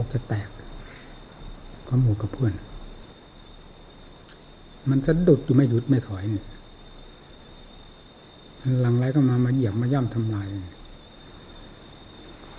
[0.00, 0.48] อกจะแตก
[1.86, 2.54] ก็หมู่กับเพื่อน
[4.90, 6.42] มันจะดุดอยู่ไม่หยุดไม่ถอยนี่
[8.80, 10.46] หลังไรก็มามาเหยียบมาย่ำทำลาย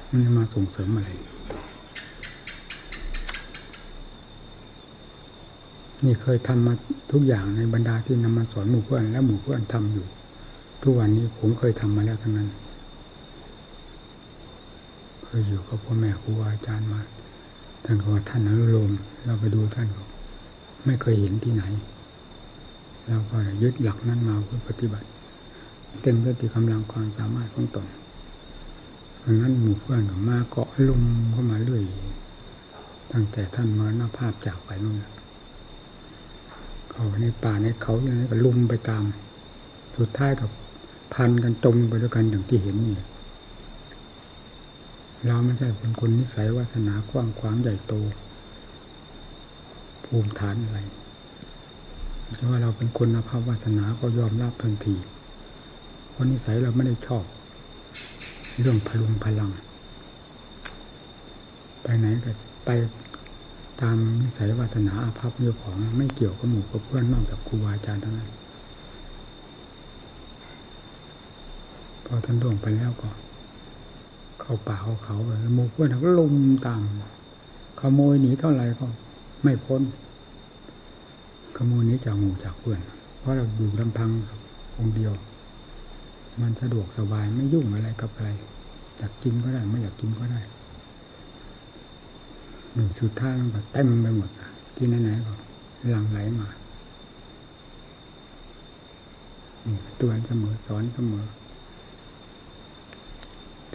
[0.09, 1.09] มันจะมาส่งเสริมอะไร
[6.05, 6.73] นี่เคยทำมา
[7.11, 10.05] ทุกอย่างในบรรดาที่นำมาสอนหมู่เพื่อนและหมู่เพื่อนทำอยู่
[10.81, 12.49] ทุกวันนี้ผมเคยทำมาแล้วทั้งนั้น
[15.23, 17.01] เคยอยู่กับพ่อแม่ครูอาจารย์มา
[17.89, 18.91] ท่านก็ว่าท่านอนุโลม
[19.25, 20.03] เราไปดูท่านก็
[20.85, 21.63] ไม่เคยเห็นที่ไหน
[23.07, 25.07] เราก็ยึดหลักนั้นมาเพื่อปฏิบัติ
[26.01, 27.87] เต็มที่กำลังความสามารถของตน
[29.19, 31.83] เพราะนั้นหมู่เพื่อนก็มาเกาะลุมเข้ามาเรื่อย
[33.11, 34.95] ตั้งแต่ท่านมรณภาพจากไปนู่น
[36.91, 39.03] เขาในป่าในเขาอย่างนี้ก็ลุมไปตาม
[39.97, 40.49] สุดท้ายกับ
[41.13, 42.95] พันกันจมไปด้วยกันอย่างที่เห็นนี่
[45.27, 47.93] เราไม่ใช่เป็นคนนิสัยวาสนากว้างขวางใหญ่โต
[50.05, 50.79] ภูมิฐานอะไร
[52.35, 54.95] แต่ว่าเราเป็นคนภาพวาสนาก็ยอมรับทันที
[56.09, 57.23] เพราะนิสัยเราไม่ได้ชอบ
[58.59, 59.51] เรื่องพลุงพลัง
[61.81, 62.31] ไปไหนก็
[62.65, 62.69] ไป
[63.81, 68.29] ตามนิสัยวาสนาอาภัพเรื่องของไม่เกี่ยวกับหมู่กับเพื่อนนอกจากครูอาจารย์เทั้งนั้น
[72.05, 73.09] พอท่านล่วงไปแล้วก็
[74.47, 75.17] เข้าป่าเขาเขา
[75.55, 76.35] หมู่เพื่อนก็ลุม
[76.67, 76.81] ตาม
[77.79, 78.85] ขโมยหนีเท่าไหร่ก็
[79.43, 79.81] ไม่พ้น
[81.57, 82.79] ขโมยนี้จากหมู่จากเพื่อน
[83.19, 84.09] เพราะเราอยู่ลำพัง
[84.77, 85.13] องเดียว
[86.41, 88.27] มันสะดวกสบายไม่ยุ่งอะไรกับใคร
[88.97, 90.41] อยากกินก็ได้ไม่อยากกินก็ได้
[92.73, 94.29] หนึ่งสุดท้ายมันก็เต็มไปหมด
[94.77, 95.33] กินไหนๆก็
[95.89, 96.47] หลั่งไหลมา
[100.01, 101.25] ตัวเสมอสอนเสมอ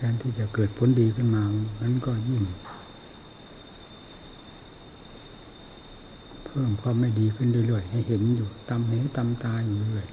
[0.02, 1.42] ทนที่จะเกิดผลดีขึ้นมา
[1.82, 2.42] นั้นก็ยิ่ง
[6.44, 10.06] เพิ่มความไม่ดีขึ้นเรื่อยๆให้เห็นอยู่ตำเห็นตำตาอยู่เรื่อย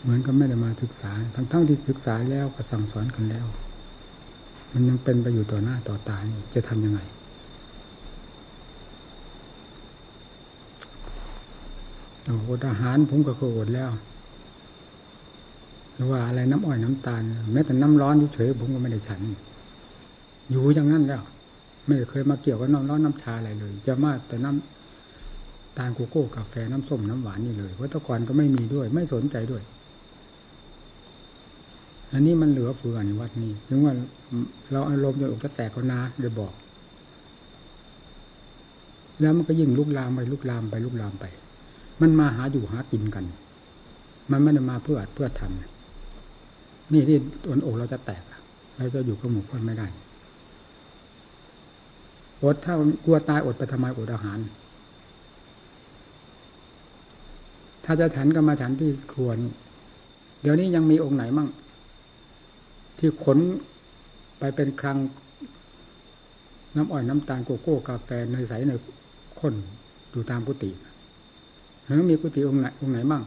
[0.00, 3.46] เหมือนกับไม่ได้มาศึกษา ทั้งๆที่ศึกษาแล้วก็สั่งสอนกันแล้ว
[4.72, 6.18] มันยังเป็นไปอยู่ต่อหน้าต่อตา
[6.54, 7.00] จะทำยังไง
[12.24, 13.90] โอ้ทหารผมก็เคยอดแล้ว
[16.10, 17.22] ว่าอะไรน้ำอ้อยน้ำตาล
[17.52, 19.20] แม้แต่น้ำร้อนเฉยผมก็ไม่ได้ฉัน
[20.50, 21.22] อยู่อย่างนั้นแล้ว
[21.86, 29.62] ไม่เคยมาเกี่ยวกับน้ำร้อนน้ำชาอะไรเลย จะมาแต่น้ำตาลโกโก้กาแฟน้ำส้มน้ำหวานนี่เลยวัตก่อนก็ไม่มีด้วย ไม่สนใจด้วย
[32.12, 33.94] อันนี้มันเหลือเฟือในวัดนี้ถึงว่า
[34.72, 36.52] เราอารมณ์จะอกจะแตกก็นาเดี๋ยวบอก
[39.20, 41.24] แล้วมันก็ยิ่งลุกลามไปลุกลามไปลุกลามไป
[42.00, 43.24] มันมาหาอยู่หากินกัน
[44.30, 45.77] มันไม่ได้มาเพื่ออัดเพื่อทำ
[46.92, 48.22] นี่ที่ตนอกเราจะแตก
[48.76, 49.86] เราจะอยู่กับหมู่เพื่อนไม่ได้
[52.42, 54.38] อดถ้ากลัวตายอดไปทำไมอดอาหาร
[57.84, 59.50] ถ้าจะฉันก็มาฉันที่ครัวนี่
[60.42, 61.48] เดี๋ยวนี้ยังมีองค์ไหนมั่ง
[62.98, 63.38] ที่ขน
[64.38, 64.98] ไปเป็นครัง
[66.76, 68.78] น้ำอ้อยน้ำตาลโกโก้กาแฟเนยใสเนย
[69.40, 69.54] ข้น
[70.10, 70.70] อยู่ตามกุฏิ
[71.84, 73.22] เฮ้มีกุฏิองค์ไหนองค์ไหนมั่ง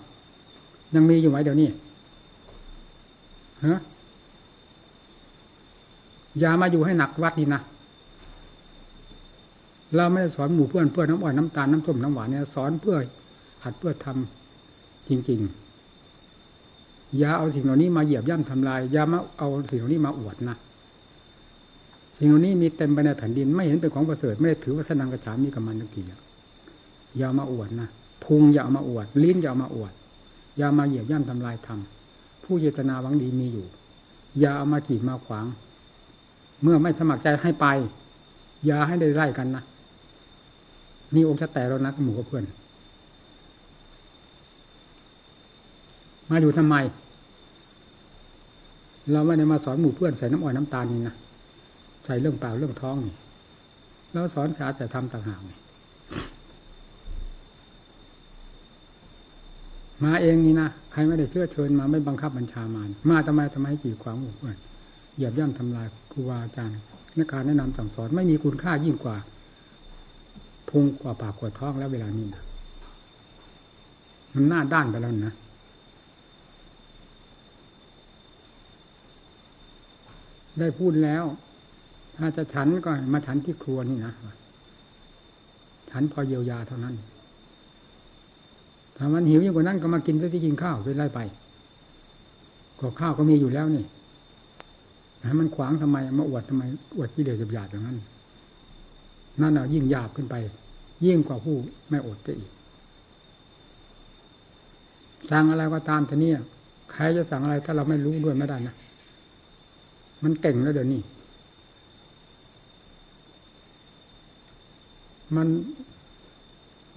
[0.95, 1.69] ยังมีอยู่ไหมเดี๋ยวนี้
[3.65, 3.79] ฮะ
[6.39, 7.61] อย่ามาอยู่ให้หนักวัดนี่นะ
[9.95, 12.97] เราไม่ได้สอนหมู่เพื่อนเพื่อนน้ำอ่อนน้ำตาลน้ำส้มน้ำหวานเนี่ยสอนเพื่อ
[13.63, 20.55] หัดเพื่อทำจริง ๆ อย่าเอาสิ่งเหล่านี้มาเหยียบย่ำทำลายอย่ามาเอาสิ่งเหล่านี้มาอวดนะ
[22.17, 26.03] สิ่งเหล่านี้มีเต็มไปในแผ่นดิน ไม่เห็นเป็นของประเสริฐไม่ได้ถือว่าสนังกระฉามีกับมันตะกี้
[27.17, 27.87] อย่ามาอวดนะ
[28.23, 29.93] พุงอย่ามาอวด ลิ้นอย่ามาอวด
[30.57, 32.00] อย่ามาเหยียบย่ำทำลายทำ
[32.53, 33.65] ผู้เจตนาหวังดีมีอยู่
[34.39, 35.45] อย่าเอามาจีบมาขวาง
[36.61, 37.65] เมื่อไม่สมัครใจให้ไป
[38.65, 39.63] อย่าให้ได้ไล่กันนะ
[41.13, 42.43] นี่องค์จะแต่เรานะหมู่กับเพื่อน
[46.29, 46.75] มาอยู่ทำไม
[49.11, 51.15] เราไม่ได้มาสอนหมู่เพื่อนใส่น้ำอ้อยน้ำตาลนี่นะ
[52.05, 53.15] ใส่เรื่องเปล่าเรื่องท้องนี่
[54.11, 55.57] เราสอนศาสตร์แต่ทำต่างหากนี่
[60.03, 64.57] มาเองนี่นะใครไม่ได้เชื่อเชิญมาไม่บังคับบัญชามามาทำไมทำไมกี่ขวามู่เพื่น
[65.15, 66.77] เหยียบย่ำทำลายครูบาอาจารย์
[67.15, 69.15] ในการแนะนำสั่งสอนไม่มีคุณค่ายิ่งกว่า
[70.69, 72.43] พุงกว่าปากกว่าท้องแล้วเวลานี้นะ
[74.33, 75.33] มันหน้าด้านไปแล้วนะ
[80.59, 81.23] ได้พูดแล้ว
[82.17, 84.13] ถ้าจะฉันก็มาฉันที่ครัวนี่นะ
[85.91, 86.95] ฉันพอเยียวยาเท่านั้น
[88.97, 91.19] ถ้ามันหิวยิ่งกว่านั้นก็มากินซะที่กินข้าวเป็นไรไป
[92.79, 93.85] ก็ข้าวก็มีอยู่แล้วนี่
[95.25, 96.63] ให้มันขวางทำไมมาอวดทำไม
[96.97, 97.97] อวดที่เดือดหยาบอย่างนั้น
[99.41, 100.35] นั่นเอายิ่งหยาบขึ้นไป
[101.05, 101.55] ยิ่งกว่าผู้
[101.89, 102.51] ไม่อดจะอีก
[105.29, 106.31] สั่งอะไรก็ตามทีนี้
[106.91, 108.75] ใครจะสั่งอะไรถ้าเราไม่รู้ด้วยไม่ได้นะ
[110.23, 111.01] มันเก่งแล้วเดี๋ยวนี้
[115.35, 115.47] มัน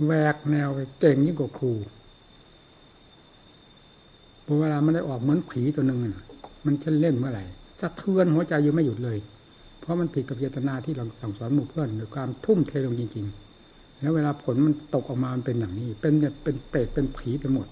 [0.02, 1.72] แหวกแนวไปเก่งยิ่งกว่าครู
[4.44, 5.98] พอเวลามันได้ออกเหมือนผีตัวหนึ่ง
[6.66, 7.44] มันจะเล่นเมื่อไหร่
[7.80, 9.18] สะเทือนหัวใจอยู่ไม่หยุดเลย
[9.80, 13.26] เพราะมันผิดกับเจตนาที่เราสั่งสอนหมู่เพื่อนด้วยความทุ่มเทลงจริง
[13.62, 17.66] ๆ แล้วเวลาผลมันตกออกมามันเป็นอย่างนี้ เป็นเนี่ยเป็นเปรตเป็นผีไปหมด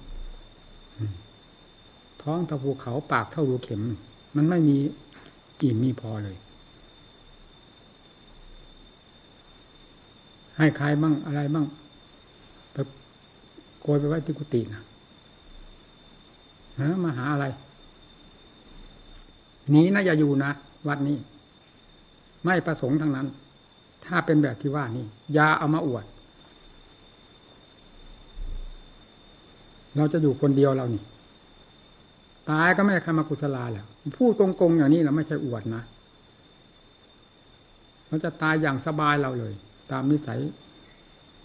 [2.23, 3.83] ท้องทะภูเขาปากเท่ารูเข็ม
[4.37, 4.77] มันไม่มี
[5.61, 6.37] อิ่มมีพอเลย
[10.57, 11.67] ให้ใครบ้างอะไรบ้าง
[13.83, 14.83] โกยไปไว้ที่กุฏินะ
[16.81, 17.47] ฮะมาหาอะไร
[19.71, 20.51] หนีนะอย่าอยู่นะ
[20.89, 21.19] วัดนี้
[22.45, 23.27] ไม่ประสงค์ทั้งนั้น
[24.05, 25.07] ถ้าเป็นแบบที่ว่านี่
[25.37, 26.05] ยาเอามาอวด
[29.97, 31.03] เราจะอยู่คนเดียวเรานี่
[32.51, 33.85] ตายก็ไม่ใครมากุศลาแหละ
[34.19, 35.83] พูดตรงๆอย่างนี้เราไม่ใช่อวดนะ
[38.07, 39.53] เราจะตายอย่างสบายเราเลย
[39.91, 40.41] ตามนิสัย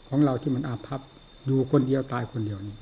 [0.10, 1.02] ของเราที่มันอาภัพ
[1.48, 2.78] อยู่คนเดียวตายคนเดียวนี่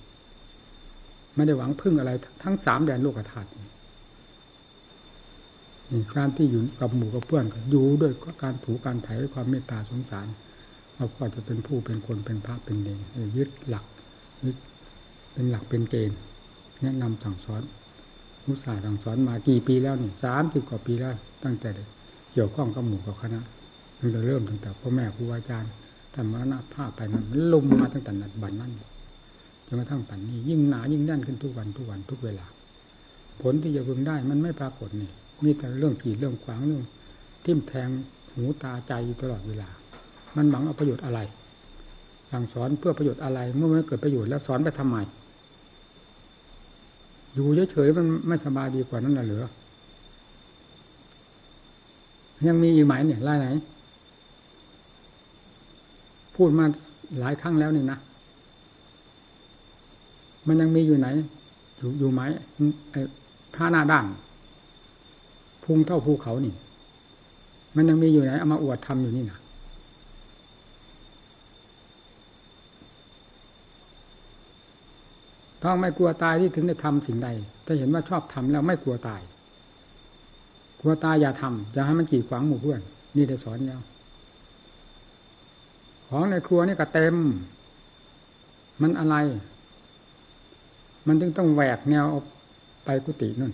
[1.36, 2.12] ไม่ได้หวังพึ่งอะไร
[2.44, 3.50] ทั้งสามแดนโลกธาตุ
[6.16, 8.14] การที่อยู่กับหมู่กับเพื่อนอยู่ด้วย
[8.44, 10.28] การถูการไถ่ความเมตตาสงสาร
[10.96, 13.00] เราก็จะเป็นผู้เป็นคนเป็นพระเป็นเดง
[13.38, 13.86] ยึดหลัก
[14.46, 14.58] ยึด
[15.34, 16.20] เป็นหลักเป็นเกณฑ์
[16.82, 17.62] แนะนำสั่งสอน
[18.46, 21.14] มุสาสั่งสอนมากี่ปีแล้วนี่สามสิบกว่าปีแล้ว
[21.44, 21.70] ตั้งแต่
[22.34, 23.42] เกี่ยวข้องกับหมู่กับคณะ
[24.00, 25.72] ตั้งแต่เริ่มตั้งแต่พ่อแม่ครูอาจารย์
[26.16, 28.72] ท่านมรณภาพไปมันมันลมมาตั้งแต่นัดบันนั้น
[29.66, 32.46] จนกระทั่งปัจจุบันยิ่งหนายิ่งแน่นขึ้นทุกวันทุกวันทุกเวลา
[33.42, 35.12] ผลที่จะพึงได้มันไม่ปรากฏนี่
[35.44, 36.84] มีแต่เรื่องขีดเรื่องขวางเรื่อง
[37.46, 37.90] ทิ่มแทง
[38.34, 39.70] หูตาใจตลอดเวลา
[40.36, 41.20] มันหวังเอาประโยชน์อะไร
[42.32, 44.98] สั่งสอนเพื่อประโยชน์อะไร เมื่อไม่เกิดประโยชน์แล้วสอนไปทำไม
[47.34, 49.46] อยู่เฉยๆมันไม่สบายดีกว่านั้นหรือ
[52.48, 53.48] ยังมีอีกไหมเนี่ยไล่ไหน
[56.36, 56.66] พูดมา
[57.20, 58.00] หลายครั้งแล้วนี่นะ
[60.48, 61.08] มันยังมีอยู่ไหน
[61.78, 62.22] อยู่อยู่ไหม
[62.92, 63.02] ไอ้
[63.56, 64.06] ผ้าหน้าด้าน
[65.64, 66.54] พุงเท่าภูเขานี่
[67.76, 69.40] มันยังมีอยู่ไหนเอามาอวดทำอยู่นี่นะ
[75.64, 77.28] ต้องไม่กลัวตายที่ถึงได้ทำสิ่งใด
[77.66, 79.22] ถ้าเห็นว่าชอบทำแล้วไม่กลัวตาย
[80.82, 82.82] กลัวตายอย่าทำอย่าให้มันกีดขวางหมู่เพื่อน
[83.16, 83.80] นี่ได้สอนแล้ว
[86.08, 87.16] ของในครัวนี่ก็เต็ม
[88.82, 89.16] มันอะไร
[91.08, 92.26] มันจึงต้องแหวกแนวออก
[92.86, 93.54] ไปกุฏินู่น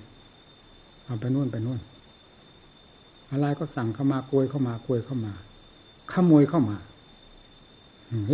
[1.06, 1.80] เอาไปนู่นไปนู่น
[3.32, 5.34] อะไรก็สั่งเข้ามาโกยเข้ามาโกยเข้ามา
[6.12, 6.78] ขโมยเข้ามา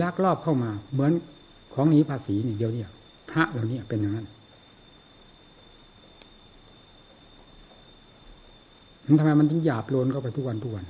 [0.01, 1.11] ลักลอบเข้ามา เหมือน
[1.73, 2.89] ของหนีภาษีนี่เดียวเนี่ย
[3.29, 4.27] พระเหล่านี้เป็นอย่างนั้น
[9.05, 10.85] มันทำไมมันถึงหยาบโลนเข้าไปทุกวันทุกวัน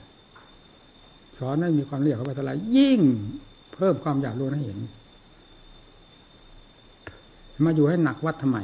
[1.40, 3.02] สอนให้มีความเรียกเข้าไปเท่าไรยิ่ง
[3.74, 4.80] เพิ่มความหยาบโลนให้เห็น
[7.64, 8.58] มาอยู่ให้หนักวัดทำไม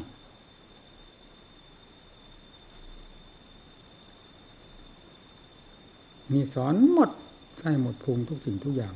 [6.31, 7.09] มีสอนหมด
[7.59, 8.94] ใช่หมดภูมิทุกสิ่งทุกอย่าง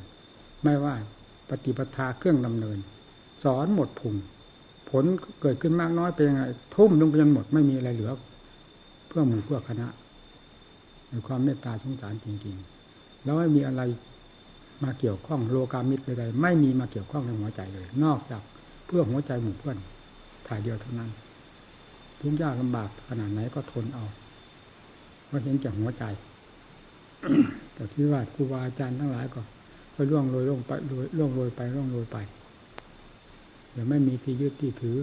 [0.64, 0.94] ไม่ว่า
[1.48, 2.78] ปฏิปทาเครื่องดำเนิน
[3.44, 4.20] สอนหมดภูมิ
[4.90, 5.04] ผล
[5.40, 6.42] เกิดขึ้นมากน้อยเป็นยังไง
[6.74, 8.12] ทุ่มลงไปจนหมดไม่มีอะไรเหลือ
[9.06, 9.88] เพื่อหมู่เพื่อคณะ
[11.08, 12.77] ในความเมตตาสงสารจริง ๆ
[13.22, 13.82] แล้วไม่มีอะไร
[14.84, 18.42] มาเกี่ยวข้องโลกามิตรใดๆไม่มีมาเกี่ยวข้องในหัวใจเลย นอกจาก
[18.86, 19.76] เพื่อหัวใจหมู่เพื่อน
[20.46, 21.10] ถ่ายเดียวเท่านั้น
[22.20, 24.06] ทุกยากลำบากขนาดไหนก็ทนเอา
[25.26, 26.04] เพราะเห็นจากหัวใจ
[27.74, 29.40] แต่ที่ว่าครูบาอาจารย์ทั้งหลายก็
[29.94, 30.70] ก็ล่วงโรยล่วงไป
[31.18, 32.16] ล่วงโรยไปล่วงโรยไป
[33.72, 34.98] เดี๋ยวไม่มีที่ยึดที่ถือ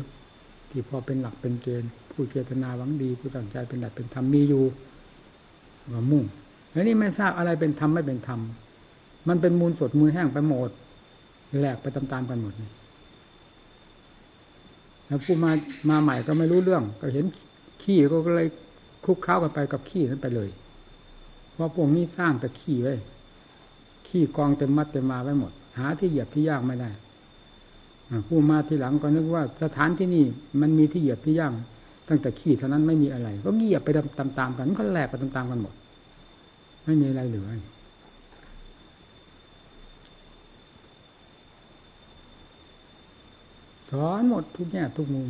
[0.70, 4.66] ที่พอเป็นหลักเป็นเกณฑ์ผู้เจตนาหวังดีผู้ตั้งใจเป็นหลักเป็นธรรมมีอยู่
[5.94, 6.24] ก็มุ่ง
[6.75, 8.39] แล้วนี่ไม่ทราบอะไรเป็นธรรมไม่เป็นธรรม
[9.27, 10.70] มันเป็นมูลสดมือแห้งไปหมด
[11.60, 12.53] แหลกไปตามๆกันหมด
[15.08, 15.51] แล้วผู้มา
[15.89, 17.25] มาใหม่ก็ไม่รู้เรื่อง ก็เห็น
[17.84, 18.48] ขี้ก็เลย
[19.03, 20.50] คลุกเคล้ากันไปกับขี้นั้นไปเลย
[21.53, 22.96] เพราะพวกนี้สร้างแต่ขี้ไว้
[24.08, 26.89] ขี้กองเต็มมัดเต็มมาไว้หมด หาที่เหยียบที่ยากไม่ได้
[28.27, 30.24] ผู้มาทีหลังก็นึกว่าสถานที่นี่
[30.62, 31.53] มันมีที่เหยียบที่ย่าง
[32.10, 33.89] ตั้งแต่ขี้เท่านั้นไม่มีอะไร ก็เหยียบไป
[34.20, 35.74] ตามๆกันก็แหลกไปตามๆกันหมด
[36.86, 37.50] ไม่มีอะไรเหลือ
[43.92, 45.30] สอนหมดทุกแง่ทุกมุม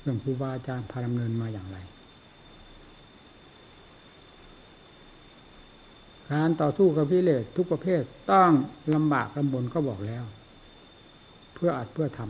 [0.00, 1.78] เรื่องครูบาอาจารย์พาดำเนินมาอย่างไร
[6.30, 8.50] การต่อสู้กับพิเลศทุกประเภทต้อง
[8.94, 10.24] ลำบากลำบนก็บอกแล้ว
[11.54, 12.20] เพื่ออัดเพื่อท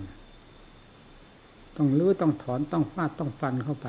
[0.69, 3.87] ำต้องลื้อต้องถอนต้องฟาดต้องฟันเข้าไป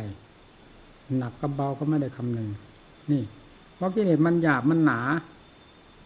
[1.17, 2.49] หนักกับเบาก็ไม่ได้คำนึง
[3.11, 3.23] นี่
[3.81, 4.99] เพราะกิเลสมันหยาบมันหนา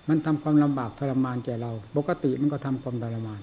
[0.10, 3.42] มันทำความลำบากทรมานแก่เรา ปกติมันก็ทำความทรมาน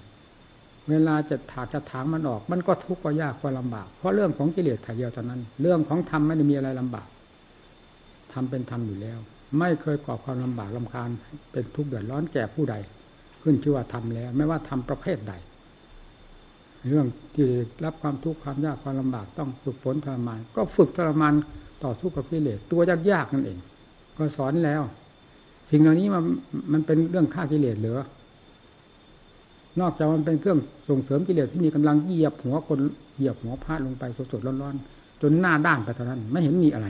[0.91, 7.09] เวลาจะถากจะถางมันออก มันก็ทุกข์ก็ยากก็ลำบาก เพราะเรื่องของกิเลสถ่ายเดียวเท่านั้น เรื่องของธรรมไม่ได้มีอะไรลำบาก
[8.33, 9.19] ทำเป็นธรรมอยู่แล้ว
[9.59, 11.11] ไม่เคยก่อความลำบากลำคาญ
[11.53, 12.75] เป็นทุกข์เดือดร้อนแก่ผู้ใด
[13.43, 15.35] ขึ้นชื่อว่าทำแล้ว ไม่ว่าทำประเภทใด
[16.89, 17.49] เรื่องที่
[17.85, 21.35] รับความทุกข์ความยากความลำบากต้องฝึกฝนทรมาน ก็ฝึกทรมาน
[21.85, 23.59] ต่อสู้กับกิเลสตัวยากยากนั่นเอง
[24.17, 24.83] ก็สอนแล้ว
[25.71, 26.23] สิ่งเหล่านี้มัน
[26.73, 27.99] มันเป็นเรื่องฆ่ากิเลสหลือ
[29.81, 32.81] นอกจากมันเป็นเครื่องส่งเสริมกิเลสที่มีกำลังเหยียบหัวคน
[33.17, 36.87] เหยียบหัวพาดลงไปสดๆร้อนๆจนหน้าด้านไปเท่านั้น ไม่เห็นมีอะไร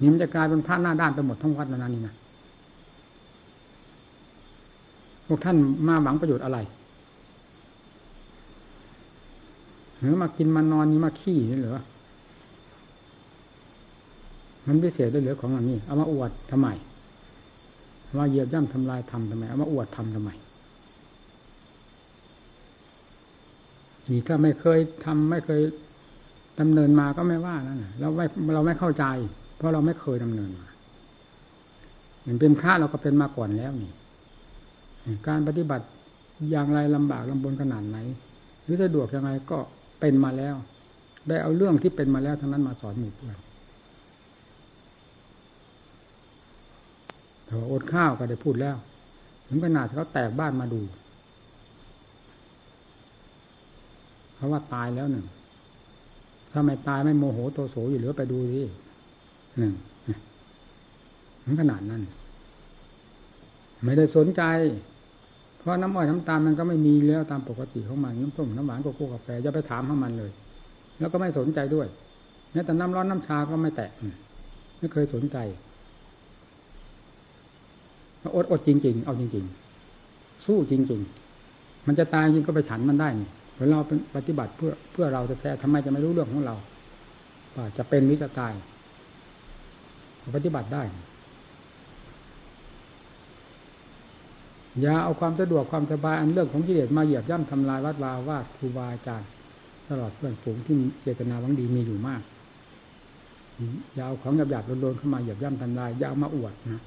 [0.00, 2.14] นี่มันจะกลายเป็นพระหน้าด้านไปหมดทั้งวัดนานี่นะ
[5.26, 5.56] พวกท่าน
[5.88, 6.58] มาหวังประโยชน์อะไร
[9.98, 11.80] หรือมากินมานอนนี่มาขี้นี่เหรอ
[14.66, 16.68] มันพิเศษด้วยเหลือของอันนี้ เอามาอวดทำไม
[18.16, 20.30] ว่าเหยียบย่ำทำลายทำทำไม เอามาอวดทำทำไม
[24.08, 25.60] นี่ถ้าไม่เคยทำไม่เคย
[26.60, 29.04] ดำเนินมาก็ไม่ว่านั่นเราไม่เราไม่เข้าใจ
[29.56, 30.68] เพราะเราไม่เคยดำเนินมา
[32.20, 33.92] เหมือนเป็นพระเราก็เป็นมาก่อนแล้วนี่
[35.28, 35.86] การปฏิบัติ
[36.50, 37.98] อย่างไรลำบากลำบนขนาดไหน
[38.62, 39.58] หรือสะดวกยังไงก็
[40.00, 40.54] เป็นมาแล้ว
[41.28, 43.36] ได้เอาเรื่องที่เป็นมาแล้วทั้งนั้นมาสอนหมู่เพื่อน
[47.39, 47.39] แต่
[47.72, 48.76] อดข้าวก็ได้พูดแล้ว
[49.48, 50.80] ถึงขนาดเขาแตกบ้านมาดู
[54.34, 55.26] เขาะว่าตายแล้วหนึ่ง
[56.52, 58.62] ถ้าไม่ตายไม่โมโหโตโสอยู่เหลือไปดูสิ
[59.58, 59.72] หนึ่ง
[61.44, 62.02] มันขนาดนั้น
[63.84, 64.42] ไม่ได้สนใจ
[65.58, 70.30] เพราะน้ำอ้อยน้ำตาลมันก็ไม่มีแล้วตามปกติของมันน้ำส้มน้ำหวานโกโก้กาแฟจะไปถามให้มันเลย
[70.98, 71.86] แล้วก็ไม่สนใจด้วย
[72.52, 73.90] แม้แต่น้ำร้อนน้ำชาก็ไม่แตะ
[74.78, 75.36] ไม่เคยสนใจ
[78.34, 79.44] อดอดจริง ๆ เอาจริง
[79.94, 81.00] ๆ สู้จริง
[81.44, 83.08] ๆ มันจะตายจริงก็ไปฉันมันได้
[83.54, 86.54] เเราเป็นปฏิบัติเพื่อเพื่อเราจะแท้ทำไมจะไม่รู้เรื่องของเรา
[87.56, 88.52] ว่าจะเป็นหรือจะตาย
[90.36, 90.82] ปฏิบัติได้
[94.80, 99.28] อย่าเอาความสะดวกความสบายอันเรื่องของกิเลสมาเหยียบย่ำทำลายวัดวาวาดครูบาอาจารย์
[99.88, 102.22] ตลอดเพื่อนฝูงที่เจตนาวังดีมีอยู่มาก
[103.94, 106.82] อย่าเอาของหยาบๆโดนๆเข้ามาเหยียบย่ำทำลายอย่าเอามาอวดนะ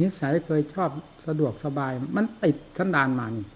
[0.00, 0.90] นิสัยเคยชอบ
[1.26, 3.46] สะดวกสบาย มันติดสันดานมานี่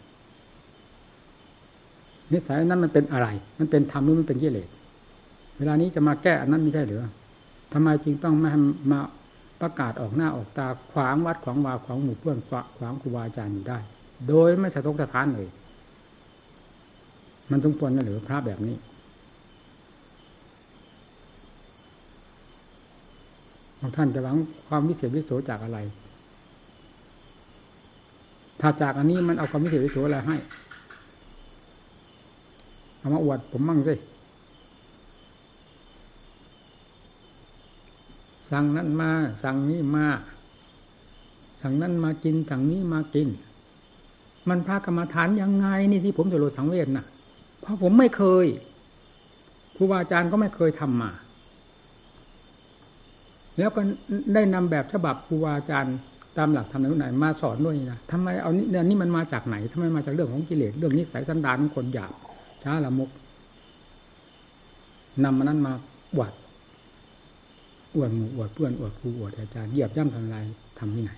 [2.33, 3.29] นิสัยนั้นมันเป็นอะไร
[3.59, 4.69] มันเป็นธรรมหรือมันเป็นกิเลส
[5.59, 7.05] เวลานี้จะมาแก้อันนั้นไม่ใช่หรือ
[7.73, 8.53] ทำไมจริงต้องมา
[8.93, 9.01] มา
[9.61, 12.39] ประกาศออกหน้าออกตาขวางวัดขวางวาขวางหมู่เพื่อน
[12.77, 13.79] ขวางครูบาอาจารย์อยู่ได้
[14.29, 15.49] โดยไม่สะทกสะท้านเลย
[17.51, 18.77] มันต้องควรนะหรือพระแบบนี้
[23.97, 24.37] ท่านจะหวัง
[24.69, 25.79] ความวิเศษวิโสจากอะไร
[28.61, 30.37] ถ้าจากอันนี้มันเอาความวิเศษวิโสอะไรให้
[32.99, 33.95] เอามาอวดผมมั่งสิ
[38.51, 39.11] สั่งนั้นมา
[39.43, 40.07] สั่งนี้มา
[41.63, 43.29] สั่งนั้นมากิน สั่งนี้มากิน
[44.49, 47.05] มันพระกรรมฐานยังไงนี่ที่ผมจะโลดสังเวชนะ
[47.61, 48.47] เพราะผมไม่เคย
[49.77, 51.11] ครูบาอาจารย์ก็ไม่เคยทำมา
[53.59, 53.81] แล้วก็
[54.35, 55.97] ได้นำแบบฉบับครูบาอาจารย์
[56.39, 62.13] ตามหลักธรรมไหนมาสอนด้วยนะทำไมเอาเนี่ยนี่มันมาจากไหนทำไมมาจากเรื่องของกิเลสเรื่องนิสัยสันดานของคนหยาบ
[62.63, 63.11] ช้าละมุก
[65.25, 65.73] นำมานั้นมา
[66.15, 66.33] อวด
[67.97, 70.45] อวดหมู่อวดเพื่อนอวดครูอวดอาจารย์เหยียบย่ำทำลาย
[70.79, 71.13] ทำที่ไหน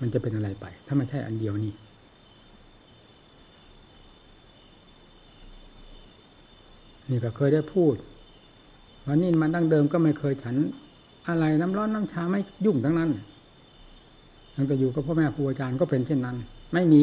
[0.00, 1.74] มันจะเป็นอะไรไป ถ้าไม่ใช่อันเดียวนี่
[7.10, 7.94] นี่ก็เคยได้พูด
[9.06, 10.56] วันนี้มันดั้งเดิมก็ไม่เคยฉัน
[11.28, 13.10] อะไรน้ำร้อนน้ำชาไม่ยุ่งทั้งนั้น
[14.60, 16.36] ตั้งแต่อยู่กับพ่อแม่ครูอาจารย์ก็เป็นเช่นนั้น
[16.72, 17.02] ไม่มี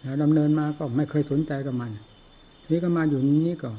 [0.00, 1.90] แล้วดำเนินมาก็ไม่เคยสนใจกับมัน
[2.70, 3.70] นี่ก็มาอยู่นี้ก็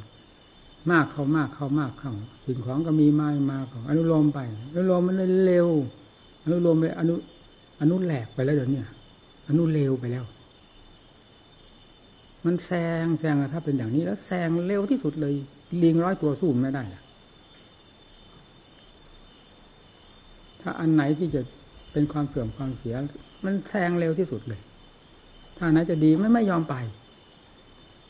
[0.91, 2.13] มากเข้ามากเข้ามากเข้า
[2.45, 4.39] สิ่งของก็มีมามาก็อนุโลมไป
[4.71, 5.67] อนุโลมมันเร็ว
[6.43, 7.15] อนุโลมไปอนุ
[7.81, 8.81] อนุแหลกไปแล้วเดี๋ยวนี้
[9.47, 10.25] อนุเร็วไปแล้ว
[12.45, 12.71] มันแซ
[13.03, 15.33] งแซงถ้าเป็นอย่างนี้แล้วแซงเร็วที่สุดเลย
[15.83, 16.83] ลิงร้อยตัวสู้ไม่ได้
[20.67, 21.41] ถ้าอันไหนที่จะ
[21.91, 22.95] เป็นความเสื่อมความเสีย
[23.45, 24.61] มันแซงเร็วที่สุดเลย
[25.57, 26.75] ถ้าไหนจะดีไม่ไม่ยอมไป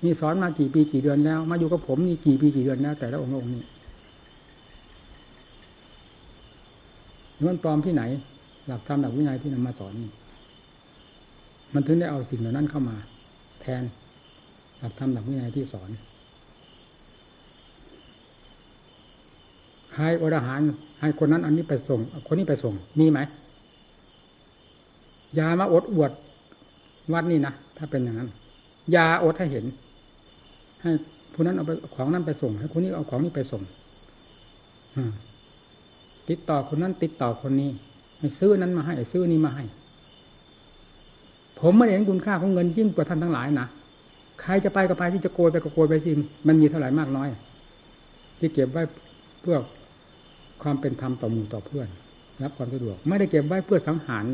[0.04, 3.64] นี่สอนมากี่ปีกี่เดือนแล้ว มาอยู่กับผมนี่กี่ปีกี่เดือนแล้ว แต่ละองค์องค์นี่
[7.48, 8.04] มันปลอมที่ไหน
[8.68, 10.12] หลักธรรมหลักวินัยที่นำมาสอนนี่
[11.74, 12.98] มันถึงได้เอาสิ่งเหล่านั้นเข้ามา
[13.62, 13.84] แทน
[14.80, 15.90] หลักธรรมหลักวินัยที่สอน
[19.96, 20.62] ให้อรหาร
[21.00, 23.20] ให้คนนั้นอันนี้ไปส่ง คนนี้ไปส่ง มีไหม
[25.38, 26.12] ยามาอดอวด
[27.14, 28.30] วัดนี่นะถ้าเป็นอย่างนั้น
[28.96, 29.66] ยาอดให้เห็น
[30.82, 30.92] ให้
[31.34, 33.62] ผู้นั้นเอาไปของนั้นไปส่ง ให้คนนี้เอาของนี้ไปส่ง
[36.30, 37.70] ติดต่อคนนั้น ติดต่อคนนี้
[38.20, 39.64] ให้ซื้อนั้นมาให้ซื้อนี้มาให้
[41.60, 43.68] ผมไม่เห็นคุณค่าของเงินยิ่งกว่าท่านทั้งหลายนะ
[44.42, 46.12] ใครจะไปก็ไปที่จะโกยไปก็โกยไปสิ
[46.48, 47.28] มันมีเท่าไหร่มากน้อย
[48.40, 48.84] ที่เก็บไว้
[49.42, 49.58] เพื่อ
[50.62, 51.88] ความเป็นธรรมต่อหมู่ต่อเพื่อน
[52.44, 54.26] รับความสะดวก ไม่ได้เก็บไว้เพื่อสังหาร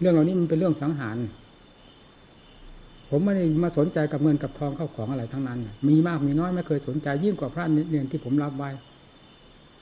[0.00, 1.16] เรื่องเหล่านี้มันเป็นเรื่องสังหาร
[3.10, 5.58] ผมไม่ได้มาสนใจกับเงินกับทองเข้าของอะไรทั้งนั้น
[5.88, 8.70] มีมากมีน้อยไม่เคยสนใจยิ่งกว่าพระเนียนที่ผมรับไว้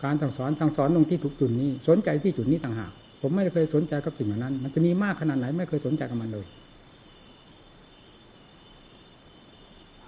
[0.03, 6.47] การสั่งสอนสั่งสอนตรงที่ถูกจุดนี้ สนใจที่จุดนี้ต่างหาก ผมไม่เคยสนใจกับสิ่งเหล่านั้น มันจะมีมากขนาดไหน ไม่เคยสนใจกับมันเลย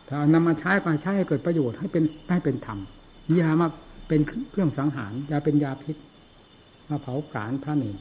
[0.09, 2.79] ถ้านำมาใช้ก็ใช้ให้เกิดประโยชน์ให้เป็นให้เป็นธรรม
[3.37, 3.69] อย่ามา
[4.09, 4.21] เป็น
[4.51, 5.97] เครื่องสังหารยาเป็นยาพิษ
[6.89, 7.97] มาเผาผลาญพระเนร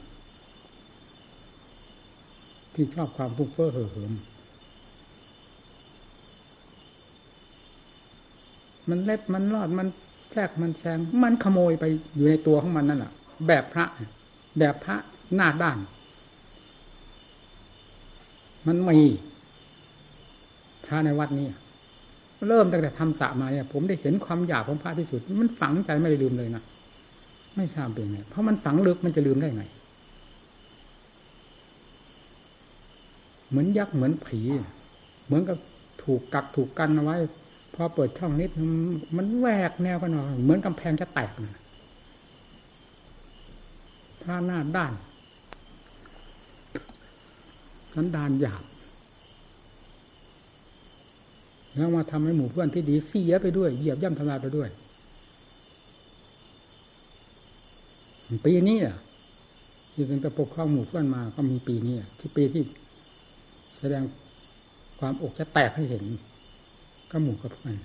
[2.74, 4.12] ที่ชอบความฟุ้งเฟ้อเห่อเหิม
[8.88, 9.88] มันเล็บมันรอดมัน
[10.32, 11.84] แทรกมันแซงมันขโมยไป
[12.14, 13.12] อยู่ในตัวของมันนั่นแหละ
[13.46, 13.84] แบบพระ
[14.58, 14.96] แบบพระ
[15.34, 15.78] หน้าด้าน
[18.66, 18.98] มันมี
[20.86, 21.46] พระในวัดนี้
[22.48, 26.62] เริ่มตั้งแต่ทำสะมาเนี่ย ผมได้เห็นความอยากของพระที่สุด มันฝังใจไม่ได้ลืมเลยนะ
[27.56, 29.64] ไม่ทราบเป็นไงเพราะมันฝังลึกมันจะลืมได้ไง
[33.48, 34.40] เหมือนยักษ์เหมือนผี
[35.26, 35.58] เหมือนกับ
[36.02, 37.16] ถูกกักถูกกันเอาไว้
[37.74, 38.50] พอเปิดช่องนิด
[39.16, 41.60] มันแหวกแนวกันหน่อยเหมือนกำแพงจะแตกนะ
[44.22, 44.92] พระหน้าด้าน
[47.94, 48.64] สันดานหยาบ
[51.74, 54.68] แล้วมาทำให้หมู่เพื่อนที่ดีเสียไปด้วยเหยียบย่ำทำลายไปด้วย
[58.44, 58.96] ปีนี้อะ
[59.92, 62.62] ที่เป็นตะปกครองหมู่เพื่อนมาก็มีปีนี้ที่ปีที่
[63.78, 64.02] แสดง
[64.98, 66.04] ความอกจะแตกให้เห็น
[67.10, 67.76] ก็หมู่กับเพื่อน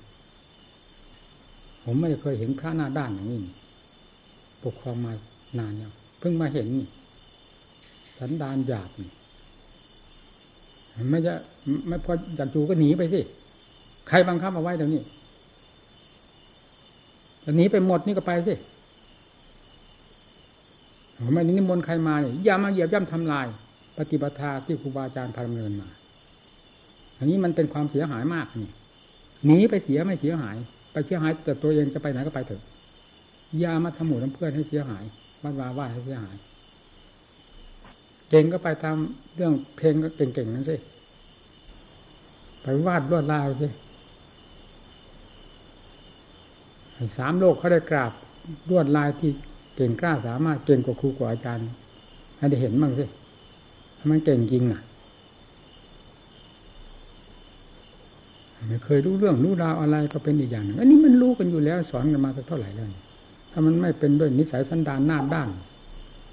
[1.84, 3.40] ผมไม่เคยเห็นพระหน้าด้านอย่างนี้
[4.64, 5.12] ปกครองมา
[5.60, 6.88] นานแล้วเพิ่งมาเห็นนี่
[8.18, 8.90] สันดานหยาบ
[11.10, 11.34] ไม่จะ
[11.88, 13.22] ไม่พออยากจูก็หนีไปสิ
[14.10, 15.02] ใครบังคับเอาไว้เดี๋ยวนี้
[17.42, 18.54] แต่หนีไปหมดนี่ก็ไปสิ
[21.34, 23.48] ไม่นิมนต์ใครมาเนี่ยอย่ามาเหยียบย่ำทำลาย
[23.98, 25.88] ปฏิปทาที่ครูบาอาจารย์พาดำเนินมา
[27.18, 28.70] อันนี้มันเป็นความเสียหายมากนี่
[29.46, 30.58] หนีไปเสียไม่เสียหาย
[30.92, 32.62] ไปเสียหาย แต่ตัวเองจะไปไหนก็ไปเถอะ
[33.60, 35.04] อย่ามาทำหมู่ทำเพื่อนให้เสียหาย
[35.44, 36.36] บ้านวาว่าให้เสียหาย
[38.30, 40.76] เก่งก็ไปทำเรื่องเพลงก็เก่งๆนั่นสิ
[42.62, 43.68] ไปวาดลวดลายสิ
[47.18, 48.12] สามโลกเขาได้กราบ
[48.70, 49.32] รวดลายที่
[49.76, 51.68] เก่งกล้าสามารถเก่งกว่าครูกว่าอาจารย์
[52.38, 53.06] ให้ได้เห็นบ้างสิ
[54.10, 54.82] มันเก่งจริงอะ
[58.70, 62.88] ไม่เคยรู้เรื่องรู้ราวอะไรก็เป็นอีกอย่างหนึ่งอันนี้มันรู้กันอยู่แล้วสอนกันมาสักเท่าไหร่แล้ว
[63.52, 65.50] ถ้ามันไม่เป็นด้วยนิสัยสันดานหน้าด้าน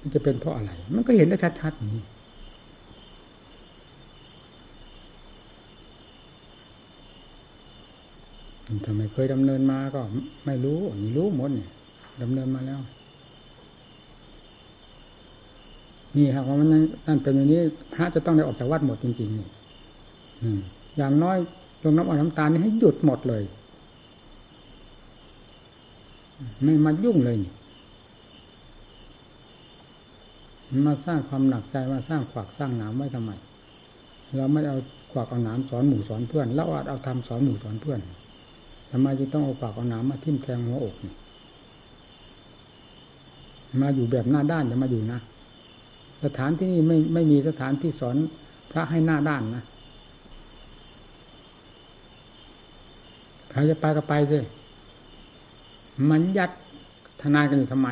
[0.01, 2.03] มันจะเป็นเพราะอะไร มันก็เห็นได้ชัดๆอย่างนี้
[8.85, 10.01] ทำไมเคยดำเนินมาก็
[10.45, 11.69] ไม่รู้นี่รู้หมดเนี่ย
[12.21, 12.79] ดำเนินมาแล้ว
[16.15, 16.69] นี่ครับว่าะมัน
[17.07, 17.59] นั่นเป็นอย่างนี้
[17.93, 19.47] พระจะต้องได้ออกจากวัดหมดจริงๆนี่
[20.97, 21.37] อย่างน้อย
[21.83, 23.43] ลงน้ำอ่อนน้ำตาลนี่ให้หยุดหมดเลย
[26.63, 27.51] ไม่มายุ่งเลยนี่
[30.87, 33.31] มาสร้างความหนักใจมาสร้างขวากสร้างหนามไว้ทำไม
[34.35, 34.77] เราไม่เอา
[35.11, 37.99] ขวากเอาหนามสอนหมู่สอนเพื่อนเราอาจเอาทำสอนหมู่สอนเพื่อน
[38.91, 41.13] ทำไมจึงต้องเอาปากเอาหนามมาทิ่มแทงหัวอกนี่
[43.81, 45.19] มาอยู่แบบหน้าด้านจะมาอยู่นะ
[46.23, 48.15] สถานที่นี่ไม่ไม่มีสถานที่สอน
[48.71, 49.63] พระให้หน้าด้านนะ
[53.51, 54.39] ใครจะไปก็ไปสิ
[56.09, 56.51] มันยัด
[57.21, 57.87] ทนายกันอยู่ทำไม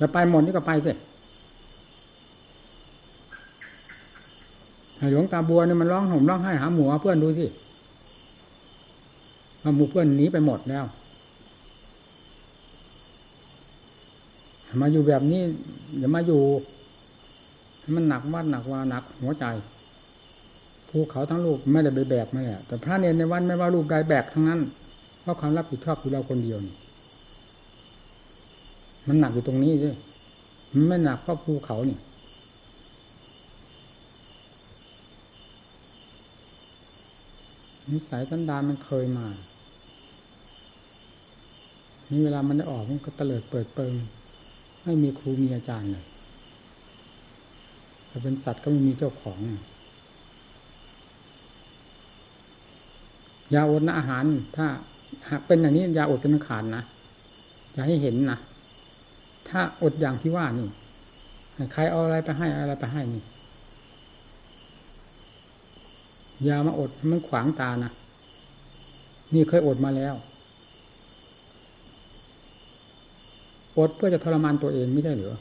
[0.00, 0.92] จะไปหมดนี่ก็ไปสิ
[5.12, 7.46] หลวงตาบัวเนี่ยมันร้องห่มร้องไห้หาหมูเพื่อนดูสิ
[9.76, 10.84] หมู่เพื่อนหนีไปหมดแล้ว
[14.80, 15.40] มาอยู่แบบนี้
[15.98, 16.40] อย่ามาอยู่
[17.94, 19.44] มันหนักวัดหนักวาหนัก หัวใจ
[20.88, 24.60] ภูเขาทั้งลูกไม่ได้ไปแบกมาเนี่ยแต่พระเนรในวันไม่ว่าลูกใดแบกทั้งนั้น
[25.20, 26.74] เพราะความรับผิดชอบอยู่เราคนเดียวนี่
[29.08, 29.96] มันหนักอยู่ตรงนี้ด้วย
[30.72, 31.98] มันไม่หนักเพราะภูเขานี่
[37.90, 39.26] นิสัยสันดานมันเคยมา
[42.10, 43.94] นี่เวลามันได้ออกมันก็เตลิดเปิดเปิง
[44.84, 46.04] ไม่มีครูมีอาจารย์เลย
[48.08, 49.38] ถ้าเป็นสัตว์ก็ไม่มีเจ้าของ
[53.54, 54.24] ยาอดนะอาหาร
[54.56, 54.66] ถ้า
[55.28, 56.82] หากเป็นอย่างนี้ยาอดเป็นขาดนะ
[57.72, 58.38] อย่าให้เห็นนะ
[59.48, 60.68] ถ้าอดอย่างที่ว่านี่
[61.72, 63.22] ใครเอาอะไรไปให้อะไรไปให้นี่
[66.48, 67.90] ยามาอดมันขวางตานะ
[69.34, 70.14] นี่เคยอดมาแล้ว
[73.78, 75.34] อดเพื่อจะทรมานตัวเองไม่ได้หรือ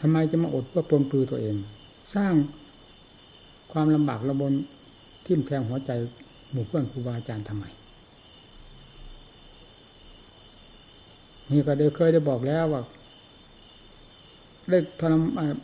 [0.00, 1.54] ทำไมจะมาอดเพื่อปลนปลือตัวเอง
[2.14, 2.34] สร้าง
[3.72, 4.52] ความลำบากระบน
[5.26, 5.90] ทิ่มแทงหัวใจ
[6.52, 7.64] หมู่เพื่อนครูบาอาจารย์ทำไม
[11.50, 12.82] นี่ก็ได้เคยได้บอกแล้วว่า
[14.70, 15.54] ได้ทรมาน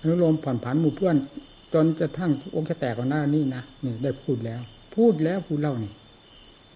[0.00, 1.16] อนุโลมผ่อนผันหมู่เพื่อน
[1.74, 4.60] จนจะทั้งอกจะแตกก่อนหน้านี่นะนี่ได้พูดแล้ว
[4.94, 5.92] พูดแล้วพูดเล่านี่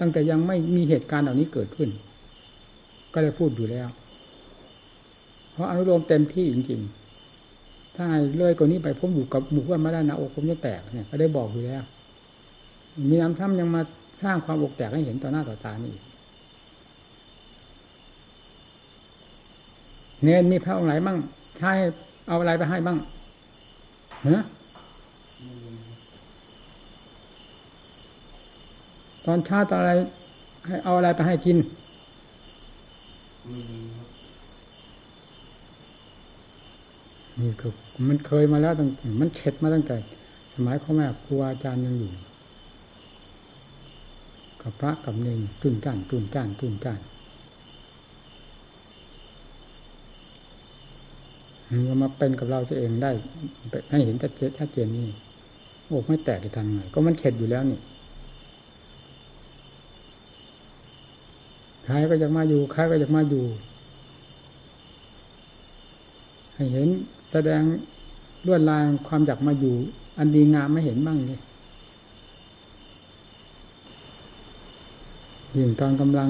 [0.00, 1.90] ตั้งแต่ยังไม่มีเหตุการณ์เหล่านี้เกิดขึ้น
[3.14, 3.88] ก็ได้พูดอยู่แล้ว
[5.52, 8.06] เพราะอนุโลมเต็มที่จริงๆ ถ้า
[8.38, 11.82] เลยกว่านี้ไปผมอยู่กับหมู่เพื่อนมาได้นะอกผมจะแตกเนี่ยก็ได้บอกอยู่แล้ว
[13.10, 13.82] มีน้ำซ้ำยังมา
[14.22, 15.94] สร้างความอกแตกให้เห็นต่อหน้าต่อตานี่
[20.22, 21.16] เนนมีพระองค์ไหนบ้าง
[21.58, 21.72] ใช้
[22.28, 22.98] เอาอะไรไปให้บ้าง
[24.24, 24.44] เนะ
[29.24, 29.92] ตอนเช้าตอนอะไร
[30.66, 31.56] ให้เอาอะไรไปให้กิน
[37.40, 37.72] นี่คือ
[38.08, 38.88] มันเคยมาแล้วตั้ง
[39.20, 39.96] มันเข็ดมาตั้งแต่
[40.54, 42.12] สมัยพ่อแม่ครูอาจารย์ยังอยู่
[44.62, 47.00] กับพระกับเนรตุนจ้านตุนจ้านตุนจ้าน
[51.68, 53.10] มันมาเป็นกับเราเองได้
[53.90, 55.08] ให้เห็นชัดเจนชัดเจนนี่
[55.86, 57.78] โอ้ไม่แตกจะทำไงก็มันเข็ดอยู่แล้วนี่
[61.84, 63.44] ใครก็อยากมาอยู่ใครก็อยากมาอยู่
[66.54, 66.88] ให้เห็น
[67.32, 67.62] แสดง
[68.46, 69.74] ลวดลายความอยากมาอยู่
[70.18, 71.40] อันดีงามไม่เห็นบ้างเลย
[75.56, 76.28] ยิ่งตอนกำลัง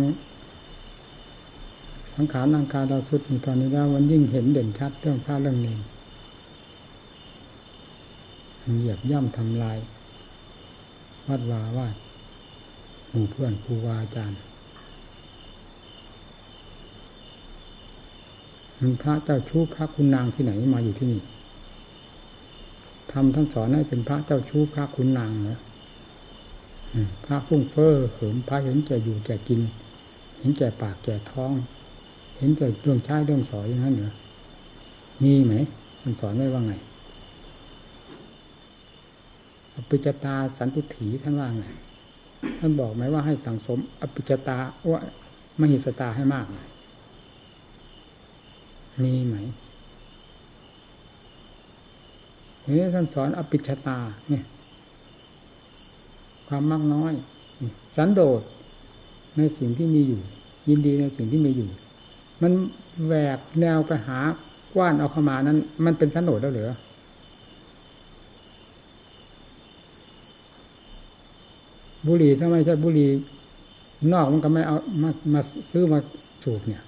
[2.15, 5.77] สังขารร่างกายเราสุดในตอนนี้แล้วมันยิ่งเห็นเด่นชัดเรื่องพระเรื่องนี้
[8.79, 9.79] เหยียบย่ำทำลาย
[11.29, 11.89] วัดวาว่า
[13.11, 14.39] หมู่เพื่อนครูวาอาจารย์
[18.85, 21.21] มีพระเจ้าชู้พระคุณนางที่ไหนมาอยู่ที่นี่
[23.13, 25.61] ทำท่านสอนให้เป็นพระเจ้าชู้พระคุณนางเนะ
[27.25, 29.61] พระฟุ้งเฟ้อเหิมพระเห็นแก่อยู่แก่กิน
[30.39, 31.53] เห็นแก่ปากแก่ท้อง
[32.39, 34.13] เห็นแก่เรื่องใช้เรื่องสอยอย่างนั้นเหรอ
[35.23, 35.55] มีไหม
[36.03, 36.75] มันสอนไว้ว่าไง
[39.75, 41.67] อภิจตาสันตุถีท่านว่าไง
[42.59, 44.57] ท่านบอกไหมว่าให้สั่งสมอภิจตา
[44.93, 45.01] ว่า
[45.61, 46.47] มหิสตาให้มาก
[49.03, 49.37] มีไหม
[52.65, 54.45] เฮ้ท่านสอนอภิชตาเนี่ย
[56.49, 57.13] ความมากน้อย
[57.97, 58.43] สันโดษ
[59.37, 60.21] ในสิ่งที่มีอยู่
[60.69, 61.69] ยินดีในสิ่งที่มีอยู่
[62.43, 62.53] มัน
[63.07, 64.19] แหวกแนวไปหา
[64.75, 66.71] กว้านเอาเข้ามานั้น มันเป็นสันโดษแล้วเหรือ
[72.07, 73.11] บุหรี่ถ้าไม่ใช่บุหรี่
[74.13, 75.41] นอกมันก็ไม่เอามามา
[75.73, 75.99] ซื้อมา
[76.45, 76.83] สูบเนี่ย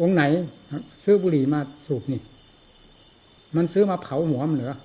[0.00, 0.22] องไหน
[1.04, 2.20] ซื้อบุหรี่มาสูบนี่
[3.56, 4.76] มันซื้อมาเผาหัวมันเหรอ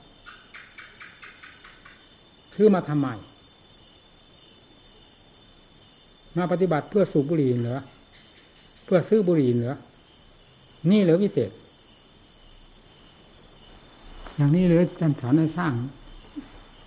[2.56, 3.08] ซื้อมาทำไม
[6.38, 7.82] มาปฏิบัติเพื่อสูบบุหรี่เหรอ
[8.86, 9.76] เพื่อซื้อบุหรี่เหรอ
[10.92, 11.52] นี่เหรอวิเศษ
[14.36, 15.74] อย่างนี้เลยท่านสอนให้สร้าง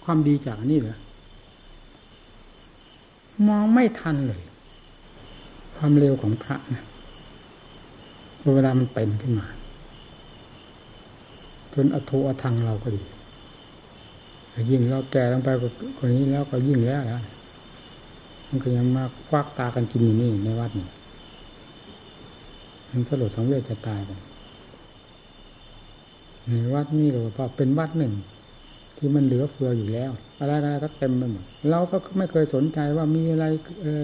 [0.05, 0.97] ความดีจากนี่เหรอ
[3.49, 4.43] มองไม่ทันเลย
[5.77, 6.85] ความเร็วของพระนะ
[8.55, 9.47] เวลามันเป็นขึ้นมา
[11.73, 13.03] จนอโทอทังเราก็ดี
[14.71, 17.23] ยิ่งเราแก่ลงไปกว่าคนนี้แล้วก็ยิ่งแล้วนะ
[18.49, 20.89] มันก็ยังมาควักตากันกินอยู่นี่ในวัดนี่
[22.91, 24.11] มันสลดสังเวชจะตายไป
[26.47, 28.13] ในวัดนี่เราพอเป็นวัดหนึ่ง
[28.97, 33.45] ที่มันเหลือเฟืออยู่แล้ว อะไรอะไรก็เต็มไปหมดเราก็ไม่เคยสนใจว่ามีอะไร
[33.83, 34.03] เออ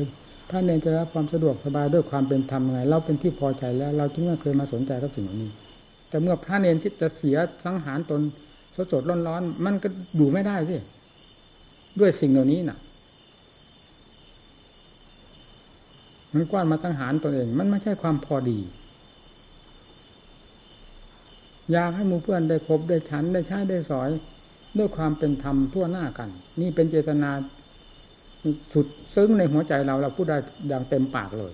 [0.51, 5.51] พระเนรจะรับความสะดวกสบายด้วยความเป็นธรรมไง เราเป็นที่พอใจแล้ว เราจึงไม่เคยมาสนใจกับสิ่งเหล่านี้
[6.09, 8.21] แต่เมื่อพระเนรที่จะเสียสังหารตน
[8.75, 10.77] สดสดร้อนร้อนมันก็อยู่ไม่ได้สิ
[12.01, 12.79] ด้วยสิ่งเหล่านี้น่ะ
[16.35, 18.59] มันกว้านมาสังหารตัวเอง มันไม่ใช่ความพอดี
[21.73, 24.09] อยากให้มูเพื่อนได้คบได้ฉันได้ใช้ได้สอย
[24.79, 26.29] ด้วยความเป็นธรรมทั่วหน้ากัน
[26.61, 27.31] นี่เป็นเจตนา
[28.73, 31.53] สุดซึ้งในหัวใจเราเราพูดได้อย่างเต็มปากเลย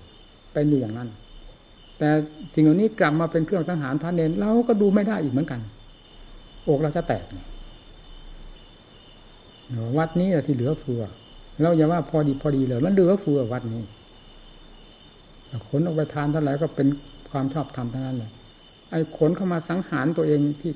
[0.52, 1.08] เป็นอยู่อย่างนั้น
[1.98, 2.10] แต่
[2.54, 5.60] สิ่งเหล่านี้กลับมาเป็นเครื่องสังหารพระเนนเราก็ดูไม่ได้อีกเหมือนกัน
[6.68, 7.24] อกเราจะแตก
[9.98, 11.02] วัดนี้ที่เหลือเฟือ
[11.62, 13.82] เราอย่าว่าพอดีพอดีเลย มันเหลือเฟือวัดนี้
[15.68, 16.88] ขนออกไปทานเท่าไหร่ก็เป็น
[17.30, 18.30] ความชอบธรรมเทั้งนั้นเลย
[18.90, 20.72] ไอ้ขนเข้ามาสังหารตัวเองที่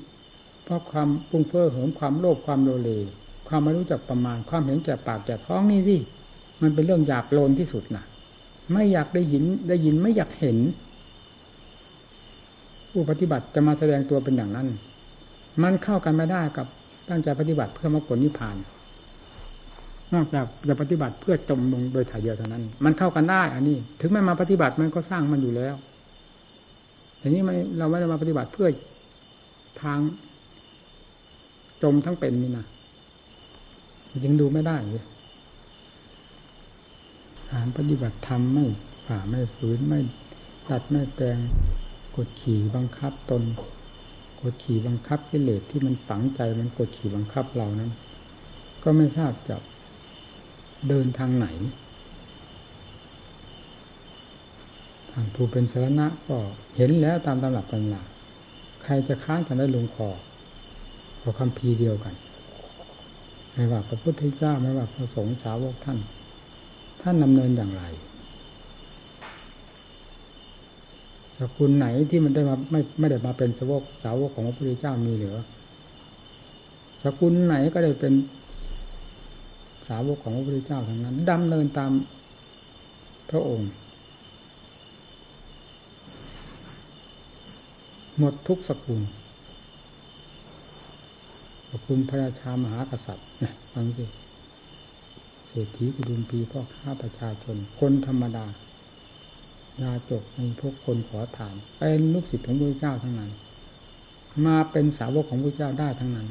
[0.63, 2.89] เพราะความปุ้งเพ้อเหิมความโลภความโลเล
[3.51, 5.97] ความไม่รู้จักประมาณ ความเห็นแก่ปากแก่ท้องนี่สิ
[6.61, 8.03] มันเป็นเรื่องหยาบโลนที่สุดนะ
[8.73, 10.57] ไม่อยากได้ยินได้ยินไม่อยากเห็น
[12.91, 14.67] ผู้ปฏิบัติจะมาแสดงตัวเป็นอย่างนั้น
[15.63, 16.67] มันเข้ากันไม่ได้กับ
[17.09, 18.55] ตั้งใจปฏิบัติเพื่อมรรคผลนิพพาน
[20.13, 25.75] นอกจากจะปฏิบัติเพื่อจมลงโดยถ่ายเดียวเท่านั้น มันเข้ากันได้ อันนี้ ถึงไม่มาปฏิบัติมันก็สร้างมันอยู่แล้ว
[27.17, 28.67] แต่นี้มันเราไม่ได้มาปฏิบัติเพื่อ
[29.81, 29.99] ทาง
[31.83, 32.65] จมทั้งเป็นนี่นะ
[34.25, 35.03] ยังดูไม่ได้เลย
[37.49, 38.65] ฐานปฏิบัติธรรมไม่
[39.05, 39.99] ฝ่าไม่ฝืนไม่
[40.69, 41.37] ตัดไม่แปลง
[42.15, 43.43] กดขี่บังคับตน
[44.41, 47.91] กดขี่บังคับกิเลสที่มันฝังใจมันกดขี่บังคับเรานั้น
[48.83, 49.57] ก็ไม่ทราบจะ
[50.87, 51.47] เดินทางไหน
[55.11, 56.37] ทางผู้เป็นสาระก็
[56.75, 58.03] เห็นแล้วตามตำรับตำรา
[58.83, 60.09] ใครจะค้านกันได้ลงคอ
[61.21, 62.15] ขอคำพีเดียวกัน
[63.53, 65.99] ไม่ว่าพระพุทธเจ้าไม่ว่าพระสงฆ์สาวกท่าน
[67.01, 67.83] ท่านดำเนินอย่างไร
[71.39, 75.37] สกุลไหนที่มันได้มาไม่ไม่ได้มาเป็นสาวกสาวกของพระพุทธเจ้ามีเหรือ
[77.03, 78.13] สกุลไหนก็ได้เป็น
[79.87, 81.91] สาวกของพระพุทธเจ้าทั้งนั้นดำเนินตาม
[83.29, 83.69] พระองค์
[88.17, 89.01] หมดทุกสกุล
[91.67, 93.30] ขอบคุณพระราชามหากษัตริย์
[93.73, 94.05] ฟังสิ
[95.47, 98.45] เศรษฐีกุดุมปีพ่อค้าประชาชน คนธรรมดา
[99.81, 103.31] ยาจกมีพวกคนขอทานเป็นลูกศิษย์ของพระเจ้าทั้งนั้น
[104.45, 106.27] มาเป็นสาวกของพระเจ้าได้ทั้งนั้น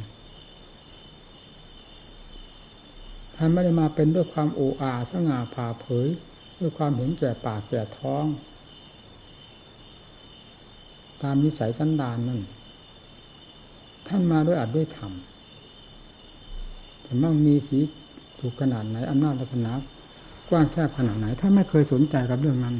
[3.36, 6.08] ท่านไม่ได้มาเป็นด้วยความโอ้อาสง่าผ่าเผย
[6.58, 8.24] ด้วยความเห็นแก่ปากแก่ท้อง
[11.22, 12.40] ตามนิสัยสันดานนั่น
[14.08, 15.12] ท่านมาด้วยอัดด้วยธรรม
[17.22, 17.78] มั่งมีสี
[18.40, 19.72] ถูกขนาดไหนอำนาจศาสนา
[20.48, 22.76] กว้างแคบขนาดไหนท่าไม่เคยสนใจกับเรื่องนั้น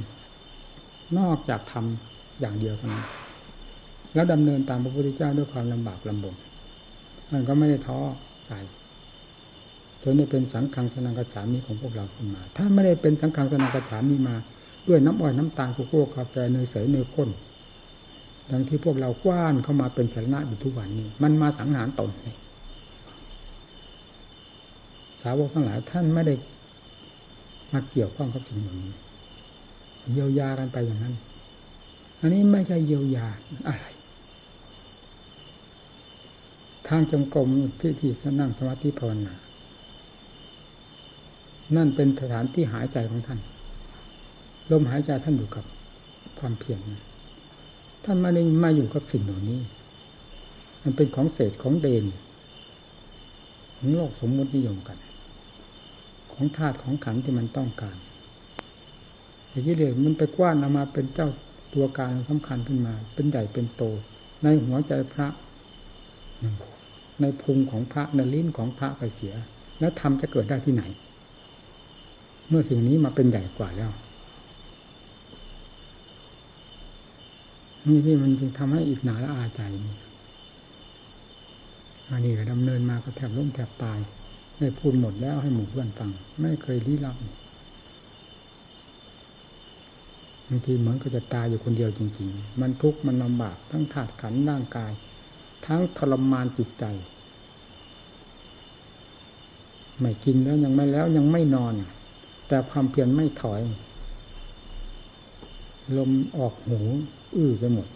[1.19, 3.07] นอกจากทำอย่างเดียวเท่านั้น
[4.15, 6.35] แล้วดำเนินตามพระพุทธเจ้าด้วยความลำบากลำบน
[7.33, 7.99] มันก็ไม่ได้ท้อ
[8.47, 8.53] ใจ
[10.03, 14.37] จนได้เป็นสังฆังสนังกระฉามีของพวกเราขึ้นมา ถ้าไม่ได้เป็นสังฆังสนังกระฉามีมา
[14.89, 17.29] ด้วยน้ำอ้อยน้ำตาลโกโก้กาแฟเนยใสเนยข้น
[18.51, 22.11] ดังที่พวกเรากว้านเข้ามาเป็นสาระอยู่ทุกวันนี้ มันมาสังหารตน
[25.23, 26.35] สาวกทั้งหลายท่านไม่ได้
[27.73, 28.95] มาเกี่ยวข้องกับสิ่งเหล่านี้
[30.13, 31.15] เยียวยากันไปอย่างนั้น
[32.21, 33.27] อันนี้ไม่ใช่เยียวยา
[33.69, 33.87] อะไร
[36.89, 37.49] ทางจงกรม
[37.81, 39.35] ที่ที่นั่งสมาธิภาวนา
[41.77, 43.39] นั่นเป็นสถานที่หายใจของท่าน
[44.71, 45.65] ลมหายใจท่านอยู่กับ
[46.39, 46.79] ความเพียร
[48.05, 49.61] ท่านมาได้มาอยู่กับสิ่งเหล่านี้
[50.83, 52.05] มันเป็นของเศษของเดน
[53.77, 54.99] ของโลกสมมตินิยมกัน
[56.43, 57.97] ของธาตุของขันที่มันต้องการ
[59.49, 61.29] แต่ที่เลือมันไปกว้านเอามาเป็นเจ้า
[61.75, 63.83] ตัวการสำคัญขึ้นมา เป็นใหญ่เป็นโต
[64.43, 65.29] ในหัวใจพระ
[67.21, 69.35] ในพุงของพระในลิ้นของพระไปเสีย
[69.81, 70.83] แล้วทำจะเกิดได้ที่ไหน
[72.49, 73.91] เมื่อสิ่งนี้มาเป็นใหญ่กว่าแล้ว
[77.87, 79.97] นี่ที่มันจึงทำให้อีกหนาละอาใจนี่
[82.09, 83.99] อันนี้ก็ดำเนินมาก็แทบล้มแทบตาย
[84.61, 87.17] ได้พูดหมดแล้วให้หมู่เพื่อนฟัง ไม่เคยลี้ลับ
[90.49, 94.93] บางทีเหมือนก็จะตายอยู่คนเดียวจริง ๆ มันทุกข์มันลำบากทั้งถาดขันร่างกาย
[95.67, 96.85] ทั้งทรมานจิตใจ
[100.01, 101.75] ไม่กินแล้วยังไม่แล้วยังไม่นอน
[102.49, 103.61] แต่ความเพียรไม่ถอย
[105.97, 106.81] ลมออกหู
[107.37, 107.87] อื้อไปหมด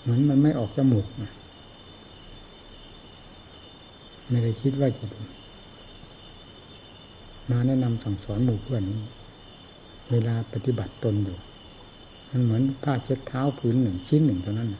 [0.00, 1.30] เหมือนมันไม่ออกจมูกนะ
[4.30, 5.06] ไม่ได้คิดว่าจะ
[7.50, 8.82] มาแนะนำสั่งสอนหมู่เพื่อน
[10.10, 11.38] เวลาปฏิบัติตนอยู่
[12.30, 14.70] มันเหมือนผ้าเช็ดเท้าผืนหนึ่งชิ้นหนึ่งเท่านั้น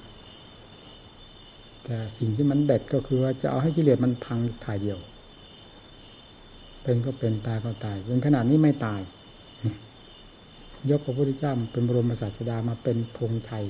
[1.85, 4.99] แต่สิ่งที่มันเด็ดก็คือว่าจะเอาให้กิเลสมันพังถ่ายเดียว
[6.83, 9.01] เป็นก็เป็นตายก็ตายเป็นขนาดนี้ไม่ตาย
[10.91, 13.65] ยกพระพุทธเจ้าเป็นบรมศาสดามาเป็นธงชัย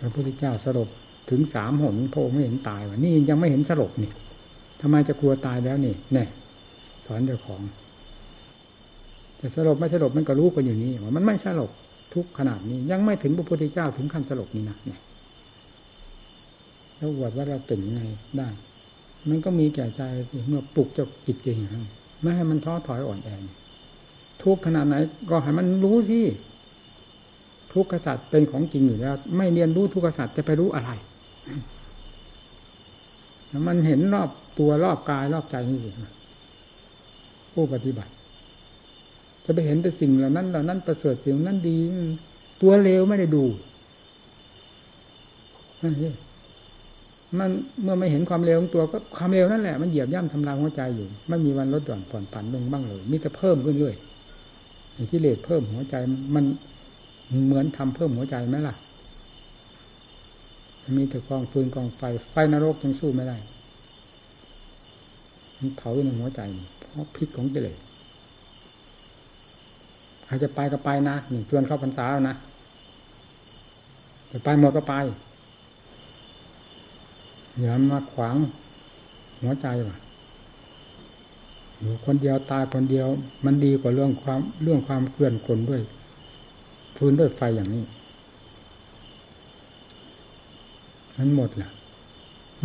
[0.00, 0.88] พระพุทธเจ้าสลบ
[1.30, 4.10] ถึงสามหนพระองค์ไม่เห็นตายวะนี่ยังไม่เห็นสลบนี่
[4.86, 6.24] ทำไมจะกลัวตายแล้วนี่แน่
[7.06, 7.62] สอนเจ้าของ
[9.36, 11.70] แต่สลบไม่สลบมันก็รู้กันอยู่นี่ว่ามันไม่สลบ
[12.14, 15.00] ทุกขนาดนี้ ยังไม่ถึงพระพุทธเจ้าถึงขั้นสลบนี่นะเนี่ย
[16.96, 18.02] แล้ววดว่าเราเก่งยังไง
[18.38, 18.48] ได้
[19.28, 20.02] มันก็มีแก่ใจ
[20.48, 21.58] เมื่อปลุกเจ้าจิตเอง
[22.20, 23.28] ไม่ให้มันท้อถอยอ่อนแอ
[24.42, 24.94] ทุกขนาดไหน
[25.30, 26.20] ก็ให้มันรู้สิ
[27.72, 30.90] ทุกขสัตว์เป็นของจริงอยู่แล้ว ไม่เรียนรู้ทุกขสัตว์จะไปรู้อะไร
[33.68, 35.90] มันเห็นรอบ ตัวรอบกายรอบใจนี่สิ
[37.52, 38.12] ผู้ปฏิบัติ
[39.44, 41.76] จะไปเห็นแต่สิ่งเหล่านั้นเหล่านั้นประเสริฐสิ่งนั้นดี
[42.62, 43.44] ตัวเลวไม่ได้ดู
[45.82, 45.94] นั่น
[47.38, 47.50] มัน
[47.82, 53.94] เมื่อไม่เห็นความเลวของตัวก็ความเลวนั่นแหละมันเหยียบย่ำทำลายหัวใจอยู่ไม่มีวันลดหย่อนผ่อนผันลงบ้างเลยมีแต่เพิ่มขึ้นเรื่อย
[55.10, 55.94] กิเลสเพิ่มหัวใจ
[56.34, 56.44] มัน
[57.44, 58.74] เหมือนทำเพิ่มหัวใจไหมล่ะ
[60.96, 63.36] มีแต่กองฟืนกองไฟไฟนรกยังสู้ไม่ได้
[65.76, 66.40] เผาในหัวใจ
[66.80, 67.78] เพราะพิษของกิเลส
[70.24, 72.36] ใครจะไปก็ไปนะหนึ่งชวนเข้าพรรษาแล้วนะ
[74.30, 74.94] จะไปหมดก็ไป
[77.60, 78.36] อย่ามาขวาง
[79.42, 79.96] หัวใจว่ะ
[81.80, 83.08] อยู่คนเดียวตายคนเดียว
[83.44, 85.82] มันดีกว่าเรื่องความเรื่องความเคลื่อนคนด้วย
[86.96, 87.84] ฟื้นด้วยไฟอย่างนี้
[91.18, 91.70] นั้นหมดแหละ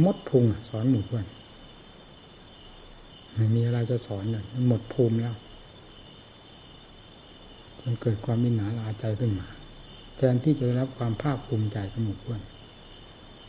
[0.03, 1.25] มดพุงสอนหมู่เพื่อน
[3.39, 5.36] ไม่มีอะไรจะสอนเลยมันหมดภูมิแล้ว
[7.84, 9.47] มันเกิดความมิหนาลาใจขึ้นมา
[10.15, 12.41] แทนที่จะรับความภาคภูมิใจกับหมู่เพื่อน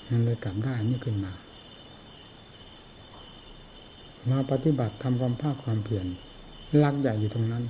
[0.09, 1.33] มันเลยกลับได้นี่ขึ้นมา
[4.31, 6.07] มาปฏิบัติทำความภาคความเพียร
[6.83, 7.65] ลักใหญ่อยู่ตรงนั้น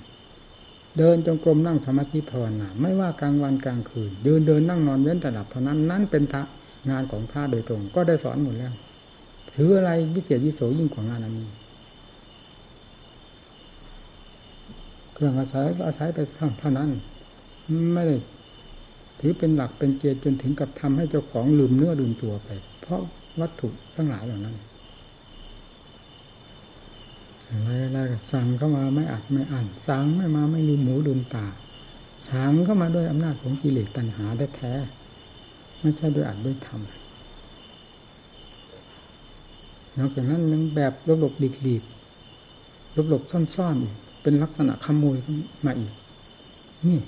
[0.98, 6.34] เดินจงกรมนั่งสมาธิภาวนาไม่ว่ากลางวันกลางคืนเดินเดินนั่งนอนเว้นแต่หลับเท่านั้นนั่นเป็นท
[6.90, 8.72] งานของพระโดยตรง ก็ได้สอนหมดแล้ว
[9.54, 11.48] ถืออะไรวิเศษวิโสยิ่งกว่างานอันนี้
[15.20, 16.18] ครื่องอาศัยอาศัยไป
[16.60, 16.90] เท่านั้น
[17.94, 18.16] ไม่ได้
[19.20, 22.48] ถือเป็นหลักเป็นเกณฑ์จนถึงกับทำให้เจ้าของลืมเนื้อลืมตัวไป
[22.80, 23.00] เพราะ
[23.40, 24.54] วัตถุทั้งหลายเหล่านั้น
[27.48, 31.46] อะไรๆสั่งเข้ามาไม่อัดไม่อั้นสั่งไม่มาไม่ลืมหูลืมตา
[32.28, 34.72] สั่งเข้ามาด้วยอำนาจของกิเลสตัณหาแท้
[35.80, 36.78] ไม่ใช่ด้วยอัดด้วยทำ
[39.98, 41.82] นอกจากนั้นยังแบบลบหลบหลีกหลีก
[42.96, 43.22] ลบหลบ
[43.56, 45.16] ซ่อนๆอีก เป็นลักษณะขโมย
[45.66, 45.92] มาอีก
[46.86, 46.98] นี่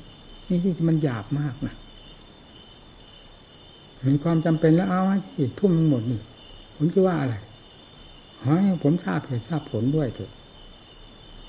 [0.48, 1.74] นี่ที่มันหยาบมากนะ
[4.08, 5.18] มีความจำเป็นแล้วเอาให้
[5.60, 6.20] ทุ่มทั้งหมดนี่
[6.76, 7.34] ผมจะว่าอะไร
[8.40, 10.32] ขอให้ผมทราบเหตุทราบผลด้วยเถอะ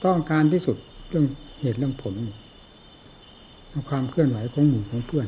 [0.04, 0.78] ต้องการที่สุด
[1.10, 1.26] เรื่อง
[1.60, 2.14] เหตุเรื่องผล
[3.90, 5.28] ความเคลื่อนไหวของหมู่ของเพื่อน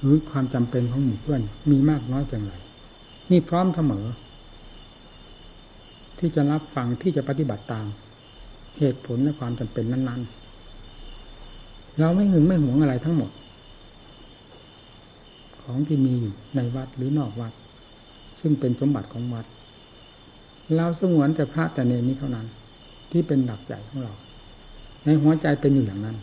[0.00, 2.54] หรือความจำเป็นของหมู่เพื่อน มีมากน้อยเพียงไร
[3.30, 4.06] นี่พร้อมเสมอ
[6.18, 7.86] ที่จะรับฟังที่จะปฏิบัติตาม
[8.78, 13.30] เหตุผลและความจำเป็นนั้นๆ เราไม่หึงไม่หวงอะไรทั้งหมด
[15.62, 17.52] ของที่มีอยู่ในวัดหรือนอกวัด
[18.40, 19.46] ซึ่งเป็นสมบัติของวัด
[20.76, 22.46] เราสงวนแต่พระแต่เนรนี้เท่านั้น
[23.10, 24.12] ที่เป็นหลักใหญ่ของเรา
[25.04, 26.16] ในหัวใจเป็นอยู่อย่างนั้น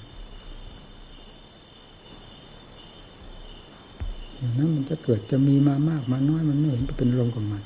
[4.37, 7.63] อย่างนั้นมันจะเกิดจะมีมามากมาน้อยมันไม่เห็นเป็นลมของมัน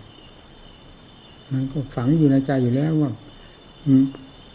[1.52, 3.12] มันก็ฝังอยู่ในใจอยู่แล้วว่า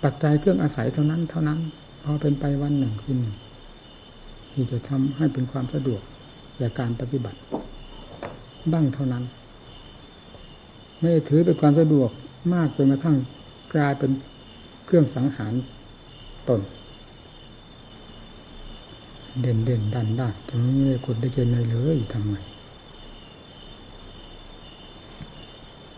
[0.02, 1.58] ปัจจัยเครื่องอาศัยเท่านั้น เท่านั้น
[2.02, 3.18] พอเป็นไปวันหนึ่งขึ้น
[4.52, 6.02] ที่จะทำให้เป็นความสะดวก
[6.56, 7.38] แก่การปฏิบัติ
[8.72, 9.24] บ้างเท่านั้น
[10.98, 12.10] ไม่ถือเป็นความสะดวก
[12.54, 13.16] มากจนกระทั่ง
[13.74, 14.10] กลายเป็น
[14.86, 15.52] เครื่องสังหาร
[16.48, 16.60] ตน
[19.40, 22.36] เด่นเด่นดันดันตรงนี้ไม่คนได้เจนเลยเลยทำไง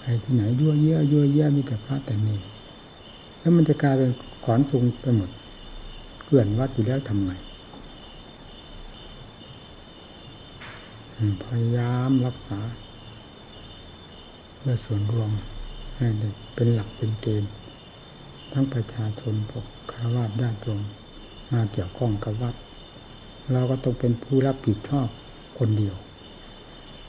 [0.00, 2.42] ใครที่ไหนยั่วเยี่ยยั่วเยี่ยมีแต่พระแต่เนร
[3.42, 4.10] แล้วมันจะกลายเป็น
[4.44, 5.30] ขอนซุงไปหมด
[6.24, 7.32] เกลื่อนวัดอยู่แล้วทำไง
[11.44, 12.60] พยายามรักษา
[14.56, 15.30] เพื่อส่วนรวม
[15.96, 16.06] ให้
[16.54, 17.52] เป็นหลักเป็นเกณฑ์
[18.52, 20.82] ทั้งประชาชนพวกคารวะญาติโยม
[21.52, 22.54] มาเกี่ยวข้องกับวัด
[23.52, 25.08] เราก็ต้องเป็นผู้รับผิดชอบ
[25.58, 25.96] คนเดียว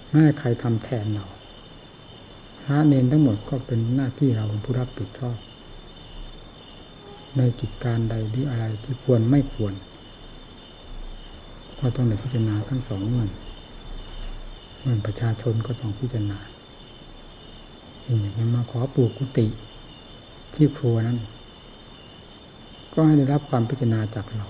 [0.07, 1.25] ไม่ให้ใครทำแทนเรา
[2.63, 5.38] พระเนนทั้งหมดก็เป็นหน้าที่เราเป็นผู้รับผิดชอบ
[7.38, 9.73] ในกิจการใดหรืออะไรที่ควรไม่ควร
[11.79, 13.29] ก็ต้องในพิจารณาทั้งสองเงื่อน
[14.79, 16.39] เหมือนประชาชนก็ต้องพิจารณา
[18.03, 19.47] อย่างนี้มาขอปลูกกุฏิ
[20.53, 21.19] ที่ครัวนั้น
[22.93, 24.47] ก็ให้ได้รับความพิจารณาจากเรา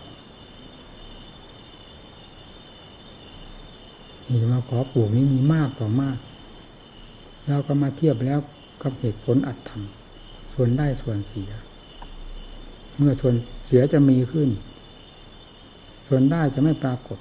[4.30, 6.18] นี่มาขอปลูกนี้มีมากต่อมาก
[7.48, 8.40] เราก็มาเทียบแล้ว
[8.82, 11.52] กับเหตุผลอัดทำส่วนได้ส่วนเสีย
[12.98, 13.36] เมื่อส่วน
[13.66, 14.50] เสียจะมีขึ้น
[16.08, 17.20] ส่วนได้จะไม่ปรากฏ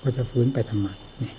[0.00, 0.88] ก็จะฟื้นไปทำไม
[1.20, 1.34] เนี่ย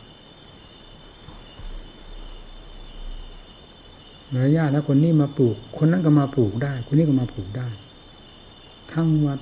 [4.45, 7.69] ระยะแล้วคนนี้มาปลูก คนนั้นก็มาปลูกได้ คนนี้ก็มาปลูกได้
[8.93, 9.39] ทั้งวัด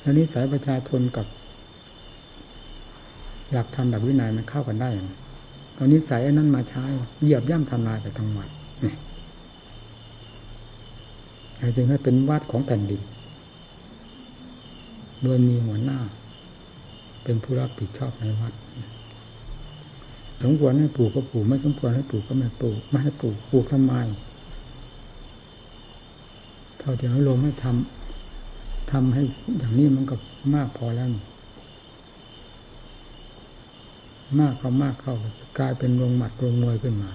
[0.00, 1.26] แล้วนิสัยประชาชนกับ
[3.52, 5.08] หลักธรรมแบบวินัยมันเข้ากันได้อย่าง
[5.76, 6.84] ตอนนี้ใส่อันนั้นมาใช้
[7.22, 8.55] เหยียบย่ำทำลายไปทั้งวัดนี่
[11.76, 13.02] จึงให้เป็นวัดของแผ่นดิน
[15.22, 15.98] โดยมีหัวหน้า
[17.24, 18.52] เป็นผู้รับผิดชอบในวัด
[20.42, 23.92] สมควรให้ปลูกก็ปลูกไม่สมควรให้ปลูกก็ไม่ปลูกไม่ให้ปลูกปลูกทำไม
[26.78, 29.22] เท่าที่เราลงให้ทำทำให้
[29.58, 30.16] อย่างนี้มันก็
[30.54, 31.08] มากพอแล้ว
[34.40, 35.14] มากเข้ามากเข้า
[35.58, 37.10] กลายเป็นวงหมัดวงมวยขึ้นมา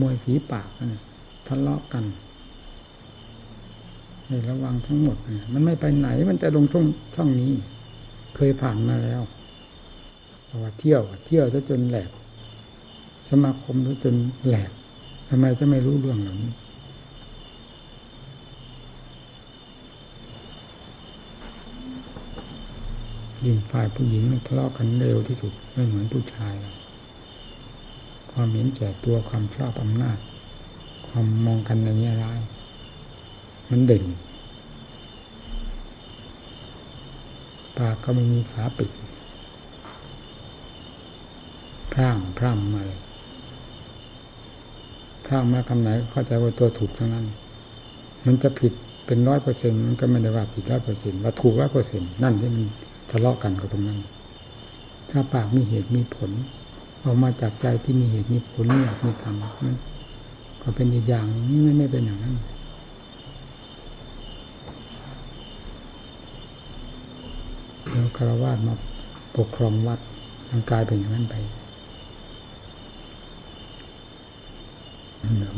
[0.00, 1.02] มวยสีปากนะ
[1.46, 2.04] ทะเลาะกัน
[4.48, 7.52] ระวังทั้งหมดนะมันไม่ไปไหน มันจะลงช่องช่องนี้
[8.36, 9.22] เคยผ่านมาแล้ว
[10.44, 12.10] เพราะว่าเที่ยว เที่ยวซะจนแหลก
[13.30, 14.14] สมาคมซะจน
[14.46, 14.70] แหลก
[15.28, 16.52] ทำไมจะไม่รู้เรื่องเหล่านี้
[23.44, 26.54] ยิ่งฝ่ายผู้หญิงทะเลาะกันเร็วที่สุดไม่เหมือนผู้ชาย
[28.32, 30.18] ความเห็นแก่ตัวความชอบอำนาจ
[31.06, 32.40] ความมองกันในแง่ร้าย
[33.70, 34.04] มันเด่น
[37.76, 38.90] ปากก็ไม่มีฝาปิด
[41.92, 43.00] พร่างพร่ำมาเลย
[45.26, 47.26] พร่างมาคำไหนเข้าใจว่าตัวถูกทั้งนั้น
[48.26, 48.72] มันจะผิด
[49.06, 52.64] เป็นร้อยเปอร์เซ็นต์มันก็ไม่ได้ว่าผิดร้อยเปอร์เซ็นต์ว่าถูกร้อยเปอร์เซ็นต์นั่นที่มัน
[53.10, 54.00] ทะเลาะกันกับตรงนั้น
[55.10, 56.30] ถ้าปากมีเหตุมีผล
[57.04, 59.34] ออกมาจากใจที่มีเหตุมีผลนี่มีธรรม
[59.64, 59.76] มัน
[60.62, 62.34] ก็เป็นอีกอย่างนี้ไม่ไม่เป็นอย่างนั้น
[67.90, 68.74] แล้ว คารวะมา
[69.36, 70.00] ปกครองวัด
[70.50, 71.34] มันกลายเป็นอย่างนั้นไป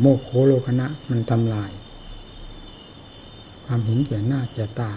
[0.01, 1.70] โมโคโลคณะมันทำลาย
[3.64, 4.90] ความเห็นแก่หน้าแก่ตา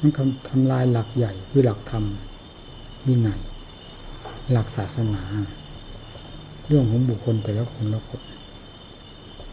[0.00, 0.10] มัน
[0.48, 2.04] ทำลายหลักใหญ่คือหลักธรรม
[3.06, 3.40] วินัย
[4.52, 5.22] หลักศาสนา
[6.66, 8.20] เรื่องของบุคคลแต่ละคนละคน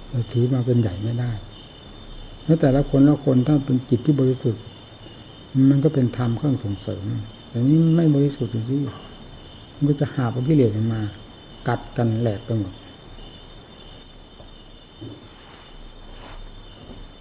[0.09, 1.31] เราถือมาเป็นใหญ่ไม่ได้
[2.43, 4.63] แล้วแต่ละคนละคนถ้าเป็นจิตที่บริสุทธิ์
[5.69, 7.03] มันก็เป็นธรรมเครื่องส่งเสริม
[7.49, 8.77] แต่นี้ไม่บริสุทธิ์สิ
[9.75, 11.01] มันก็จะหาพกิเลสมา
[11.67, 12.73] กัดกันแหลกไปหมด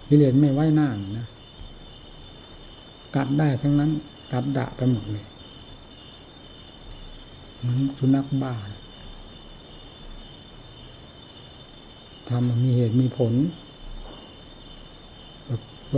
[0.09, 1.25] กิเลสไม่ไว้หน้านะ
[3.15, 3.91] กัดได้ทั้งนั้น
[4.31, 5.25] กัดดะไปหมดเลย
[7.65, 8.53] มือนสุนัขบ้า
[12.29, 13.33] ทำมีเหตุมีผล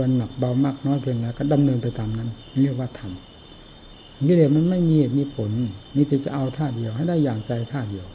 [0.04, 2.28] วรหนักเบามากน้อยเพียงไรก็ดำเนินไปตามนั้น
[2.62, 5.50] เรียกว่าทำกิเลสมันไม่มีเหตุมีผล
[5.96, 8.06] นี่จะจะเอาท่าเดียวให้ได้อย่างใจท่าเดียว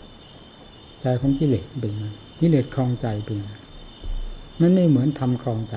[1.02, 2.06] ใจของกิเลสเป็นไง
[2.40, 3.52] กิเลสคลองใจเป็นไง
[4.60, 5.76] มันไม่เหมือนทำคลองใจ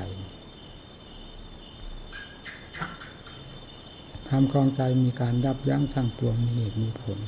[4.28, 7.18] ทำคลองใจมีการยับยั้งทั้งตัวมีเหตุมีผล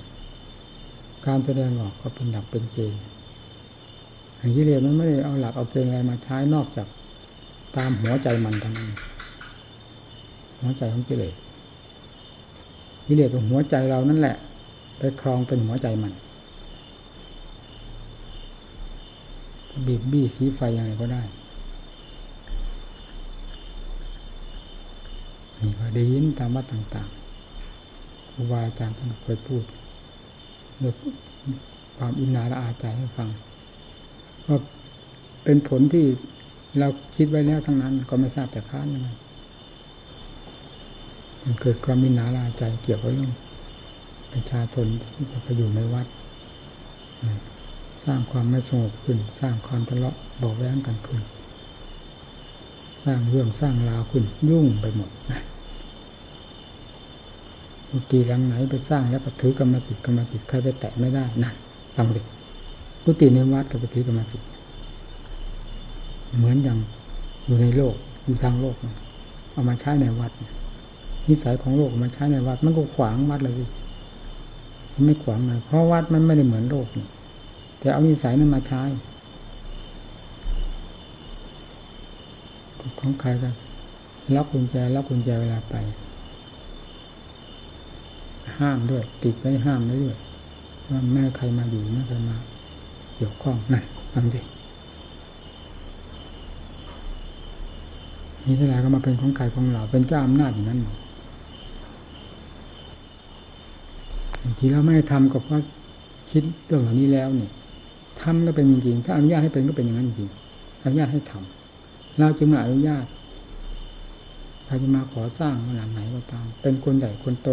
[1.26, 3.02] การแสดงออกก็เป็นหลักเป็นเกณฑ์
[4.36, 6.88] อย่างที่เรียนมันไม่ได้เอาหลักเอาเกณฑ์อะไรมาใช้นอกจาก
[7.76, 8.90] ตามหัวใจมันทั้งนั้น
[10.60, 11.34] หัวใจของกิเลส
[13.06, 14.36] กิเลสเป็นหัวใจเรานั่นแหละ
[14.98, 16.12] ไปครองเป็นหัวใจมัน
[19.86, 21.22] บีบบี้สีไฟยังไงก็ได้
[25.58, 29.62] นี่ก็ได้ยินตามวัดต่างๆครูบาอาจารย์ท่านเคยพูด
[30.82, 30.92] ด้วย
[31.96, 33.28] ความอินนาละอาใจให้ฟัง
[34.46, 34.58] ว่า
[35.44, 36.04] เป็นผลที่
[36.80, 39.08] เราคิดไว้แล้วทั้งนั้น ก็ไม่ทราบแต่ค้านยังไง
[41.42, 43.32] มันเกิดความมินาลาใจเกี่ยวกับเรื่อง
[44.32, 46.06] ประชาชนที่จะไปอยู่ในวัด
[48.04, 51.22] สร้างความไม่สงบขึ้น สร้างความทะเลาะบอกแว้งกันขึ้น
[53.04, 55.42] สร้างเรื่องสร้างราวขึ้น ยุ่งไปหมดนะ
[57.90, 61.54] กุฏิหลังไหนไปสร้างแล้วก็ถือกรรมสิทธิ์กรรมสิทธิ์ใครไปแตะไม่ได้นั่น
[61.96, 62.20] ฟังดิ
[63.04, 64.48] กุฏิในวัดกับไปถือกรรมสิทธิ์
[66.36, 66.78] เหมือนอย่าง
[67.44, 68.76] อยู่ในโลกอยู่ทางโลก
[69.52, 70.32] เอามาใช้ในวัด
[71.28, 73.54] นิสัยของโลกมาใช้ในวัด มันก็ขวางวัดเลย
[75.06, 77.06] ไม่ขวางเลยเพราะวัดมันไม่ได้เหมือนโลกนี่
[77.78, 78.82] แต่เอานิสัยนั้นมาใช้
[83.00, 83.54] ของใครกัน
[84.34, 85.74] ล็อกกุญแจล็อกกุญแจเวลาไป
[88.58, 90.16] ห้ามด้วย ติดไว้ห้ามไว้ด้วย
[90.90, 92.36] ว่าแม่ใครมาอยู่แม่ใครมา
[93.16, 94.40] เกี่ยวข้องนะฟังสิ
[98.48, 100.80] นี่เวลาก็มาเป็นของใครของเรา เป็นเจ้าอำนาจอย่างนั้น
[104.58, 105.60] ทีเราไม่ทำก็เพราะ
[106.30, 107.50] คิดเรื่องเหล่านี้แล้วเนี่ย
[108.20, 110.30] ทำก็เป็นจริงๆถ้าอนุญาตให้เป็นก็เป็นอย่างนั้นจริง
[110.84, 113.04] อนุญาตให้ทำเราจึงมาอนุญาต
[114.64, 117.48] ใครจะมาขอสร้างหลังไหนก็ตาม เป็นคนใหญ่คนโต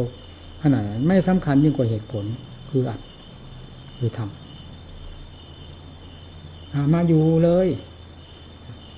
[0.61, 2.25] ขนาดไหนไม่สำคัญยิ่งกว่าเหตุผล
[2.69, 2.99] คืออัด
[3.97, 4.29] คือทำ
[6.93, 7.67] มาอยู่เลย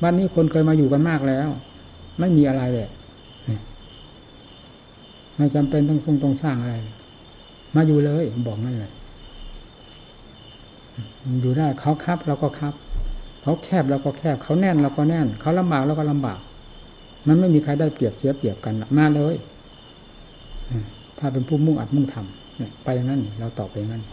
[0.03, 1.49] วันนี้คนเคยมาอยู่กันมากแล้ว
[2.19, 2.89] ไม่มีอะไรเลย
[5.35, 6.75] ไม่จำเป็นต้องคงต้องสร้างอะไร
[7.75, 8.93] มาอยู่เลย บอกนั่นเลย
[11.41, 12.73] อยู่ได้เขาครับเราก็ครับ
[13.41, 16.39] เขาแคบเราก็แคบ เขาแน่นเราก็แน่น เขาลำบากเราก็ลำบาก
[17.27, 19.35] มันไม่มีใครได้เปรียบเสียเปรียบกันมาเลย
[21.17, 24.03] ถ้าเป็นผู้มุ่งอัดมุ่งทำเนี่ยไปอย่างนั้นเราตอบไปอย่างนั้น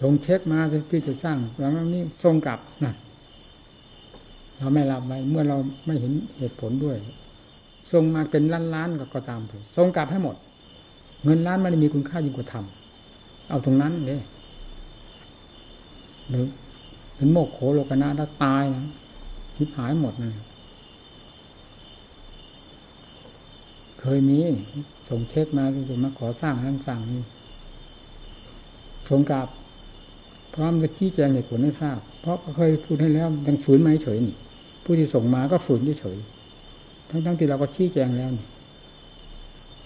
[0.00, 0.58] ส่งเช็คมา
[0.90, 2.94] ที่จะสร้างแล้วนี้ส่งกลับนะ
[4.58, 6.96] เราไม่รับไว้เมื่อเราไม่เห็นเหตุผลด้วย
[7.92, 10.36] ส่งมาเป็นล้านล้านก็ตามถูกส่งกลับให้หมด
[11.24, 14.20] เงินล้านไม่ได้มีคุณค่ายิ่งกว่าทำเอาตรงนั้นเลย
[16.28, 16.44] หรือ
[17.16, 18.86] เป็นโมกโขโลกนาถ้าตายนะ
[19.56, 20.34] ชิบหายหมดเลย
[24.00, 24.38] เคยมี
[25.08, 27.22] ส่งเช็คมาจะมาขอสร้างนั่นสร้างนี่
[29.08, 29.48] ส่งกลับ
[30.54, 34.34] พร้อมจะชี้แจงเหตุผลให้ทราบ เพราะเคยพูดให้แล้วยังฝืนไม่เฉยนี่
[34.86, 36.16] ผู้ที่ส่งมาก็ฝืนเฉย
[37.10, 38.46] ทั้งทั้งที่เราก็ชี้แจงแล้วนี่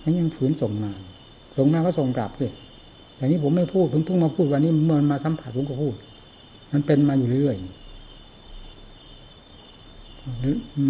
[0.02, 0.92] มันยังฝืนส่งมา
[1.56, 2.46] ส่งมาก็ส่งกลับสิ
[3.16, 5.94] อย่างนี้ผมไม่พูดเพิ่งเพิ่งมาพูดวันนี้เมื่อมาสัมผัสผมก็พูด
[6.72, 7.64] มันเป็นมาอยู่เรื่อยๆ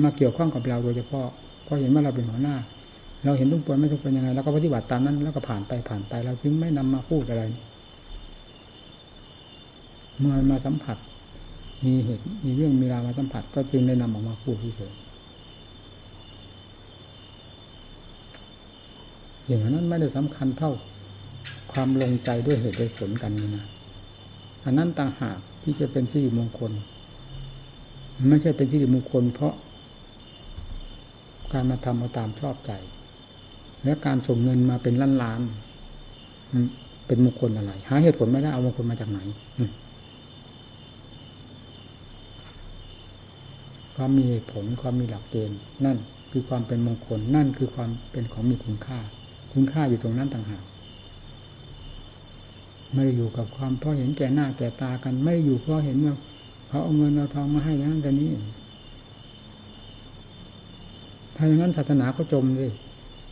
[0.04, 1.26] มาเกี่ยวข้องกับเราโดยเฉพาะ
[1.64, 2.56] เพราะเห็นว่าเราเป็นหัวหน้า
[3.24, 7.42] เราเห็นทุกคนไม่ทุกคนยังไงเราก็ปฏิบัติตามนั้น แล้วก็ผ่านไปผ่านไปเราจึงไม่นำมาพูดอะไร
[10.18, 10.96] เมื่อมาสัมผัส
[11.84, 14.92] มีเหตุมีเรื่องมีราวมาสัมผัส ก็จึงได้นำออกมาพูดเฉย
[19.46, 20.72] อย่างนั้นไม่ได้สำคัญเท่า
[21.72, 23.66] ความลงใจด้วยเหตุด้วยผลกันนะ
[24.64, 26.72] อันนั้นต่างหากที่จะเป็นที่มงคล
[28.28, 29.54] ไม่ใช่เป็นที่มงคล เพราะ
[31.52, 32.72] การมาทำเอาตามชอบใจ
[33.84, 35.40] และการส่งเงินมาเป็นล้านล้าน
[36.52, 36.62] มัน
[37.06, 39.20] เป็นมงคลอะไร หาเหตุผลไม่ได้เอามงคลมาจากไหน
[44.02, 45.98] ความมีเหตุผลความมีหลักเกณฑ์นั่น
[46.30, 48.98] คือความเป็นมงคลนั่นคือความเป็นของมีคุณค่า
[49.52, 50.64] คุณค่าอยู่ตรงนั้นต่างหาก
[52.94, 56.14] ไม่ได้อยู่กับความเพราะเห็นแก่หน้าแก่ตากัน ไม่ได้อยู่เพราะเห็นว่า
[56.68, 58.30] เขาเอาเงินเอาทองมาให้นั้นแต่นี้
[61.36, 62.70] ถ้าอย่างนั้นศาสนาก็จมเลย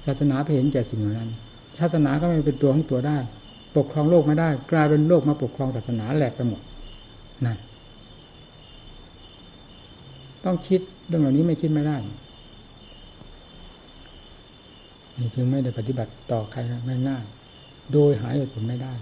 [0.07, 1.31] ศาสนาไปเห็นแก่สิ่งเหล่านั้น
[1.79, 3.19] ศาสนาก็ไม่เป็นตัวของตัวได้
[3.77, 6.61] ปกครองโลกไม่ได้ กลายเป็นโลกมาปกครองศาสนาแหลกไปหมด
[7.47, 7.59] นั่น
[10.49, 11.97] ต้องคิดเรื่องเหล่านี้ไม่คิดไม่ได้
[15.19, 16.59] นี่จึงไม่ได้ปฏิบัติต่อใคร
[17.09, 18.95] ง่ายๆโดยหาเหตุผลไม่ได้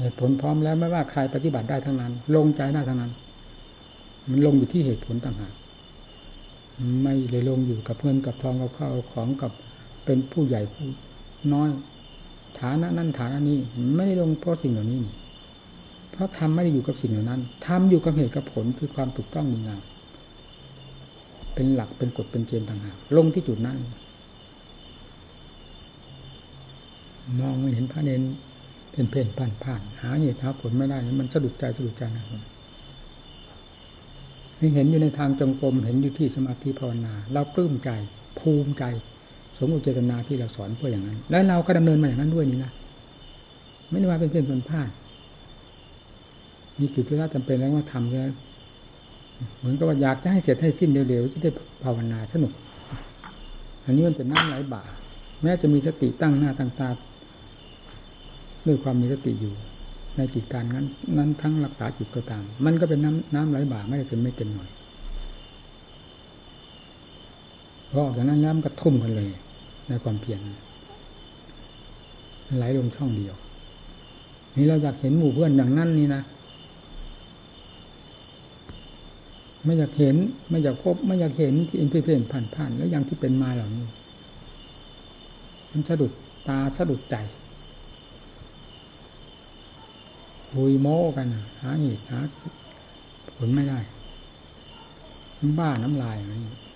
[0.00, 3.12] เหตุผลพร้อมแล้วไม่ว่าใครปฏิบัติได้ทั้งนั้น ลงใจได้ทั้งนั้น
[4.28, 5.54] มันลงอยู่ที่เหตุผลต่างหาก
[7.02, 9.52] ไม่เลยลงอยู่กับเงินกับทองกับข้าวของกับ
[10.04, 10.86] เป็นผู้ใหญ่ผู้
[11.52, 11.68] น้อย
[12.60, 13.58] ฐานะนั่นฐานะนี้
[13.94, 15.00] ไม่ได้ลงเพราะสิ่งเหล่านี้
[16.16, 19.82] เพราะทำไม่ได้อยู่กับสิ่งเหล่านั้นทำอยู่กับเหตุกับผลคือความถูกต้องดีงาม
[21.54, 23.78] เป็นหลักเป็นกฎเป็นเกณฑ์ต่างหากลงที่จุดนั้น
[27.40, 28.22] มองไม่เห็นพระเนน
[28.92, 32.42] เป็นเพ่นผ่านผ่านหาเหตุหาผลไม่ได้มันสะดุดใจสะดุดใจนะครับ
[34.74, 37.90] เห็นอยู่ในทางจงกรมเห็นอยู่ที่สมาธิภาวนา เราปลื้มใจ
[38.40, 38.84] ภูมิใจ
[39.58, 42.72] สมอุเจตนาที่เราสอนเพื่ออย่างนั้น แล้วเราก็ดำเนินมาอย่างนั้นด้วยนี่นะ
[43.90, 44.88] ไม่ได้ว่าเป็นเพ่นเป็นผ่าน
[46.78, 48.30] มีกิจธุระจำเป็นแล้วว่าทำแล้ว
[49.58, 51.50] เหมือนกับว่าอยากจะให้เสร็จให้สิ้นเร็วๆจะได้
[51.82, 52.52] ภาวนาสนุก
[53.84, 54.82] อันนี้มันเป็นน้ำไหลบ่า
[55.42, 56.88] แม้จะมีสติตั้งหน้าตั้งตา
[58.66, 59.54] ด้วยความมีสติอยู่
[60.16, 60.86] ในจิตการนั้น
[61.18, 64.70] นั้นทั้งรักษาจิตก็ตาม มันก็เป็นน้ำน้ำไหลบ่าไม่ได้เป็นไม่เต็มหน่อย
[67.90, 69.30] พอออกจากนั้นแล้วมันก็ทุ่มกันเลย
[69.88, 70.40] ในความเพียร
[72.56, 73.34] ไหลลงช่องเดียว
[74.56, 76.22] นี่เราอยากเห็นหมู่เพื่อนอย่างนั้นนี่นะ
[79.66, 80.16] ไม่อยากเห็น
[80.50, 83.86] ไม่อยากพบ ไม่อยากเห็นที่เอ็นเพ่นผ่านผ่านแล้วยังที่เป็นมาเหล่านี้
[85.72, 86.12] มันสะดุด
[86.48, 87.16] ตาสะดุดใจ
[90.50, 91.26] คุยโม้กัน
[91.60, 92.18] หาเหตุหา
[93.36, 93.80] ผลไม่ได้
[95.58, 96.16] บ้าน้ำลาย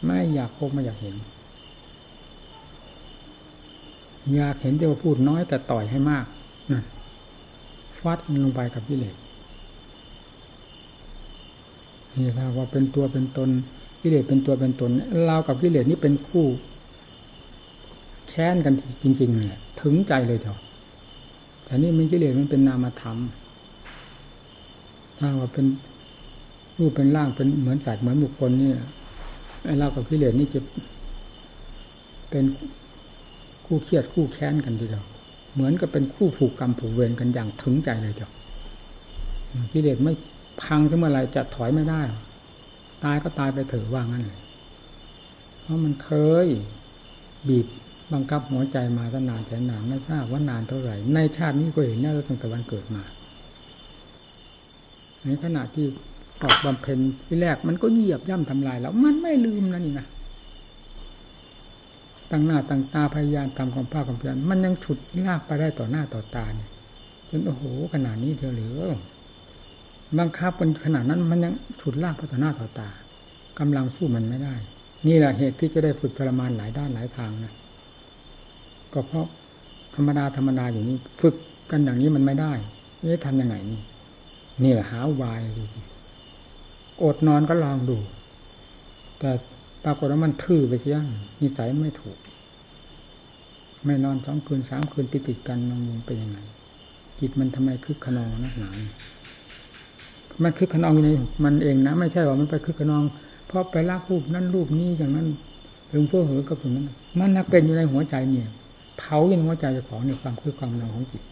[0.05, 1.16] ไม่อยากพบไม่อยากเห็น
[4.34, 6.26] อยากเห็นแต่ว่าพูดน้อยแต่ต่อยให้มาก
[6.72, 6.82] นะ
[8.01, 9.16] ฟัดลงไปกับพิเลศ
[12.16, 13.48] นี่ถ้าว่าเป็นตัวเป็นตน
[14.00, 14.90] กิเลสเป็นตัวเป็นตน
[15.24, 16.46] เรากับกิเลสนี่เป็นคู่
[18.28, 20.58] แค้นกันจริง ๆ เนี่ย ถึงใจเลยเถอะ
[21.64, 23.18] แต่นี่มันกิเลสมันเป็นนามธรรม
[25.18, 25.66] ถ้าว่าเป็น
[26.78, 28.70] รูปเป็นร่างเป็นเหมือนสัตว์เหมือนบุคคลนี่
[29.64, 30.61] ไอ้เรากับกิเลสนี่จะ
[32.30, 32.44] เป็น
[33.66, 35.04] คู่เครียดคู่แค้นกันทีเดียว
[35.54, 38.30] เหมือนกับเป็นคู่ผูกกรรมผูกเวรกันอย่างถึงใจเลยเถอะ
[39.72, 40.14] กิเลสไม่
[40.62, 42.02] พังขึ้นเมื่อไรจะถอยไม่ได้
[43.04, 44.40] ตายก็ตายไปเถอะว่างั้นเลย
[45.62, 46.11] เพราะมันเค
[46.44, 46.46] ย
[47.48, 47.66] บีบ
[48.12, 53.02] บังคับหัวใจมาตั้งนานแสนนานไม่ทราบว่านานเท่าไหร่ ในชาตินี้ก็เห็นนี่เราตั้งแต่วันเกิดมา
[55.24, 55.86] ในขณะที่
[56.42, 60.06] ออกบำเพ็ญที่แรกมันก็เหยียบย่ำทำลายแล้วมันไม่ลืมนะนี่นะ
[62.30, 66.70] ตั้งหน้าตั้งตาพยายามทำความภาคความเพียรมันยังฉุดลากไปได้ต่อหน้าต่อตาเนี่ย
[67.28, 68.82] จนโอ้โหขนาดนี้เธอเหลือ
[70.18, 72.88] บังคับเป็นขนาดนั้นมันยังฉุดลากไปต่อหน้าต่อตา
[73.58, 74.54] กำลังสู้มันไม่ได้
[75.06, 77.54] นี่แหละเหตุที่จะได้ฝึกทรมานหลายด้านหลายทางนะ
[78.92, 79.26] ก็เพราะ
[79.94, 81.34] ธรรมดาธรรมดาอย่างนี้ ฝึก
[81.70, 82.52] กันอย่างนี้มันไม่ได้
[83.00, 83.80] เอ๊ะทำยังไงนี่
[84.62, 85.40] นี่แหละหาวาย
[87.02, 87.98] อดนอนก็ลองดู
[89.18, 89.30] แต่
[89.84, 90.98] ปรากฏว่ามันทื่อไปเสีย
[91.40, 92.18] นิสัยไม่ถูก
[93.84, 96.38] ไม่นอนสองคืนสามคืนติดติดกันนองเป็นยังไง
[97.18, 98.70] จิตมันทำไมคึกขนองนักหนา
[100.42, 101.10] มันคึกขนองอยู่ใน
[101.44, 103.02] มันเองนะ ไม่ใช่ว่ามันไปคึกขนอง
[103.46, 105.26] เพราะไปลากรูปนั่นรูปนี้อย่างนั้น
[105.90, 106.86] ถึงเพื่อเหอกับถึงนั้น
[107.18, 108.48] มันนักเป็นอยู่ในหัวใจเนี่ย
[108.98, 111.22] เผาอยู่ในหัวใจของในความคึกความนองของจิต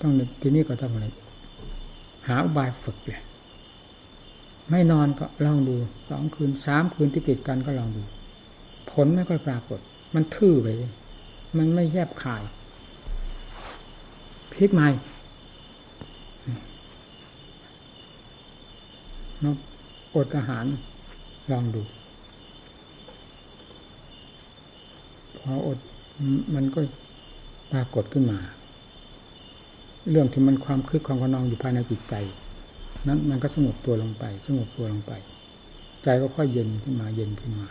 [0.00, 1.06] ต้องทีนี้ก็ต้องอะไร
[2.26, 3.20] หาอุบายฝึกเลย
[4.70, 5.76] ไม่นอนก็ลองดู
[6.08, 8.02] สองคืนสามคืนที่ติดกันก็ลองดู
[8.90, 9.78] ผลไม่ค่อยปรากฏ
[10.14, 10.68] มันทื่อไป
[11.56, 12.42] มันไม่แยบคาย
[14.52, 14.88] พลิกใหม่
[19.44, 19.56] นก
[20.16, 20.64] อดอาหาร
[21.50, 21.82] ลองดู
[25.36, 25.78] พออด
[26.54, 26.80] มันก็
[27.72, 28.38] ปรากฏขึ้นมา
[30.10, 32.14] เรื่องที่มันความคึกความขนองอยู่ภายในจิตใจ
[33.08, 35.12] นั้นมันก็สงบตัวลงไป สงบตัวลงไป
[36.02, 37.68] ใจก็ค่อยเย็นขึ้นมา เย็นขึ้นมา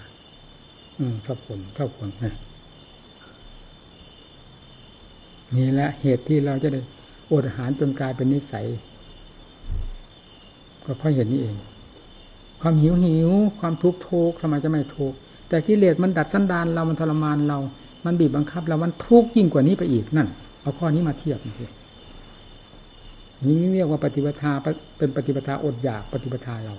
[0.97, 2.35] อืมชอบผลชอบผลนะ
[5.55, 6.81] นี่แหละเหตุที่เราจะได้
[7.31, 8.65] อดอาหารจนกลายเป็นนิสัย
[10.89, 11.55] ก็เพราะเหตุนี้เอง
[12.61, 15.17] ความหิวหิว ความทุกข์ทุกข์ทำไมจะไม่ทุกข์
[15.49, 17.59] แต่กิเลสมันดัดสันดานเรามันทรมานเรา
[18.05, 20.27] มันบีบบังคับเรามันทุกข์ยิ่งกว่านี้ไปอีกนั่น
[20.61, 21.69] เอาข้อนี้มาเทียบนี่
[23.47, 24.51] นี่เรียกว่าปฏิปทา
[24.97, 26.75] เป็นปฏิปทาอดอยากปฏิปทาเรา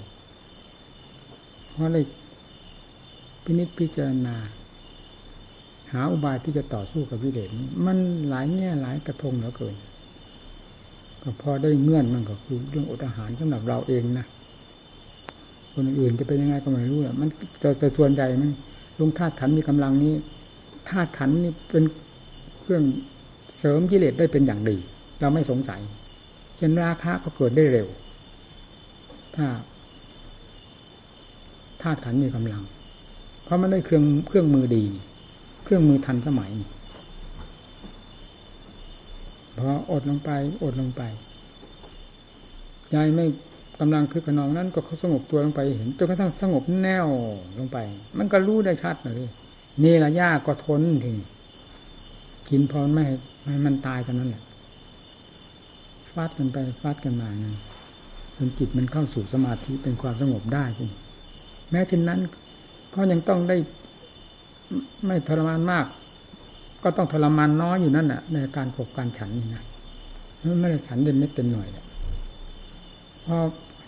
[1.70, 2.04] เพราะเลย
[3.44, 4.36] พินิจพิจารณา
[5.92, 7.48] หาอุบายที่จะต่อสู้กับวิเลศ
[7.86, 7.98] มัน
[8.28, 9.74] หลายแง่หลายกระทงเหลือเกิน
[11.22, 14.26] ก็พอได้เงื่อนมันก็คือเรื่องอดอาหารสำหรับเราเองนะ
[15.74, 17.28] คนอื่นจะเป็นยังไงก็ไม่รู้แหละมัน
[17.78, 18.50] แต่ส่วนใหญ่มัน
[18.98, 20.14] ลุงธาตุขันมีกำลังนี้
[20.90, 21.84] ธาตุขันนี่เป็น
[22.60, 22.82] เครื่อง
[23.58, 24.76] เสริมกิเลสได้เป็นอย่างดี
[25.20, 25.80] เราไม่สงสัย
[26.56, 27.88] เช่นราคะก็เกิดได้เร็ว
[29.36, 29.46] ถ้า
[31.82, 32.62] ธาตุขันมีกำลัง
[33.44, 34.84] เพราะมันได้เครื่องเครื่องมือดี
[35.64, 36.50] เครื่องมือทันสมัย
[39.60, 40.30] พออดลงไป
[40.62, 41.02] อดลงไป
[42.90, 43.26] ใจไม่
[43.80, 47.08] กำลังคือกระนองนั้นก็เขาสงบตัวลงไปเห็นจนกระทั่งสงบแน่ว
[47.58, 47.78] ลงไป
[48.18, 49.30] มันก็รู้ได้ชัดเลย
[49.82, 51.16] นี่ละยากก็ทนถึง
[52.48, 53.04] กินพอไม่
[53.44, 54.42] ให้มันตายเท่านั้นแหละ
[56.12, 57.54] ฟาดกันไปฟาดกันมานะ
[58.36, 60.90] จนจิตมันเข้าสู่สมาธิเป็นความสงบได้จริง
[61.70, 62.20] แม้เช่นนั้น
[62.94, 63.56] ก็ยังต้องได้
[65.06, 65.86] ไม่ทรมานมาก
[66.82, 69.64] ก็ต้องทรมานน้อยอยู่นั่นแหละในการขบการฉันนี่นะ
[70.60, 71.84] ไม่ได้ฉันเต็มเม็ดเต็มหน่วยแหละ
[73.26, 73.36] พอ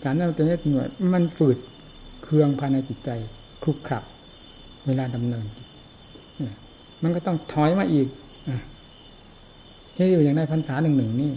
[0.03, 1.57] ฉันเต็มเม็ดเต็มหน่วย มันฝืด
[2.23, 3.09] เคืองภายในจิตใจ
[3.63, 4.03] คลุกคลัก
[4.85, 5.45] เวลาดำเนิน
[7.03, 8.07] มันก็ต้องถอยมาอีก
[9.95, 11.31] ที่อยู่อย่างในพรรษาหนึ่งหนึ่งนี่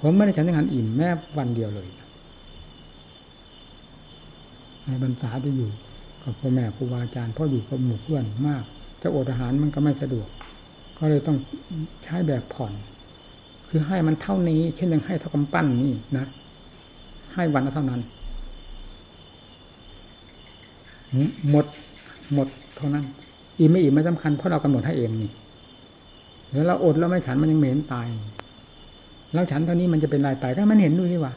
[0.00, 1.88] ผมไม่ได้ฉันอาหารอิ่มแม้วันเดียวเลย
[4.84, 5.70] ในบรรษาที่อยู่
[6.22, 8.64] กับพ่อแม่ครูบาอาจารย์พ่ออยู่กับหมู่เพื่อนมาก
[9.02, 10.28] จะอดอาหารมันก็ไม่สะดวก
[11.04, 11.38] ก็เลยต้อง
[12.04, 12.72] ใช้แบบผ่อน
[13.68, 16.26] คือให้มันเท่านี้ เช่นยังให้เท่ากำปั้นนี่นะ
[17.34, 18.00] ให้วันละเท่านั้น
[21.50, 21.66] หมด
[22.34, 23.04] หมดเท่านั้น
[23.58, 25.30] อิ่มไม่อิ่มไม่สำคัญเพราะเรากำหนดให้เองนี่
[26.52, 28.06] แล้วเราอดแล้วไม่ฉันมันยังเหม็นตาย
[29.32, 31.34] แล้วฉันเท่านี้มันจะเป็นลายตายก็มันเห็นดูนี่ว่า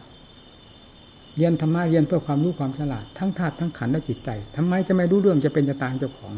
[1.35, 6.33] เรียนธรรมะเรียนเพื่อความรู้ความฉลาดทั้งธาตุทั้งขันและจิตใจทำไมจะไม่รู้เรื่องจะเป็นจะตายเจ้าของ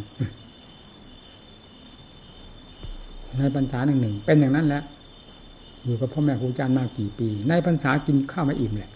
[3.39, 4.81] ในปัญษาหนึ่งหนึ่งเป็นอย่างนั้นแหละ
[5.83, 8.91] อยู่กับพ่อแม่ครูอาจารย์มากี่ปี ในปัญษากินข้าวมาอิ่มแหละ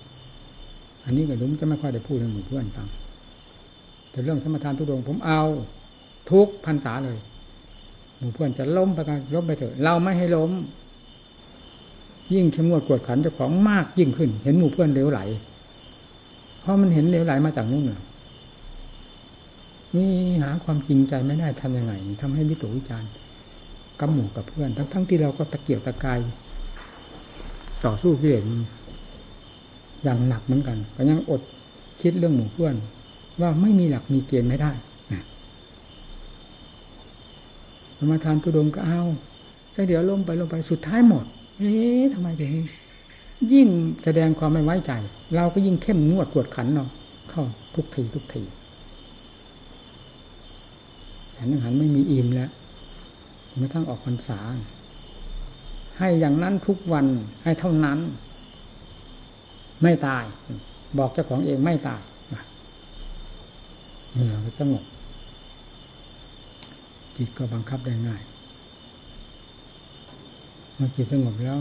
[1.06, 2.88] อันนี้ก็รู้จะไม่ค่อยได้พูดในหมู่เพื่อนฟัง
[4.12, 5.42] แต่เรื่องสมทานทุดงผมเอา
[6.32, 7.18] ทุกพรรษาเลย
[8.18, 10.52] หมู่เพื่อนจะล้มไปกันล้มไปเถอะ เราไม่ให้ล้ม
[12.34, 15.20] ยิ่งเข้มงวดกวดขันเจ้าของมากยิ่งขึ้น เห็นหมู่เพื่อนเลี้ยวไหล
[16.62, 17.86] เพราะมันเห็นเลี้ยวไหลมาจากนู่น
[19.96, 20.10] นี่
[20.44, 23.10] หาความจริงใจไม่ได้ทำยังไงทำให้วิตกวิจารณ์
[24.02, 26.20] กับหมู่กับเพื่อน ทั้งทั้งที่เราก็ตะเกียบตะกาย
[27.86, 28.44] ต่อสู้กิเลส
[30.04, 31.42] อย่างหนักเหมือนกันก็ยังอด
[32.02, 32.76] คิดเรื่องหมู่เพื่อน
[33.42, 34.72] ว่าไม่มีหลักมีเกณฑ์ไม่ได้
[37.98, 39.02] สมาทานตุดงก็เอา
[39.72, 41.26] แค่เดี๋ยวลงไปลงไปสุดท้ายหมด
[41.58, 42.54] เอ๊ะทำไมถึง
[43.54, 43.68] ยิ่ง
[44.04, 44.92] แสดงความไม่ไว้ใจ
[45.36, 46.90] เราก็ยิ่งเข้มงวดกวดขันเนาะ
[47.30, 47.44] เข้า
[47.76, 48.42] ทุกทีทุกที
[51.36, 52.50] ฉันยังหันไม่มีอิ่มแล้ว
[53.58, 54.40] ไม่ทั้งออกพรรษา
[56.00, 57.06] ให้อย่างนั้นทุกวัน
[57.44, 58.00] ให้เท่านั้น
[59.84, 60.24] ไม่ตาย
[60.98, 62.02] บอกเจ้าของเองไม่ตาย
[64.12, 64.84] เมื่อยสงบ
[67.18, 68.22] จิตก็บังคับได้ง่าย
[70.76, 71.58] เมื่อจิตสงบแล้ว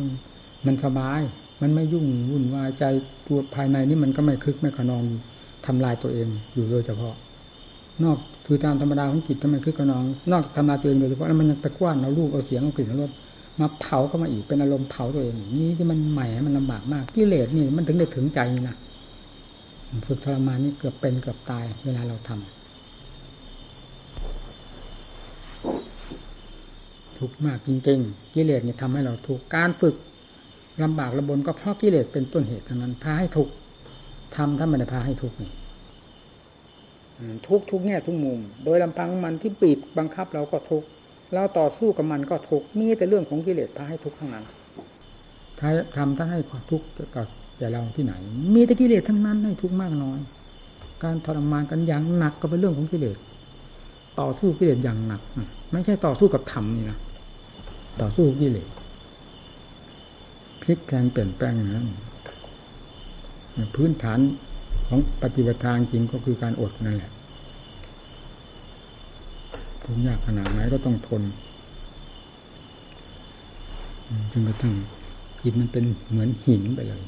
[0.67, 1.21] มันสบาย
[1.61, 2.85] มันไม่ยุ่งวุ่นวายใจ
[3.27, 5.05] ตัวภายในนี่มันก็ไม่คึกไม่ขนอง
[5.67, 7.15] ทำลายตัวเองอยู่โดยเฉพาะ
[8.05, 8.19] นอก
[8.53, 13.11] คือตามธรรมดาของจิตทำไมคึกขนอง นอกทำลาตัวเองโดยเฉพาะแล้วมันยังไปกว้านเอาลูกเอาเสียงเอากลิ่นเอารส
[13.61, 18.77] มาเผาก็มาอีกเป็นอารมณ์เผาตัวเองนี่ที่มันใหม่มันลำบากมากกิเลสนี่มันถึงได้ถึงใจนะ
[20.07, 22.39] ฝึกทรมานนี่เกือบเป็นเกือบตายเวลาเราทำ
[27.19, 29.95] ทุกข์มากจริงๆกิเลสเนี่ยทำให้เราทุกข์การฝึก
[30.83, 33.53] ลำบากระบนก็เพราะกิเลสเป็นต้นเหตุทั้งนั้นพาให้ทุกข์
[34.37, 35.51] ทำถ้าไม่ได้พาให้ทุกข์นี่
[37.49, 40.85] ทุกทุกแง่ทุกมุม โดยลำพังมันที่ปีบบังคับเราก็ทุก
[41.35, 44.45] เราต่อสู้กับมันก็ทุกมีแต่เรื่องของกิเลสพาให้ทุกข์ทั้งนั้น
[45.59, 47.27] ถ้าทำถ้าให้ความทุกข์กับ
[47.59, 48.15] แก่เราที่ไหน
[48.55, 50.19] มีแต่กิเลสทั้งนั้นให้ทุกข์มากน้อย
[51.05, 53.17] การทรมานกันอย่างหนักก็เป็นเรื่องของกิเลส
[54.21, 55.23] ต่อสู้กิเลสอย่างหนัก
[55.73, 56.99] ไม่ใช่ต่อสู้กับธรรมนี่นะ
[58.01, 58.69] ต่อสู้กิเลส
[60.63, 61.87] พลิกแปลงเปลี่ยนแปลงนั้น
[63.75, 64.19] พื้นฐาน
[64.93, 67.11] ของปฏิบัติทางจริงก็คือการอดนั่นแหละ
[69.83, 71.23] ทุกยากขนาดไหนก็ต้องทน
[74.31, 74.75] จนกระทั่ง
[75.43, 77.03] จิตมันเป็นเหมือนหินไปเลย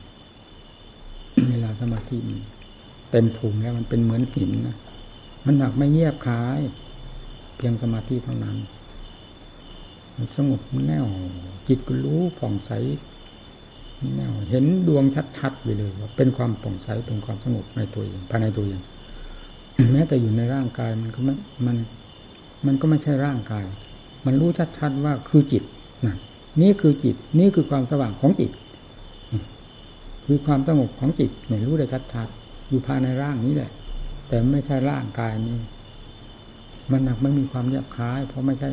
[1.50, 2.38] เวลาสมาธิมัน
[3.10, 4.76] เต็มภูมิแล้วมันเป็นเหมือนหินนะ
[5.44, 6.60] มันหนักไม่เงียบคาย
[7.56, 8.56] เพียงสมาธิเท่านั้น
[10.16, 11.06] มันสงบแน่ว
[11.68, 12.70] จิตก็รู้ผ่องใส
[14.50, 15.04] เห็นดวง
[15.38, 18.80] ชัดๆไปเลยว่าเป็นความผ่องใสเป็นความสงบในตัวเองภายในตัวเอง
[19.92, 21.34] แม้แต่อยู่ในร่างกายมันก็ไม่
[21.66, 21.76] มัน
[22.66, 23.64] มันก็ไม่ใช่ร่างกาย
[24.26, 25.62] มันรู้ชัดๆว่าคือจิต
[26.04, 26.18] นั่น
[26.62, 28.52] นี่คือจิต นี่คือความสว่างของจิต
[30.26, 33.70] คือความสงบของจิตเนี่ยรู้ได้ชัดๆอยู่ภายในร่างนี้แหละ
[34.28, 35.58] แต่ไม่ใช่ร่างกายนี้
[36.90, 38.68] มันหนักไม่มีความแยบคล้าย เพราะไม่ใช่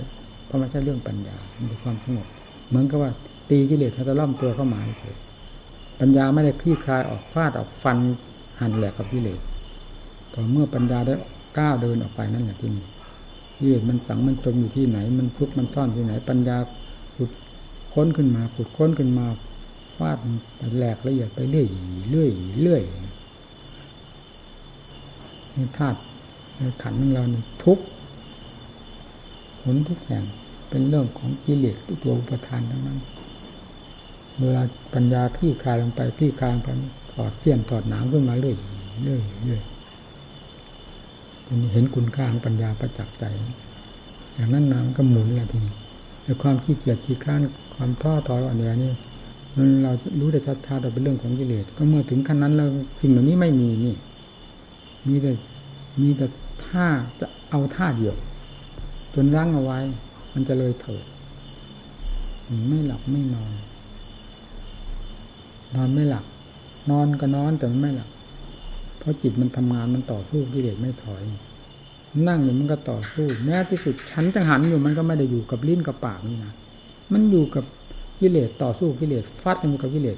[0.45, 1.38] เพราะไม่ใช่เรื่องปัญญา
[1.69, 2.27] มีความสงบ
[2.67, 3.11] เหมือนกับว่า
[3.50, 5.18] ตีกิเลสเขาจะล่อมตัวเข้ามาเฉย
[6.00, 7.97] ปัญญาไม่ได้คลี่คลายออกฟาดออกฟัน
[8.60, 9.39] หั่นแหลกกับกิเลส
[10.34, 11.14] ต่อเมื่อปัญญาได้
[11.58, 12.86] ก้าวเดินออกไปนั่นแหละที่นี่
[13.58, 16.58] กิเลสมันฝังมันจมอยู่ที่ไหน มันพุกมันซ่อนที่ไหน ปัญญา
[17.16, 17.32] ขุด
[17.93, 19.26] ค้นขึ้นมาขุดค้นขึ้นมา
[19.97, 20.18] ฟาด
[20.78, 21.68] แหลกละเอียดไปเรื่อย
[22.10, 22.32] เรื่อย
[22.62, 22.84] เรื่อย
[25.56, 26.00] นี่ธาตุ
[26.58, 27.80] ในขันของเรานี่ทุก
[29.62, 30.24] ผลทุกอย่าง
[30.70, 33.00] เป็นเรื่องของกิเลสตัวอุปทานทั้งนั้น
[34.40, 34.64] เวลา
[34.94, 36.70] ปัญญาพี่คลายลงไปพี่คลายไป
[37.14, 38.56] ถอดเสี้ยนถอดหนามขึ้นมาเรื่อย
[39.04, 39.62] เรื่อยเรื่อย
[41.74, 43.24] เห็นคุณค่าของปัญญาประจักษ์ใจ
[44.34, 45.74] อย่างนั้นน้ำก็หมุนแล้วทีนี้
[46.24, 47.42] แต่ความขี้เกียจขี้ข้าน
[47.76, 48.92] ความท้อถอยอ่อนแอนี่
[49.56, 52.70] มันเรารู้ได้ชัดๆแต่เป็นเรื่องของกิเลสก็เมื่อถึงขั้นนั้นแล้ว
[53.00, 53.96] สิ่งเหล่านี้ไม่มีนี่
[55.08, 55.32] มีแต่
[56.02, 56.26] มีแต่
[56.66, 56.88] ท่า
[57.20, 58.16] จะเอาท่าเดียว
[59.14, 59.80] จนรั้งเอาไว้
[60.34, 61.06] มันจะเลยเถิด
[62.70, 63.52] ไม่หลับไม่นอน
[65.76, 66.26] นอนไม่หลับ
[66.89, 68.09] นอนก็นอนแต่มันไม่หลับ
[68.99, 71.22] เพราะจิตมันทำงานมันต่อสู้กิเลสไม่ถอย
[72.28, 76.53] นั่งอยู่มันก็ต่อสู้ แม้ที่สุดฉันจะหันอยู่มันก็ไม่ได้อยู่กับลิ้นกับปากนี่นะ
[77.13, 77.63] มันอยู่กับ
[78.20, 80.17] กิเลสต่อสู้กิเลสฟัดกันกับกิเลส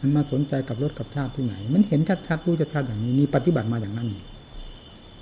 [0.00, 4.08] มันมาสนใจกับรถกับชาติที่ไหน มันเห็นชัดๆรู้ชัดๆอย่างนี้นี่ปฏิบัติมาอย่างนั้น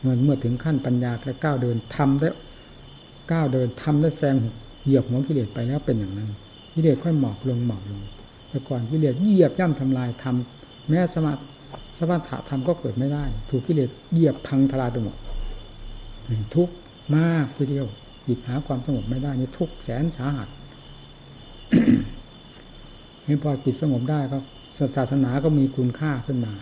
[0.01, 2.29] เมื่อเมื่อถึงขั้นปัญญาและก้าวเดินทำได้
[3.33, 4.37] ก้าวเดินทำได้แซง
[4.85, 6.31] เหยียบหัวกิเลสไปแล้วเป็นอย่างนั้น
[6.75, 8.01] กิเลสค่อยหมอบลงหมอบลง
[8.59, 11.33] แต่ก่อนกิเลสเหยียบย่ำทำลายทำแม้สมา
[11.99, 15.17] สมถะธรรมก็เกิดไม่ได้ ถูกกิเลสเหยียบพังทลายไปหมด
[16.55, 16.69] ทุก
[17.17, 17.87] มากทีเดียว
[18.27, 20.49] จิตหาความสงบไม่ได้นี่ทุกแสนสาหัส
[23.27, 24.39] นี่พอจิตสงบได้ก็
[24.97, 26.53] ศาสนาก็มีคุณค่าขึ้นมา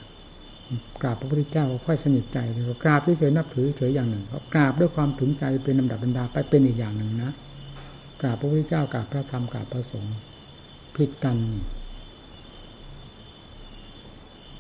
[1.03, 7.32] กราบพระพุทธเจ้าก็ค่อยสนิทใจเลยกราบเฉยนับถือเฉยอย่างหนึ่งก็กราบด้วยความถึงใจเป็นลำดับบรรดาไปเป็นอีกอย่างหนึ่งนะ
[8.20, 10.16] กราบพระพุทธเจ้ากราบพระธรรมกราบพระสงฆ์
[10.97, 11.36] ผิดกัน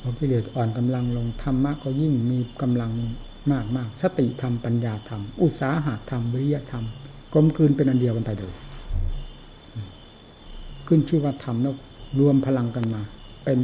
[0.08, 2.90] อกิเลสอ่อนกำลังลงธรรมะก็ยิ่งมีกำลัง
[3.52, 6.84] มากมากสติธรรมปัญญาธรรม อุตสาหะธรรมวิริยธรรม
[7.32, 8.54] กลมกลืนเป็นอันเดียวกันไปเลย
[10.86, 11.74] ขึ้นชื่อว่าธรรมแล้ว
[12.20, 13.02] รวมพลังกันมา
[13.44, 13.58] เป็น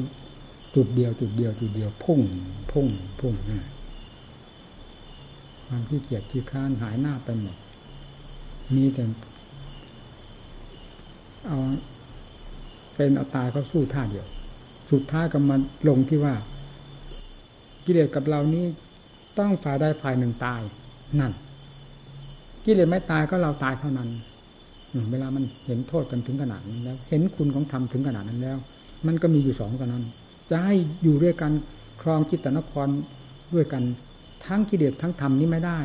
[0.74, 2.20] จุดเดียวจุดเดียวจุดเดียวพุ่ง
[2.70, 2.86] พุ่ง
[3.20, 3.34] พุ่ง
[5.66, 7.56] ความขี้เกียจที่ค้านหายหน้าไปหมด
[8.74, 9.04] มีแต่
[11.46, 11.58] เอา
[12.94, 14.26] เป็นเอาตายเขาสู้ท่าเดียว
[14.92, 15.56] สุดท้ายก็มา
[15.88, 16.34] ลงที่ว่า
[17.84, 18.64] กิเลสกับเรานี้
[19.38, 20.60] ต้องฝ่ายใดฝ่ายหนึ่งตาย
[21.20, 21.32] นั่น
[22.64, 24.08] กิเลสไม่ตายก็เราตายเท่านั้น
[25.10, 28.58] เวลามันเห็นโทษกันถึงขนาดนั้นแล้ว เห็นคุณของธรรมถึงขนาดนั้นแล้ว
[29.06, 30.04] มันก็มีอยู่สองกันนั้น
[30.50, 31.52] จะให้อยู่ด้วยกัน
[32.02, 32.88] ครองจิตตนคร
[33.54, 33.82] ด้วยกัน
[34.46, 35.78] ทั้งกิเลสทั้งธรรมนี้ไม่ได้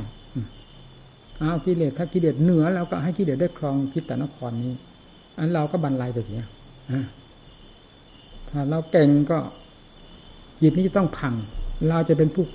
[1.40, 4.74] เอากิเลสถ้ากิเลสเหนือเราก็ให้กิเลสได้ครองจิตตนครนี้
[5.38, 6.42] อันเราก็บันไลไปเสีย
[8.50, 9.40] ถ้าเราเก่งก็
[10.62, 11.34] จิตนี้จะต้องพัง
[11.90, 12.46] เราจะเป็นผู้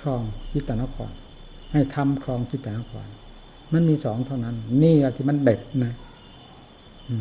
[0.00, 0.22] ครอง
[0.52, 1.10] จิตตนคร
[1.72, 3.06] ให้ทำครองจิตตนคร
[3.72, 5.94] มันมีสองเท่านั้น นี่อะที่มันเด็ดนะ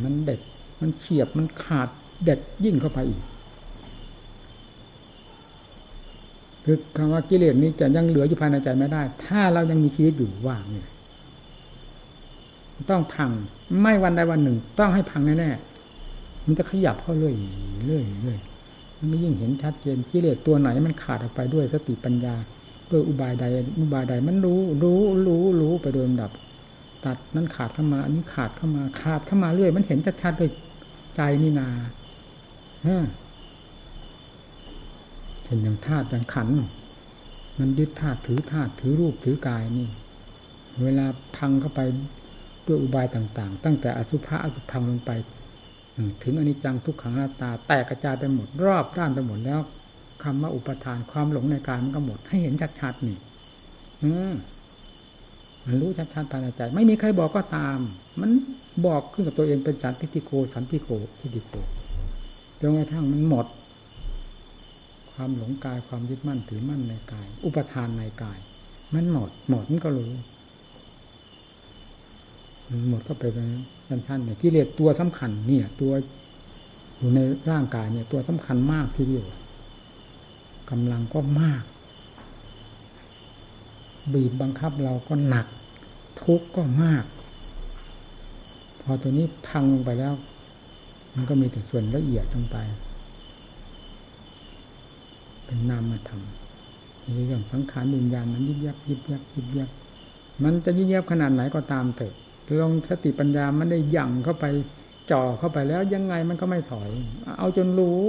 [0.04, 0.40] มันเด็ด
[0.82, 1.90] มันเฉียบมันขาด
[2.24, 3.24] เด็ดยิ่งเข้าไปอีก
[6.66, 10.88] คือคำว่ากิเลสนี้จะยังเหลืออยู่ภายในใจไม่ได้ ถ้าเรายังมีชีวิตอยู่ว่างเนี่ย
[12.90, 13.32] ต้องพัง
[13.82, 15.71] ไม่วันใดวันหนึ่ง ต้องให้พังแน่ๆ
[16.46, 17.36] มันจะขยับเข้าเรื่อย
[17.88, 18.40] เรื่อยเรื่อย
[18.98, 22.36] มันไม่ยิ่งเห็นชัดเจนกิเลสตัวไหนมันขาดออกไปด้วยสติปัญญา
[22.92, 23.46] ด้วยอุบายใด
[23.80, 26.32] อุบายใดมันรู้รู้รู้รู้ไปโดยลำดับ
[27.06, 30.52] ตัดนั้นขาดเข้ามา อันนี้ขาดเข้ามา ขาดเข้ามาเรื่อย มันเห็นชัดๆด้วย
[31.16, 31.68] ใจนี่นา
[32.88, 32.98] ฮะ
[35.46, 36.50] เห็นอย่างธาตุอย่างขัน
[37.60, 39.88] มันยึดธาตุถือธาตุถือรูปถือกายนี่
[40.84, 41.80] เวลาพังเข้าไป
[42.68, 45.12] ด้วยอุบายต่าง ๆ ตั้งแต่อสุภะอสุพังลงไป
[46.24, 49.60] ถึงอนิจจังทุกขังหน้าตา แตกกระจายไปหมดรอบด้านไปหมดแล้ว
[50.24, 53.18] คำว่าอุปทานความหลงในกายมันก็หมด ให้เห็นชัดๆนี่
[54.04, 54.12] อื
[55.66, 57.78] มันรู้ชัดๆภายในใจ ไม่มีใครบอกก็ตาม
[58.22, 58.30] มัน
[58.86, 60.90] บอกขึ้นกับตัวเองเป็นสันติโกสันติโก
[61.20, 61.54] ทิฏฐิโก
[62.60, 63.46] จนกระทั่งมันหมด
[65.12, 68.40] ความหลงกายความยึดมั่นถือมั่นในกาย อุปทานในกาย
[68.94, 70.12] มันหมด หมดมันก็รู้
[72.90, 73.48] หมดก็ไปเป็น
[74.08, 75.92] ชั้นๆเนี่ยกิเลสตัวสำคัญเนี่ย ตัว
[76.98, 77.20] อยู่ใน
[77.50, 79.26] ร่างกายเนี่ย ตัวสำคัญมากทีเดียว
[80.70, 81.64] กำลังก็มาก
[84.14, 85.48] บีบบังคับเราก็หนัก
[86.24, 87.06] ทุกข์ก็มาก
[88.82, 90.14] พอตัวนี้พังลงไปแล้ว
[91.16, 92.58] มันก็มีแต่ส่วนละเอียดลงไป
[95.46, 96.22] เป็นนามธรรม
[97.02, 99.70] ในเรื่องสังขารวิญญาณมันยิบยับยิบยับยิบยับ
[100.44, 102.14] มันจะยิบยับขนาดไหนก็ตามเถอะ
[102.62, 104.46] ลงสติปัญญามันได้ยั่งเข้าไป
[105.12, 106.90] จ่อเข้าไปแล้วยังไงมันก็ไม่ถอย
[107.40, 108.00] เอาจนรู้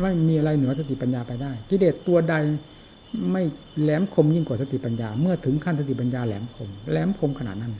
[0.00, 2.34] ไม่มีอะไรเหนือสติปัญญาไปได้ กิเลสตัวใด
[3.32, 3.42] ไม่
[3.82, 7.72] แหลมคมยิ่งกว่าสติปัญญา เมื่อถึงขั้นสติปัญญาแหลมคมแหลมคมขนาดนั้น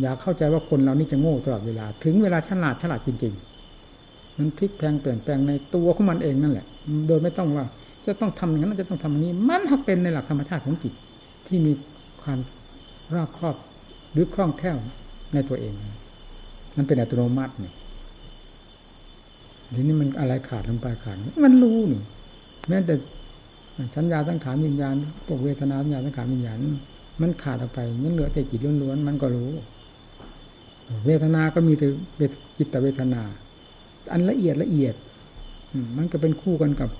[0.00, 3.34] อย่าเข้าใจว่าคนเรานี่จะโง่ตลอดเวลา ถึงเวลาฉลาดฉลาดจริง
[3.86, 6.66] ๆ มันพลิกแพงเปลี่ยนแปลงในตัวของมันเองนั่นแหละ
[7.08, 7.66] โดยไม่ต้องว่า
[8.06, 10.92] จะต้องทำอย่างนั้นจะต้องทำอย่างนี้ มันหักเป็นในหลักธรรมชาติของจิต
[11.46, 11.72] ที่มี
[12.22, 12.38] ความ
[13.14, 13.56] รอบครอบ
[14.12, 14.78] หรือคล่องแคล่ว
[15.34, 15.74] ในตัวเอง
[16.76, 17.72] มันเป็นอัตโนมัตินี่
[19.74, 22.02] ทีนี้มันอะไรขาดลงไปขาดมันรู้นี่
[22.68, 22.94] แม้แต่
[23.96, 24.94] สัญญาสังขารวิญญาณ
[25.26, 26.58] พวกเวทนาสัญญาสังขารวิญญาณ
[27.22, 29.50] มันขาดออกไปมันเหลือแต่จิตล้วนๆมันก็รู้
[31.06, 31.86] เวทนา ก็มีแต่
[32.58, 33.22] จิตเวทนา
[34.12, 34.94] อันละเอียดละเอียด
[35.96, 36.90] มันก็เป็นคู่กันกับ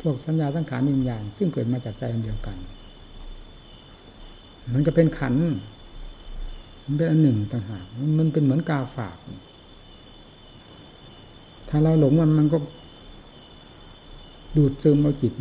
[0.00, 2.56] พวกสัญญาสังขารวิญญาณ ซึ่งเกิดมาจากใจเดียวกัน
[4.72, 5.34] มันก็เป็นขัน
[6.86, 7.84] มันเป็นอันหนึ่งต่างหาก
[8.18, 9.16] มันเป็นเหมือนกาฝาก
[11.68, 12.58] ถ้าเราหลงมันมันก็
[14.56, 15.32] ดูดซึมเอาจิต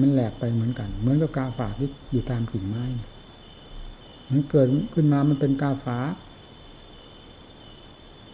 [0.00, 2.84] มันแหลกไปเหมือนกัน เหมือนกับกาฝากที่อยู่ตามกิ่งไม้
[4.30, 5.98] มันเกิดขึ้นมามันเป็นกาฝา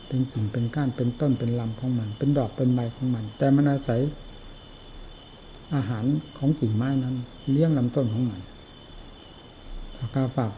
[0.08, 4.00] เป็นกิ่งเป็นก้านเป็นต้นเป็นลำของมัน เป็นดอกเป็นใบของมัน แต่มันอาศัย
[5.74, 6.04] อาหาร
[6.38, 7.16] ของกิ่งไม้นั้น
[7.50, 8.40] เลี้ยงลำต้นของมัน
[10.14, 10.50] กาฝาก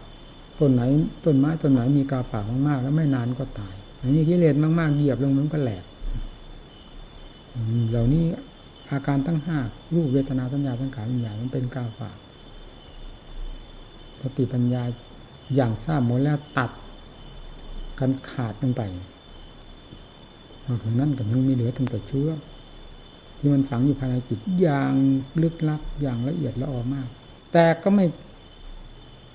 [0.61, 0.82] ต้นไหน
[1.24, 5.84] ต้นไม้ต้นไหนมีกาฝากมากๆแล้วไม่นานก็ตาย อันนี้กิเลสมากๆเหยียบลงมันก็แหลก
[7.90, 8.24] เหล่านี้
[8.90, 9.58] อาการตั้งห้า
[9.94, 12.16] รูปเวทนาสัญญาสังขารวิญญาณมันเป็นกาฝาก
[14.20, 14.82] สติปัญญา
[15.54, 16.70] อย่างทราบหมดแล้วตัด
[17.98, 18.82] กันขาดลงไป
[20.82, 22.30] ถึงนั้นก็ยังมีเหลือตั้งแต่เชื้อ
[23.38, 24.92] ที่มันฝังอยู่ภายในจิตอย่าง
[25.42, 27.08] ลึกลับอย่างละเอียดละออมาก
[27.52, 28.06] แต่ก็ไม่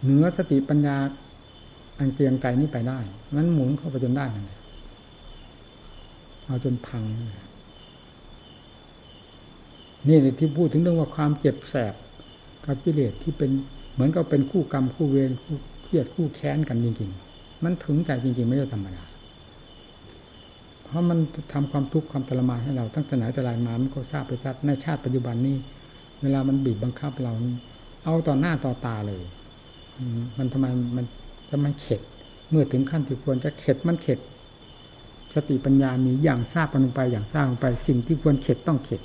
[0.05, 0.97] เหนือสติปัญญา
[1.99, 2.99] อันเกรียงไกรนี้ไปได้
[3.35, 4.57] มันหมุนเข้าไปจนได้เลย
[6.45, 7.03] เอาจนพัง
[10.07, 11.93] นี่ที่พูดถึงเรื่องว่าความเจ็บแสบ
[12.65, 13.51] กับกิเลสที่เป็น
[13.93, 19.03] เหมือนกับเป็นคู่กรรมคู่เวรคู่เครียดคู่แค้นกันจริงๆ มันถึงใจจริงๆ ไม่ใช่ธรรมดา
[20.83, 21.19] เพราะมัน
[21.53, 25.57] ทำความทุกข์ความทรมานให้เราตั้งแต่ไหนแต่ไรมามันก็ทราบไปชัดในชาติปัจจุบันนี้
[26.21, 27.33] เวลามันบีบบังคับเรา
[28.03, 29.23] เอาต่อหน้าต่อตาเลย
[30.37, 30.65] มันทำไม
[30.97, 31.05] มัน
[31.49, 32.01] จะไมเข็ด
[32.49, 34.19] เมื่อถึงขั้นที่ควรจะเข็ดมันเข็ด
[35.33, 39.01] สติปัญญามีอย่างทราบลงไปอย่างทราบลงไป สิ่งที่ควรเข็ดต้องเข็ด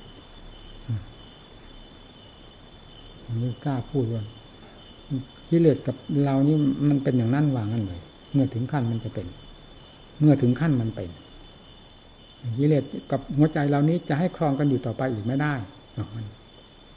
[3.43, 4.23] นี่กล้าพูดว่า
[5.49, 6.57] กิเลสกับเรานี่
[6.89, 8.01] มันเป็นอย่างนั้นวางกันเลย
[8.33, 9.27] เมื่อถึงขั้นมันจะเป็น
[10.21, 11.11] เมื่อถึงขั้นมันเป็น
[12.59, 15.55] กิเลสกับหัวใจเรานี้จะให้ครองกันอยู่ต่อไปอีกไม่ได้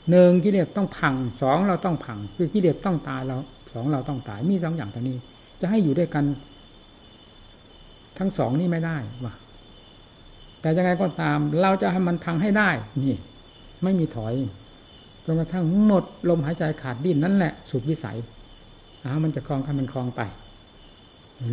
[0.09, 3.37] หนึ่งกิเลสต้องพังสองเราต้องพัง คือกิเลสต้องตายเรา
[3.73, 5.17] สองเราต้องตายมีสองอย่างตัวนี้
[5.61, 6.25] จะให้อยู่ด้วยกัน
[8.17, 9.33] ทั้งสองนี่ไม่ได้ว่า
[10.61, 12.69] แต่ยังไงก็ตาม เราจะให้มันพังให้ได้
[13.03, 13.15] นี่
[13.83, 14.33] ไม่มีถอย
[15.25, 18.17] จนกระทั่งหมดลมหายใจขาดดิ้นนั่นแหละสุดวิสัย
[19.03, 20.21] อามันจะคลองให้มันคลองไป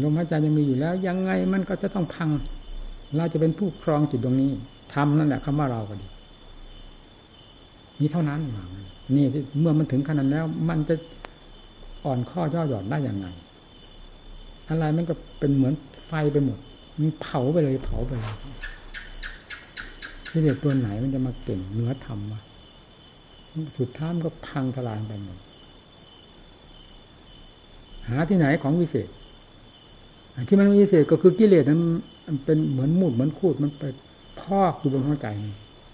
[0.04, 2.30] ลมหายใจยังมีอยู่แล้ว ยังไงมันก็จะต้องพัง
[3.16, 4.50] เราจะเป็นผู้ครองจิตตรงนี้
[4.94, 6.06] ทำนั่นแหละคำว่าเราก็ดี
[8.00, 8.40] นี่เท่านั้น
[9.16, 9.26] นี่
[9.60, 10.94] เมื่อมันถึงขนาดแล้ว มันจะ
[12.05, 13.26] อ่อนข้อย่อหย่อนได้อย่างไง
[14.68, 15.74] อะไรมันก็เป็นเหมือน
[16.07, 16.59] ไฟไปหมด
[17.01, 18.34] มันเผาไปเลยเผาไปเลย
[20.28, 22.40] ที่เด็กตัวไหนมันจะมาเก่งเนื้อธรรมวะ
[23.78, 25.38] สุดท้ายมันก็พังทลายไปหมด
[28.09, 29.09] หาที่ไหนของวิเศษ
[30.48, 31.80] ที่มันวิเศษก็คือกิเลสนั้น
[32.26, 33.84] มันเป็นเหมือนมูดเหมือนคูดมันไป
[34.40, 35.28] พอกอยู่บนหัวใจ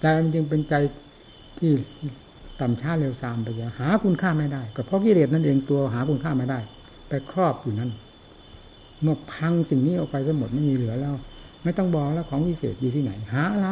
[0.01, 0.75] ใจมันจึงเป็นใจ
[1.59, 1.71] ที่
[2.61, 6.61] ต่ำช้าเร็วซามไปอย่างหาคุณค่าไม่ได้ ก็เพราะกิเลสนั่นเองตัวหาคุณค่าไม่ได้
[7.09, 7.91] ไปครอบอยู่นั้น
[9.03, 11.15] เมื่อพังสิ่งนี้ออกไปทั้งหมดไม่มีเหลือแล้ว
[11.63, 13.69] ไม่ต้องบอกแล้วของวิเศษอยู่ที่ไหน หาอะไร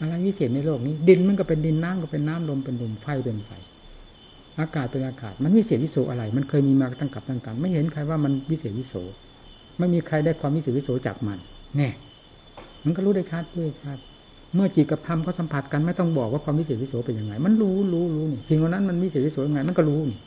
[0.00, 3.50] อะไรวิเศษในโลกนี้ ดินมันก็เป็นดินน้ำก็เป็นน้ำลมเป็นลมไฟเป็นไฟ
[4.60, 8.94] อากาศเป็นอากาศ มันวิเศษวิโสอะไร มันเคยมีมาตั้งกับตั้งกันไม่เห็นใครว่ามันวิเศษวิโส
[9.78, 11.38] ไม่มีใครได้ความวิเศษวิโสจากมัน
[11.76, 11.88] แน่
[12.84, 13.98] มันก็รู้ได้ชัดด้วยชัด
[14.54, 20.18] เมื่อจิตกับธรรมเขาสัมผัสกันไม่ต้องบอกว่าความวิเศษวิโสเป็นยังไง มันรู้รู้รู้นี่สิ่งนั้นมันวิเศษวิโสยังไง มันก็รู้นี่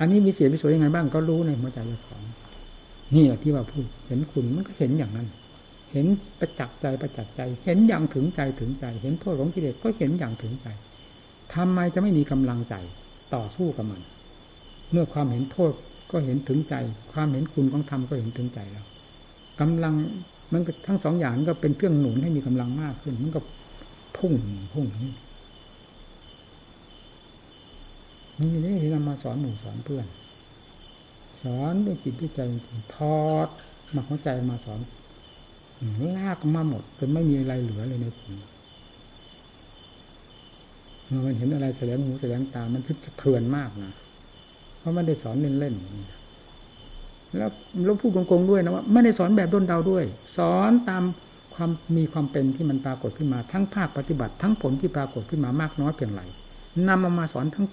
[0.00, 2.22] อันนี้วิเศษวิโสยังไงบ้างก็รู้ในหัวใจเจ้าของ
[3.14, 5.26] นี่แหละที่ว่าพูดเห็นคุณมันก็เห็นอย่างนั้น
[5.92, 6.06] เห็น
[6.38, 10.66] ประจักษ์ใจประจักษ์ใจ เห็นอย่างถึงใจถึงใจ เห็นโทษของกิเลสก็เห็นอย่างถึงใจ
[11.54, 12.74] ทำไมจะไม่มีกำลังใจ
[13.34, 14.00] ต่อสู้กับมัน
[14.90, 15.72] เมื่อความเห็นโทษ
[16.10, 16.74] ก็เห็นถึงใจ
[17.12, 18.86] ความเห็นคุณของธรรมก็เห็นถึงใจแล้ว
[19.60, 19.94] กำลัง
[20.52, 23.40] มันทั้งสองอย่างก็เป็นเครื่องหนุนให้มีกำลังมากขึ้น มันก็
[24.16, 24.32] พุ่ง
[24.74, 30.06] พุ่งนี่นี่ที่นำมาสอนหนูสอนเพื่อน
[31.42, 33.48] สอนด้วยจิตด้วยใจจริงทอด
[33.94, 34.80] มาเข้าใจมาสอน
[36.16, 38.40] ลากมาหมดจนไม่มีอะไรเหลือเลยในจิต
[41.06, 43.92] เมื่อมันเห็นอะไรแสดงหูแสดงตา มันคิดสะเทือนมากนะ
[44.78, 46.23] เพราะมันได้สอนเล่นๆ
[47.36, 47.50] แล้ว
[47.84, 50.04] เราพูดโกงๆด้วยนะว่าไม่ได้สอนแบบด้นเดาด้วย
[50.36, 51.02] สอนตาม
[51.54, 56.22] ความมีความเป็นที่มันปรากฏขึ้นมา ทั้งภาคปฏิบัติทั้งผลที่ปรากฏขึ้นมามากน้อยเพียงไร
[56.88, 57.66] นำมามาสอนทั้ง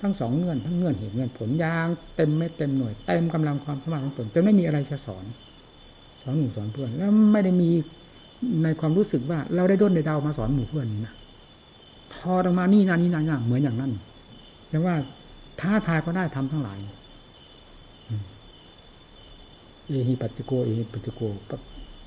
[0.00, 1.86] ทั้งสองเงื่อนทั้งเงื่อนเหตุเงื่อนผลยาง
[2.16, 5.24] เต็มเม็ดเต็มหน่วยเต็มกำลังความสามารถของตนจะไม่มีอะไรจะสอน
[6.22, 7.70] สอนหมู่สอนเพื่อน แล้วไม่ได้มี
[8.62, 11.14] ในความรู้สึกว่า เราได้ด้นได้เดามาสอนหมู่เพื่อนนะ
[12.12, 13.92] พอออกมานี่นานี่นานเหมือนอย่างนั้น
[14.70, 14.94] แต่ว่า
[15.60, 16.78] ท้าทายก็ได้ทำทั้งหลาย
[19.86, 21.20] เอหิปัจโกเอหิปัจโก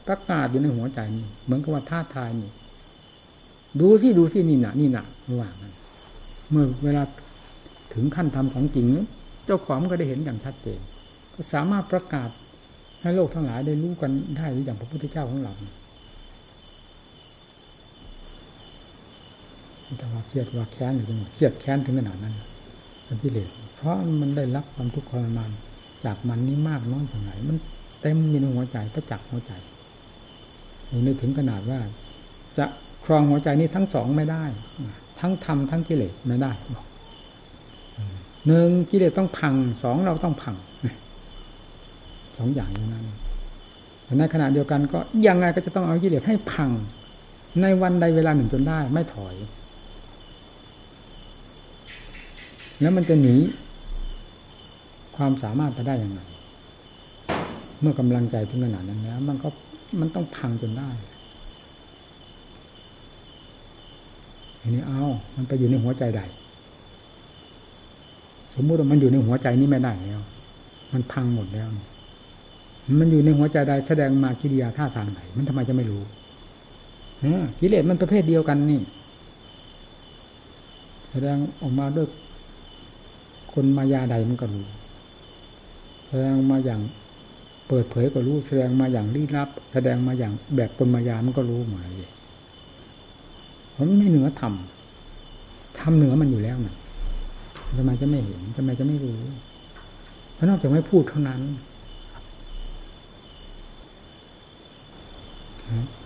[0.07, 2.51] ประกาศอยู่ในหัวใจนี่เหมือนกับว่าท้าทายนี่
[3.79, 5.73] ดูสิดูสินี่หนะนี่หนะระหว่างนั้น
[6.49, 7.03] เมื่อเวลา
[7.93, 8.87] ถึงขั้นทำของจริง
[9.45, 10.79] เจ้าของก็ได้เห็นอย่างชัดเจน
[11.33, 12.29] ก็สามารถประกาศ
[13.01, 15.53] ให้โลกทั้งหลายได้รู้กันได้อย่างพระพุทธเจ้าของเรา
[19.97, 22.33] แต่ว่าเครียดว่าแค้นอยู่ตรงเครียดแค้นถึงขนาดนั้น
[23.05, 25.49] เป็นพิเรนเพราะมันได้รับความทุกข์ทรมาน
[26.05, 27.57] จากมันนี่มากน้อยเท่าไหร่มัน
[28.01, 29.53] เต็มมีในหัวใจประจักษ์หัวใจ
[31.01, 31.79] นี่ถึงขนาดว่า
[32.57, 32.65] จะ
[33.05, 34.43] ครองหัวใจนี้ทั้งสองไม่ได้
[35.19, 36.51] ทั้งธรรมทั้งกิเลสไม่ได้
[38.47, 39.53] หนึ่งกิเลสต้องพัง
[39.83, 40.55] สองเราต้องพัง
[42.37, 43.05] สองอย่างอย่างนั้น
[44.19, 46.69] ในขณะเดียวกันก็ยังไงก็จะต้องเอากิเลสให้พัง
[47.61, 49.35] ในวันใดเวลาหนึ่งจนได้ ไม่ถอย
[52.81, 53.35] แล้วมันจะหนี
[55.17, 56.21] ความสามารถไปได้อย่างไร
[57.81, 59.49] เมื่อกำลังใจถึงขนาดนั้นแล้วมันก็
[59.99, 60.89] มันต้องพังจนได้
[64.61, 65.03] ทีนี้เอา
[65.35, 66.21] มันไปอยู่ในหัวใจใด
[68.55, 70.21] สมมุติว่ามันอยู่ในหัวใจนี้ไม่ได้แล้ว
[70.93, 71.67] มันพังหมดแล้ว
[72.99, 76.03] มันอยู่ในหัวใจใดแสดงมากิริยาท่าทางไหน มันทำไมจะไม่รู้
[77.59, 78.81] กิเลสมันประเภทเดียวกันนี่
[81.11, 82.07] แสดงออกมาด้วย
[83.53, 84.65] คนมายาใดมันก็รู้
[86.23, 86.81] ดงมาอย่าง
[87.67, 92.11] เปิดเผยก็รู้แสดงมาอย่างลี้ลับ แสดงมาอย่างแบบคนมายามันก็รู้หมดเลย
[93.75, 96.75] ผมไม่เหนือทำทำเหนือมันอยู่แล้วนะ
[97.77, 99.19] ทำไมจะไม่เห็นทำไมจะไม่รู้
[100.33, 101.41] เพราะนอกจากไม่พูดเท่านั้น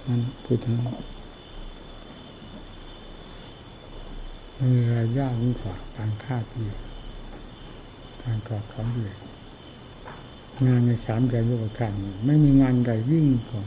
[0.07, 0.75] นั่นพูดทั้ง
[4.61, 6.67] มีอะไรยากยิ่งกว่าการฆ่าที่
[8.23, 9.11] การกอดของเดือ
[10.67, 11.93] งานในสามเดือนยุคการ
[12.25, 13.63] ไม่มีงานใดยิ่งกว่า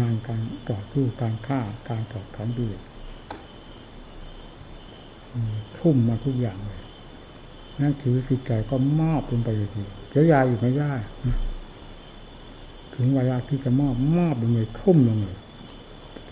[0.00, 0.40] งานการ
[0.70, 2.68] ต่อสู้การฆ่าการต่อขันดี
[5.78, 6.80] ทุ่มมาทุกอย่างเลย
[7.80, 10.92] นั่นถือจิตใจก็มอบลงไปเลยทีเจ้ายาอยู่ไม่ได้
[12.94, 15.38] ถึงเวลาที่จะมอบมอบลงเลยทุ่มลงเลย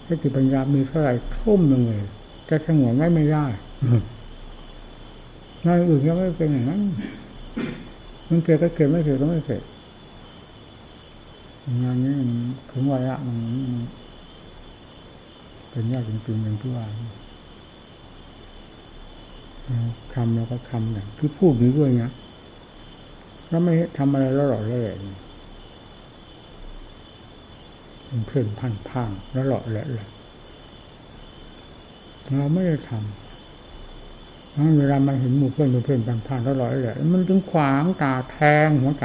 [0.05, 2.05] ถ้าจิตปัญญามีเท่าไหร่ทุ่มลงเลย
[2.49, 3.47] จะสงวนไว้ไม่ได้
[5.65, 6.83] งานอื่นก็ไม่เป็นอย่างนั้น
[8.29, 9.63] มันเกิดก็เกิดไม่เกิดก็ไม่เสร็จ
[11.83, 12.31] งานนี้มัน
[12.71, 13.39] ถึงวัยะมัน
[15.71, 16.87] เป็นยากจริงๆอย่างที่ว่า
[20.15, 22.13] คำแล้วก็คำอย่างคือพูดนี้ด้วยเนี้ย
[23.49, 24.83] แล้วไม่ทำอะไรแล้วหล่อเล่
[28.27, 30.09] เพื่อนพันพังแล้วหล่อเละเลย
[32.37, 33.28] เราไม่ได้ทำ
[34.79, 38.37] เวลามาเห็นหมู่เพื่อนหมู่เพื่อนพันพังแล้วล่อเละมันถึงขวางตาแท
[38.67, 39.05] งหัวใจ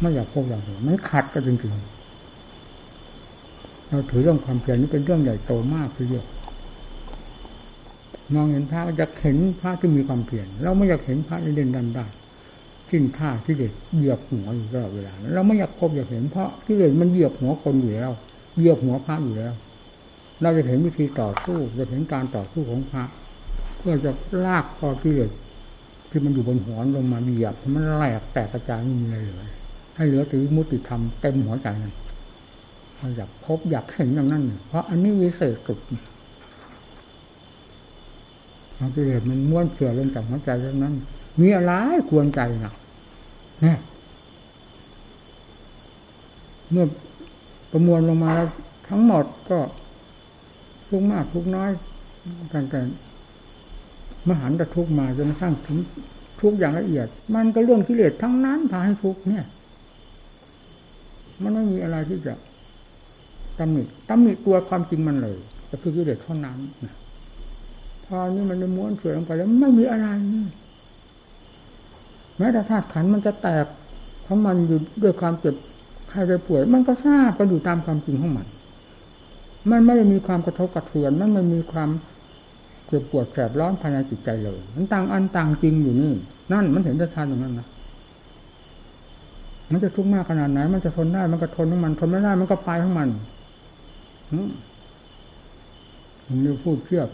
[0.00, 6.24] ไม่อยากพบอย่างนี้มันขัดกันจริงๆเราถือเรื่องความเพียรนี้เป็นเรื่องใหญ่โตมากทีเดียว
[8.34, 12.06] มองเห็นพระอยากเห็นพระที่มีความเพียรเราไม่อยากเห็นพระที่เด่นดันได้
[12.90, 18.10] สิ้นท่าที่เด็ดเหยียบหัวอยู่ตลอดเวลาเราไม่อยากพบอยากเห็นเพราะที่เด็ดมันเหยียบหัวคนอยู่แล้ว
[18.56, 19.54] เหยียบหัวพระอยู่แล้ว
[20.42, 23.04] เราจะเห็นวิธีต่อสู้จะเห็นการต่อสู้ของพระ
[23.78, 24.10] เพื่อจะ
[24.44, 25.30] ลากคอที่เด็ด
[26.10, 29.50] ที่มันอยู่บนหัวลงมาเหยียบมันแหลกแตกกระจายไม่มีอะไรเลย
[29.96, 31.94] ให้เหลือถือมุติธรรมเต็มหัวใจนั่น
[33.16, 35.78] อยากพบอยากเห็นอย่างนั้น เพราะอันนี้วิเศษสุด
[38.76, 40.94] เอากิเลสมันม้วนเสื่อลงจากหัวใจเท่านั้น
[41.40, 41.72] มีอะไร
[42.08, 42.74] ควรใจนะ
[43.62, 43.78] เนี่ย
[46.70, 46.86] เมื่อ
[47.70, 48.32] ประมวลลงมา
[48.88, 49.58] ทั้งหมดก็
[50.88, 51.70] ทุกมากทุกน้อย
[52.52, 52.80] กันแต่
[54.28, 55.78] มหันตทุกมาจนสร้างถึง
[56.40, 59.44] ทุกอย่างละเอียด มันก็เรื่องกิเลสทั้งนั้นพาให้ทุกเนี่ย
[61.42, 62.34] มันไม่มีอะไรที่จะ
[63.58, 65.38] ตำหนิตำหนิตัวความจริงมันเลย
[65.70, 66.94] จะคือกิเลสเท่านั้นนะ
[68.04, 70.46] พอนี้มันม้วนเสือลงไปแล้วไม่มีอะไรนี่
[72.38, 73.66] แม้แต่ธาตุขันมันจะแตก
[74.22, 75.54] เพราะมันอยู่ด้วยความเจ็บ
[76.10, 78.46] ใครจะป่วย มันก็ทราบก็อยู่ตามความจริงของมัน
[79.70, 81.90] มันไม่ได้มีความกระทบกระเทือน มันไม่มีความ
[82.88, 86.12] เจ็บปวดแสบร้อนภายในจิตใจเลย มันต่างอันต่างจริงอยู่นี่
[86.52, 87.68] นั่นมันเห็นจะชัดตรงนั้นนะ
[89.72, 93.08] มันจะทุกข์มากขนาดไหน มันจะทนได้ มันก็ทนของมัน ทนไม่ได้ มันก็ไปของมัน
[96.26, 97.08] มันมีพูดเทียบ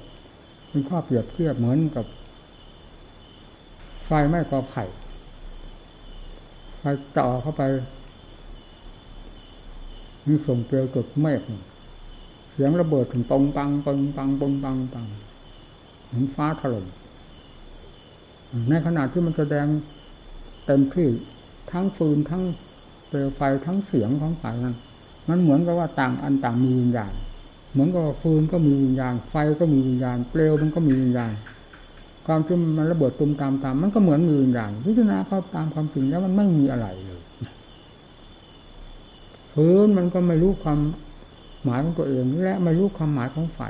[0.69, 2.07] เป็นข้อเปรียบเทียบเหมือนกับ
[4.05, 4.85] ไฟไหม้กอไผ่
[6.79, 6.83] ไฟ
[7.17, 7.63] จ่อเข้าไป
[10.27, 11.41] มีส่งเปลวเกิดเมฆ
[12.53, 15.07] เสียงระเบิดถึงปงปังปงปังปงปังปัง
[16.07, 16.87] เหมือนฟ้าถล่ม
[18.71, 19.67] ในขณะที่มันแสดง
[20.67, 21.09] เต็มที่
[21.73, 22.43] ทั้งฟืนทั้ง
[23.09, 24.77] เปลวไฟทั้งเสียงของไฟนั้น
[25.29, 27.13] มันเหมือนกับว่าต่างอันต่างมีวิญญาณ
[27.73, 31.33] เหมือนกับฟืนก็มีวิญญาณ ไฟก็มีวิญญาณ เปลวมันก็มีวิญญาณ
[32.27, 37.23] ความที่มันระเบิดตุมตามตามมันก็เหมือนมีวิญญาณพิจารณาเข้าตามความจริงแล้วมันไม่มีอะไรเลย
[39.53, 40.79] ฟืนมันก็ไม่รู้ความ
[41.65, 43.61] หมายของตัวเองและไม่รู้ความหมายของไฟ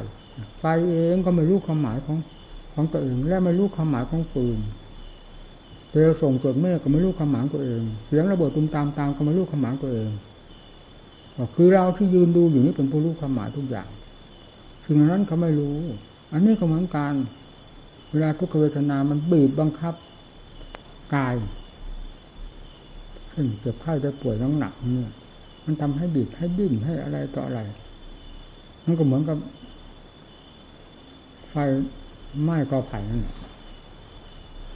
[0.59, 2.19] ไฟเองก็ไม่รู้ความหมายของ
[2.75, 4.59] ของตัวเองและไม่รู้ความหมายของฟืน
[5.91, 10.11] เปลวส่งเกิดเมฆก็ไม่รู้ความหมายตัวเอง เสียงระเบิดตุ้มตามตามก็ไม่รู้ความหมายตัวเอง
[11.55, 13.89] คือเราที่ยืนดูอยู่นี่เป็นผู้รู้ความหมายทุกอย่าง
[14.85, 15.79] สิ่งนั้นเขาไม่รู้
[16.33, 17.15] อันนี้ก็เหมือนกัน
[18.11, 19.95] เวลาทุกขเวทนามันบีบบังคับ
[21.15, 21.35] กาย
[23.33, 25.13] ขึ้นเจ็บไข้ได้ป่วยน้ำหนักเนี่ย
[25.65, 27.61] มันทำให้บีบให้ดิ้นให้อะไรต่ออะไร
[28.87, 29.37] มันก็เหมือนกับ
[31.55, 31.61] ไฟ
[32.43, 33.37] ไหม้กอไผ่นั่นแหละ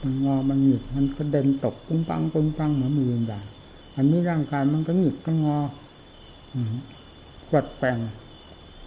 [0.01, 3.45] มันงอมันหยิบมันก็เด็นตกปุ้งปังปุ้งปังเหมือนมือวิญญาณ
[3.95, 5.59] อันนี้ร่างกายมันก็หยิบก็งอ
[7.51, 7.97] กวัดแปลง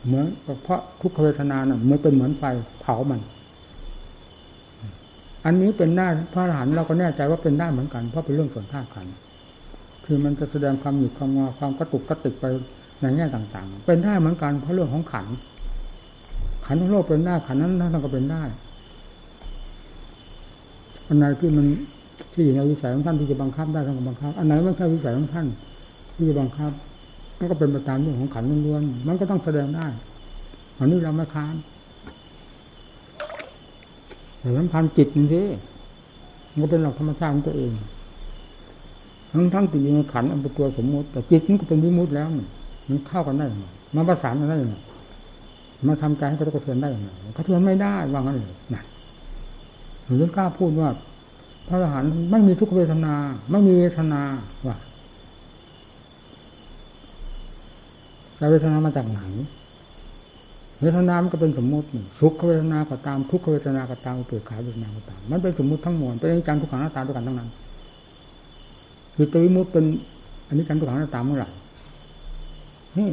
[0.07, 2.43] เหมือนเพราะทุกขเวทนาน่ะมันเป็นเหมือนไฟ
[2.81, 3.21] เผามัน
[5.45, 9.07] อันนี้เป็นได้าพระอรหันต์เราก็แน่ใจว่าเป็นได้เหมือนกันเพราะเป็นเรื่องส่วนธาตุขัน
[10.05, 12.45] คือมันจะแสดงความหยุดความงอความกระตุกกระติกไป
[13.01, 15.27] ในแง่ต่าง ๆ เป็นได้เหมือนกันเพราะเรื่องของขัน
[16.73, 18.43] ขันของโลกเป็นได้ขันนั้นนั่นก็เป็นได้
[21.07, 21.67] อันไหนที่มัน
[22.33, 25.47] ที่อยู่ในวิสัยของท่านที่จะบังคับได้ท่านก็บังคับอันไหนไม่ใช่วิสัยของท่าน
[26.15, 26.73] ที่จะบังคับ
[27.39, 29.87] มันก็เป็นไปตามเรื่องของขันล้วนๆมันก็ต้องแสดงได้
[30.79, 31.55] อันนี้เราไม่ค้าน
[34.41, 35.43] แต่สำคัญจิตนี่สิ
[36.51, 37.73] มันก็เป็นหลักธรรมชาติของตัวเอง
[39.33, 42.29] ทั้งทั้งติดอยู่ในขันอันเป็นตัวสมมติ แต่จิตมันก็เป็นวิมุติแล้ว
[42.89, 43.63] มันเข้ากันได้ม
[43.95, 44.77] มาประสานกันได้ยังไง
[45.89, 48.83] มาทำใจให้กระตุ้นได้ยังไงกระตุ้นไม่ได้ว่างั้นเลยนะ
[50.07, 50.89] หรือกล้าพูดว่า
[51.69, 53.15] พระอรหันต์ไม่มีทุกเวทนา
[53.51, 54.23] ไม่มีเวทนา
[54.67, 54.77] ว่า
[58.37, 59.21] แต่เวทนามาจากไหน
[60.81, 61.87] เวทนามันก็เป็นสมมติ
[62.19, 67.49] สุขเวทนาก็ตามทุกขเวทนาก็ตามอุเบกขาเวทนาก็ตาม มันเป็นสมมติทั้งมวลเป็นอนิจจังทุกขังหน้าตาด้วยกันทั้งนั้น
[69.15, 69.85] คือตัววิมุตเป็น
[70.49, 71.49] อันนี้จังทุกขังหน้าตาเมื่อไหร่
[72.99, 73.09] นี่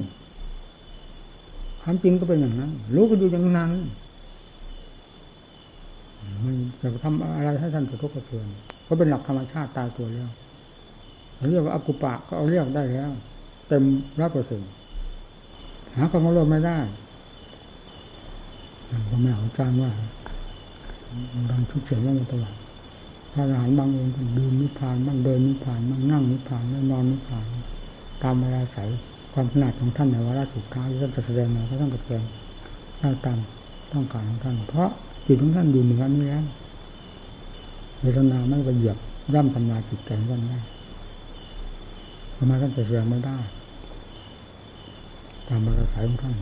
[1.90, 3.72] ความจริงก็เป็นอย่างนั้น รู้ก็อยู่อย่างนั้น
[6.44, 8.48] มันจะทำอะไรให้ท่านกระทบกระเทือน
[8.88, 10.30] ก็เป็นหลักธรรมชาติตายตัวแล้ว
[11.50, 13.10] เรียกว่าอากุปะก็เอาเรียกได้แล้ว
[13.68, 13.84] เต็ม
[14.20, 14.70] ร้อยเปอร์เซ็นต์
[15.96, 16.78] หาความรู้ไม่ได้
[19.10, 19.92] ก็ไม่เอาจานว่า
[21.50, 22.56] บางทุกเสียงว่ามันตลอด
[23.34, 27.46] พระอรหันต์บางองค์ดื่มนิพพานบ้างเดินนิพพานบ้างนั่งนิพพานบ้างนอนนิพพาน
[28.24, 28.78] ตามเวลาใส
[29.34, 32.24] ความขนาดของท่านในวาระสุดท้ายที่ท่านจะแสดงมาก็ต้องแสดง
[33.00, 33.38] ได้ตาม
[33.94, 34.90] ต้องการของท่าน เพราะ
[35.26, 36.44] จิตของท่านอยู่เหนือนี้แล้ว
[38.02, 38.98] เวทนาไม่ไปเหยียบ
[39.34, 40.60] ร่ำทำลายจิตใจท่านได้
[42.36, 43.38] ทำไมท่านจะแสดงไม่ได้
[45.48, 46.36] ตามวาระสายของท่าน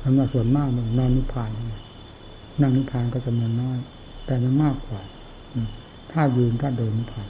[0.00, 1.50] คำว่าส่วนมากมันนอนนิพพาน
[2.60, 3.78] นั่งนิพพานก็จะมันน้อย
[4.26, 5.00] แต่มันมากกว่า
[6.12, 7.28] ถ้ายืนถ้าเดินนิพพาน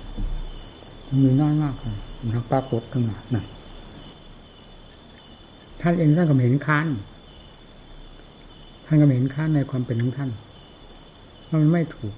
[1.08, 3.44] มันมีน้อยมากเลยมันปรากฏขึ้นมานั่น
[5.88, 6.86] ท่านเองท่านก็เห็นค้าน
[8.86, 10.30] ท่านก็เห็นค้านในความเป็นของท่าน
[11.48, 12.14] ว่ามันไม่ถูก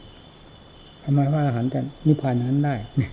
[1.02, 3.10] ทำไมว่าอาหารจะนิพพานนั้นได้เนี่ย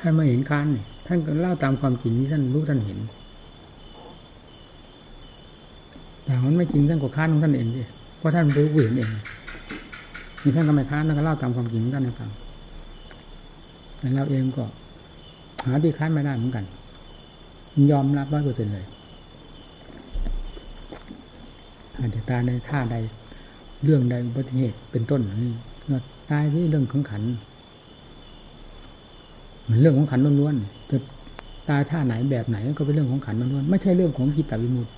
[0.00, 2.98] ให้มาเห็นค้านเนี่ยท่านก็เล่าตามความจริงที่ท่านรู้ท่านเห็น
[6.24, 7.82] แต่มันไม่จริงท่านก็ค้านของท่านเองดิ
[8.18, 9.10] เพราะท่านรู้เห็นเอง
[10.42, 12.30] มีท่านก็ไม่ค้านท่านก็เล่าตามความจริงของท่านให้ฟัง
[13.98, 14.64] แต่เราเองก็
[15.64, 16.64] หาที่ค้านไม่ได้เหมือนกัน
[17.90, 18.86] ยอมรับร้อยเปอร์เซ็นต์เลย
[22.02, 22.96] อาจจะตายในท่าใด
[23.84, 25.52] เรื่องใดอุบัติเหตุเป็นต้นนี่
[26.30, 27.22] ตายที่เรื่องของขัน
[29.62, 30.98] เหมือนเรื่องของขันล้วนๆจะ
[31.68, 34.92] ตายท่าไหนแบบไหนก็เป็นเรื่องของขันล้วนๆไม่ใช่เรื่องของกิตตวิมุตติ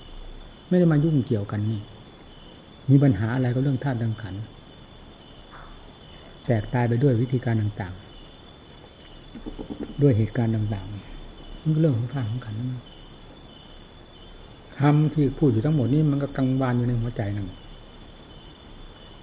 [0.69, 1.81] ไม่ได้มายุ่งเกี่ยวกันนี่
[2.89, 4.35] มีปัญหาอะไรก็เรื่องธาตุดังขัน
[6.45, 12.71] แตกตายไปด้วยวิธีการต่างๆ ด้วยเหตุการณ์ต่างๆมันก็เรื่องของธาตุของขันนั่น
[14.79, 17.51] คำที่พูดอยู่ทั้งหมดนี้มันก็กังวานอยู่ในหัวใจนั่น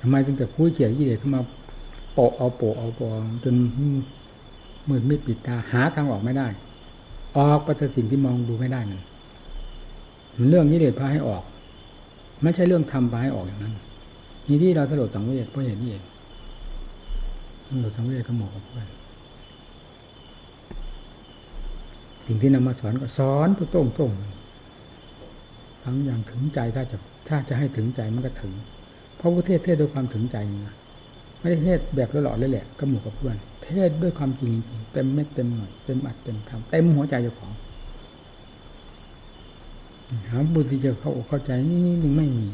[0.01, 1.43] ทำไมจึงจะคุยเขี่ยยี่เด็ดขึ้นมา
[2.13, 3.09] โปะเอาโปะเอาโปะ
[3.45, 3.55] จน
[4.89, 6.47] มืดมิดปิดตาหาทางออกไม่ได้
[7.37, 9.03] ออกปจากสิ่งที่มองดูไม่ได้นั่น
[10.51, 11.43] เรื่องนี้เด็ดพาให้ออก
[12.43, 13.75] ไม่ใช่เรื่องทำพาให้ออกอย่างนั้น
[14.47, 16.05] นี่ที่เราสลดสังเวชเพราะเห็นนี่เอง
[17.67, 18.89] สลดสังเวชก็หมาะกับเพื่อน
[22.27, 24.11] สิ่งที่นำมาสอนก็สอนตัวโต้งโต้ง
[25.85, 26.99] ทั้งอย่างถึงใจถ้าจะ
[27.29, 28.53] ถ้าจะให้ถึงใจมันก็ถึง
[29.17, 30.37] เพราะประเทศเทศด้วยความถึงใจ
[30.67, 30.75] นะ
[31.41, 34.53] ไม่ได้เทศแบบหล่อเลยแหละก็หมู่กับเพื่อน เทศด้วยความจริง
[34.93, 37.53] เต็มเม็ดเต็มหน่อยเต็มอัดเต็มทำเต็มหัวใจเจ้าของ
[40.31, 42.49] หาบุตรที่จะเข้าเข้าใจนี่นี่ไม่มี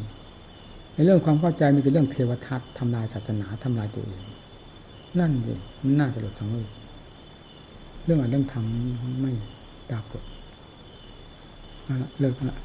[0.94, 4.24] ในเรื่องความเข้าใจมีแต่เรื่องเทวทัศน์ทำลายศาสนาทำลายตัวเอง
[5.18, 6.68] นั่นเลยมันน่าสลดสังเวช
[8.04, 9.32] เรื่องอะไรเรื่องทำไม่
[9.90, 10.22] ปรากฏ
[12.18, 12.56] เลิกละ